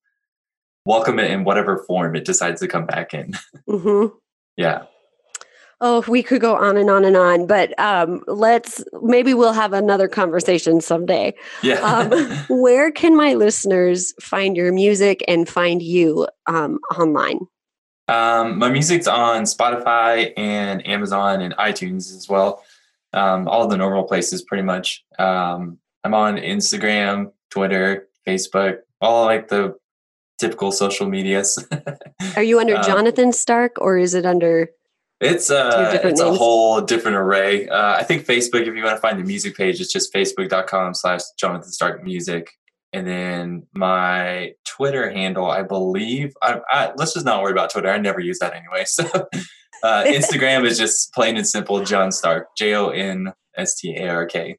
welcome 0.87 1.19
it 1.19 1.31
in 1.31 1.45
whatever 1.45 1.79
form 1.87 2.15
it 2.15 2.25
decides 2.25 2.61
to 2.61 2.69
come 2.69 2.87
back 2.87 3.15
in. 3.15 3.33
hmm 3.69 4.07
yeah. 4.57 4.85
oh 5.81 6.05
we 6.07 6.23
could 6.23 6.41
go 6.41 6.55
on 6.55 6.77
and 6.77 6.89
on 6.91 7.05
and 7.05 7.17
on 7.17 7.47
but 7.47 7.77
um, 7.81 8.23
let's 8.29 8.85
maybe 9.03 9.35
we'll 9.35 9.53
have 9.53 9.73
another 9.73 10.07
conversation 10.07 10.81
someday 10.81 11.35
Yeah. 11.63 11.81
um, 11.81 12.11
where 12.61 12.93
can 12.93 13.17
my 13.17 13.35
listeners 13.35 14.13
find 14.21 14.57
your 14.57 14.73
music 14.73 15.25
and 15.27 15.49
find 15.49 15.83
you 15.83 16.29
um, 16.47 16.79
online? 16.97 17.41
Um, 18.09 18.59
my 18.59 18.69
music's 18.69 19.07
on 19.07 19.45
Spotify 19.45 20.33
and 20.37 20.87
Amazon 20.87 21.41
and 21.41 21.55
iTunes 21.57 22.15
as 22.15 22.29
well. 22.29 22.63
Um, 23.13 23.49
all 23.49 23.67
the 23.69 23.77
normal 23.77 24.05
places, 24.05 24.43
pretty 24.43 24.63
much. 24.65 25.05
Um, 25.19 25.79
I'm 26.03 26.15
on 26.15 26.37
Instagram, 26.37 27.33
Twitter, 27.51 28.09
Facebook, 28.27 28.79
all 29.01 29.25
like 29.25 29.49
the 29.49 29.77
typical 30.39 30.73
social 30.73 31.09
medias. 31.09 31.65
Are 32.37 32.43
you 32.43 32.59
under 32.61 32.77
Um, 32.77 32.83
Jonathan 32.85 33.33
Stark 33.33 33.81
or 33.81 33.97
is 33.97 34.15
it 34.15 34.27
under? 34.27 34.69
it's 35.21 35.49
uh, 35.51 36.01
it's 36.05 36.21
a 36.21 36.35
whole 36.35 36.81
different 36.83 37.17
array. 37.17 37.69
Uh, 37.69 37.95
I 37.95 38.03
think 38.03 38.27
Facebook, 38.27 38.67
if 38.67 38.75
you 38.75 38.83
want 38.83 38.97
to 38.97 39.01
find 39.01 39.19
the 39.19 39.25
music 39.25 39.57
page, 39.57 39.81
it's 39.81 39.93
just 39.93 40.13
facebook.com 40.13 40.93
slash 40.93 41.21
Jonathan 41.39 41.71
Stark 41.71 42.03
Music. 42.03 42.51
And 42.95 43.07
then 43.07 43.67
my 43.75 44.53
Twitter 44.65 45.11
handle, 45.11 45.51
I 45.51 45.63
believe, 45.63 46.33
I, 46.43 46.61
I, 46.71 46.93
let's 46.97 47.13
just 47.15 47.27
not 47.27 47.43
worry 47.43 47.53
about 47.53 47.71
Twitter. 47.71 47.91
I 47.91 47.99
never 47.99 48.21
use 48.21 48.39
that 48.39 48.55
anyway. 48.55 48.85
So 48.95 49.05
uh, 49.83 50.05
Instagram 50.05 50.65
is 50.65 50.79
just 50.79 51.13
plain 51.13 51.37
and 51.37 51.47
simple 51.47 51.85
John 51.85 52.11
Stark, 52.13 52.57
J 52.57 52.75
O 52.75 52.89
N 52.89 53.33
S 53.57 53.75
T 53.79 53.95
A 53.97 54.09
R 54.09 54.25
K. 54.27 54.57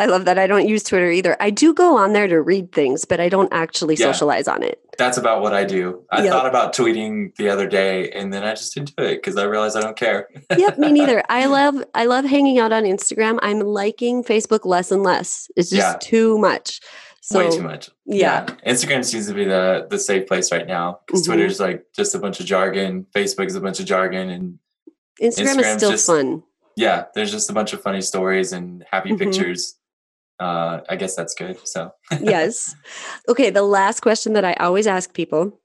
I 0.00 0.06
love 0.06 0.26
that. 0.26 0.38
I 0.38 0.46
don't 0.46 0.68
use 0.68 0.82
Twitter 0.84 1.10
either. 1.10 1.36
I 1.40 1.50
do 1.50 1.72
go 1.74 1.96
on 1.96 2.12
there 2.12 2.28
to 2.28 2.40
read 2.40 2.70
things, 2.72 3.04
but 3.04 3.18
I 3.18 3.28
don't 3.28 3.52
actually 3.52 3.94
Yeah. 3.96 4.06
socialize 4.12 4.46
on 4.46 4.62
it. 4.62 4.78
That's 4.98 5.16
about 5.16 5.40
what 5.42 5.54
I 5.54 5.64
do. 5.64 6.04
I 6.12 6.22
Yep. 6.22 6.32
thought 6.32 6.46
about 6.46 6.74
tweeting 6.74 7.34
the 7.36 7.48
other 7.48 7.66
day 7.66 8.10
and 8.10 8.32
then 8.32 8.44
I 8.44 8.50
just 8.54 8.74
didn't 8.74 8.94
do 8.96 9.04
it 9.04 9.16
because 9.16 9.36
I 9.36 9.44
realized 9.44 9.76
I 9.76 9.80
don't 9.80 9.96
care. 9.96 10.28
yep, 10.56 10.78
me 10.78 10.92
neither. 10.92 11.22
I 11.28 11.46
love 11.46 11.82
I 11.94 12.04
love 12.04 12.24
hanging 12.26 12.58
out 12.58 12.72
on 12.72 12.82
Instagram. 12.84 13.38
I'm 13.42 13.60
liking 13.60 14.22
Facebook 14.22 14.64
less 14.66 14.92
and 14.92 15.02
less. 15.02 15.48
It's 15.56 15.70
just 15.70 15.94
Yeah. 15.94 15.98
too 16.00 16.38
much. 16.38 16.80
So 17.30 17.40
Way 17.40 17.50
too 17.50 17.62
much. 17.62 17.90
Yeah. 18.06 18.46
Instagram 18.66 19.04
seems 19.04 19.26
to 19.26 19.34
be 19.34 19.44
the 19.44 19.86
the 19.90 19.98
safe 19.98 20.26
place 20.26 20.50
right 20.50 20.66
now 20.66 21.00
because 21.06 21.22
Mhm. 21.22 21.26
Twitter's 21.26 21.60
like 21.60 21.84
just 21.94 22.14
a 22.14 22.18
bunch 22.18 22.40
of 22.40 22.46
jargon. 22.46 23.06
Facebook 23.14 23.46
is 23.48 23.54
a 23.54 23.60
bunch 23.60 23.80
of 23.80 23.86
jargon, 23.86 24.30
and 24.30 24.58
Instagram 25.20 25.26
is 25.26 25.38
Instagram's 25.38 25.76
still 25.76 25.90
just- 25.90 26.06
fun. 26.06 26.42
yeah, 26.76 27.04
there's 27.14 27.30
just 27.30 27.50
a 27.50 27.52
bunch 27.52 27.74
of 27.74 27.82
funny 27.82 28.00
stories 28.00 28.52
and 28.54 28.82
happy 28.90 29.10
Mhm. 29.10 29.18
pictures. 29.18 29.74
Uh, 30.40 30.80
I 30.88 30.96
guess 30.96 31.14
that's 31.16 31.34
good. 31.34 31.58
So 31.68 31.92
yes. 32.22 32.74
Okay, 33.28 33.50
the 33.50 33.62
last 33.62 34.00
question 34.00 34.32
that 34.32 34.44
I 34.46 34.54
always 34.54 34.86
ask 34.86 35.12
people 35.12 35.60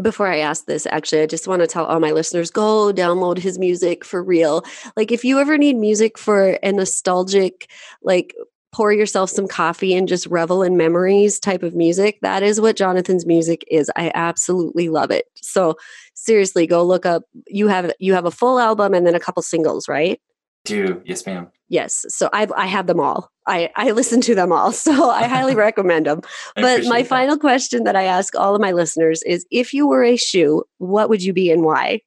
before 0.00 0.28
I 0.28 0.38
ask 0.38 0.66
this, 0.66 0.86
actually, 0.86 1.22
I 1.22 1.26
just 1.26 1.48
want 1.48 1.62
to 1.62 1.66
tell 1.66 1.86
all 1.86 1.98
my 1.98 2.12
listeners 2.12 2.50
go 2.52 2.92
download 2.92 3.38
his 3.38 3.58
music 3.58 4.04
for 4.04 4.22
real. 4.22 4.62
Like, 4.96 5.10
if 5.10 5.24
you 5.24 5.40
ever 5.40 5.56
need 5.58 5.76
music 5.78 6.16
for 6.18 6.58
a 6.62 6.70
nostalgic, 6.70 7.66
like, 8.02 8.34
pour 8.76 8.92
yourself 8.92 9.30
some 9.30 9.48
coffee 9.48 9.94
and 9.94 10.06
just 10.06 10.26
revel 10.26 10.62
in 10.62 10.76
memories 10.76 11.40
type 11.40 11.62
of 11.62 11.74
music, 11.74 12.18
that 12.20 12.42
is 12.42 12.60
what 12.60 12.76
Jonathan's 12.76 13.24
music 13.24 13.64
is. 13.70 13.90
I 13.96 14.12
absolutely 14.14 14.90
love 14.90 15.10
it. 15.10 15.24
So, 15.36 15.76
seriously, 16.14 16.66
go 16.66 16.84
look 16.84 17.06
up. 17.06 17.22
You 17.46 17.68
have 17.68 17.90
you 17.98 18.12
have 18.12 18.26
a 18.26 18.30
full 18.30 18.58
album 18.58 18.92
and 18.92 19.06
then 19.06 19.14
a 19.14 19.20
couple 19.20 19.42
singles, 19.42 19.88
right? 19.88 20.20
do 20.66 21.00
yes, 21.06 21.24
ma'am. 21.24 21.48
Yes. 21.68 22.04
So 22.08 22.28
I 22.32 22.46
I 22.54 22.66
have 22.66 22.86
them 22.86 23.00
all. 23.00 23.30
I 23.46 23.70
I 23.76 23.92
listen 23.92 24.20
to 24.22 24.34
them 24.34 24.52
all. 24.52 24.72
So 24.86 25.10
I 25.10 25.24
highly 25.24 25.54
recommend 25.68 26.06
them. 26.06 26.20
But 26.54 26.84
my 26.84 27.02
that. 27.02 27.08
final 27.08 27.38
question 27.38 27.84
that 27.84 27.96
I 27.96 28.02
ask 28.02 28.36
all 28.36 28.54
of 28.54 28.60
my 28.60 28.72
listeners 28.72 29.22
is 29.22 29.46
if 29.50 29.72
you 29.72 29.86
were 29.86 30.04
a 30.04 30.16
shoe, 30.16 30.64
what 30.78 31.08
would 31.08 31.22
you 31.22 31.32
be 31.32 31.50
and 31.50 31.62
why? 31.62 32.02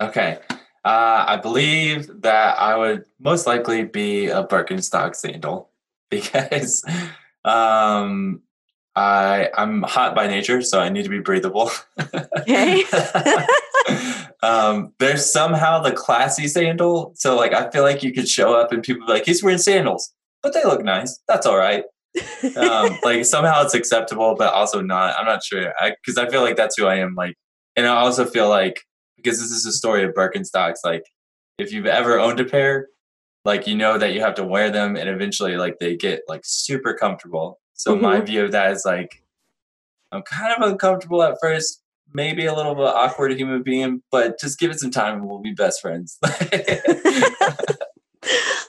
Okay. 0.00 0.38
Uh, 0.84 1.24
I 1.28 1.36
believe 1.36 2.22
that 2.22 2.58
I 2.58 2.76
would 2.76 3.04
most 3.20 3.46
likely 3.46 3.84
be 3.84 4.26
a 4.26 4.44
Birkenstock 4.44 5.14
sandal 5.14 5.70
because 6.20 6.84
um, 7.44 8.42
I 8.94 9.48
I'm 9.56 9.82
hot 9.82 10.14
by 10.14 10.26
nature, 10.26 10.60
so 10.60 10.78
I 10.78 10.90
need 10.90 11.04
to 11.04 11.08
be 11.08 11.20
breathable. 11.20 11.70
Okay. 12.38 12.84
um, 14.42 14.92
there's 14.98 15.30
somehow 15.30 15.80
the 15.80 15.92
classy 15.92 16.48
sandal, 16.48 17.12
so 17.16 17.34
like 17.36 17.54
I 17.54 17.70
feel 17.70 17.82
like 17.82 18.02
you 18.02 18.12
could 18.12 18.28
show 18.28 18.54
up 18.54 18.72
and 18.72 18.82
people 18.82 19.06
be 19.06 19.12
like, 19.12 19.24
"He's 19.24 19.42
wearing 19.42 19.58
sandals," 19.58 20.12
but 20.42 20.52
they 20.52 20.62
look 20.64 20.84
nice. 20.84 21.18
That's 21.28 21.46
all 21.46 21.56
right. 21.56 21.84
um, 22.56 22.98
like 23.04 23.24
somehow 23.24 23.62
it's 23.62 23.74
acceptable, 23.74 24.34
but 24.36 24.52
also 24.52 24.82
not. 24.82 25.14
I'm 25.18 25.24
not 25.24 25.42
sure 25.42 25.72
because 26.04 26.18
I, 26.18 26.28
feel 26.28 26.42
like 26.42 26.56
that's 26.56 26.76
who 26.76 26.86
I 26.86 26.96
am. 26.96 27.14
Like, 27.14 27.36
and 27.74 27.86
I 27.86 27.96
also 27.96 28.26
feel 28.26 28.50
like 28.50 28.82
because 29.16 29.40
this 29.40 29.50
is 29.50 29.64
a 29.64 29.72
story 29.72 30.04
of 30.04 30.12
Birkenstocks. 30.12 30.78
Like, 30.84 31.04
if 31.56 31.72
you've 31.72 31.86
ever 31.86 32.20
owned 32.20 32.40
a 32.40 32.44
pair, 32.44 32.88
like 33.44 33.66
you 33.66 33.74
know 33.74 33.98
that 33.98 34.12
you 34.12 34.20
have 34.20 34.34
to 34.36 34.44
wear 34.44 34.70
them, 34.70 34.96
and 34.96 35.08
eventually, 35.08 35.56
like 35.56 35.78
they 35.78 35.96
get 35.96 36.22
like 36.28 36.42
super 36.44 36.94
comfortable. 36.94 37.60
So 37.74 37.96
my 37.96 38.16
mm-hmm. 38.16 38.26
view 38.26 38.44
of 38.44 38.52
that 38.52 38.70
is 38.72 38.84
like, 38.84 39.22
I'm 40.12 40.22
kind 40.22 40.54
of 40.56 40.70
uncomfortable 40.70 41.22
at 41.22 41.38
first, 41.40 41.82
maybe 42.14 42.46
a 42.46 42.54
little 42.54 42.74
bit 42.74 42.84
awkward 42.84 43.32
human 43.32 43.62
being, 43.62 44.02
but 44.10 44.38
just 44.38 44.58
give 44.58 44.70
it 44.70 44.78
some 44.78 44.90
time, 44.90 45.16
and 45.18 45.28
we'll 45.28 45.40
be 45.40 45.52
best 45.52 45.80
friends. 45.80 46.18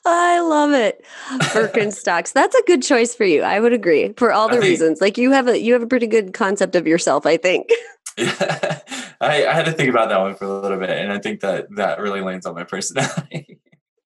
I 0.05 0.41
love 0.41 0.71
it. 0.71 1.05
Birkenstocks. 1.29 2.33
That's 2.33 2.55
a 2.55 2.63
good 2.63 2.83
choice 2.83 3.15
for 3.15 3.23
you. 3.23 3.41
I 3.41 3.59
would 3.59 3.73
agree 3.73 4.13
for 4.17 4.33
all 4.33 4.49
I 4.49 4.55
the 4.55 4.61
think- 4.61 4.71
reasons. 4.71 5.01
Like 5.01 5.17
you 5.17 5.31
have 5.31 5.47
a 5.47 5.59
you 5.59 5.73
have 5.73 5.83
a 5.83 5.87
pretty 5.87 6.07
good 6.07 6.33
concept 6.33 6.75
of 6.75 6.87
yourself, 6.87 7.25
I 7.25 7.37
think. 7.37 7.69
Yeah, 8.17 8.79
I, 9.21 9.45
I 9.45 9.53
had 9.53 9.65
to 9.65 9.71
think 9.71 9.89
about 9.89 10.09
that 10.09 10.19
one 10.19 10.35
for 10.35 10.45
a 10.45 10.61
little 10.61 10.79
bit, 10.79 10.89
and 10.89 11.11
I 11.11 11.19
think 11.19 11.41
that 11.41 11.67
that 11.75 11.99
really 11.99 12.21
lands 12.21 12.45
on 12.45 12.55
my 12.55 12.63
personality. 12.63 13.59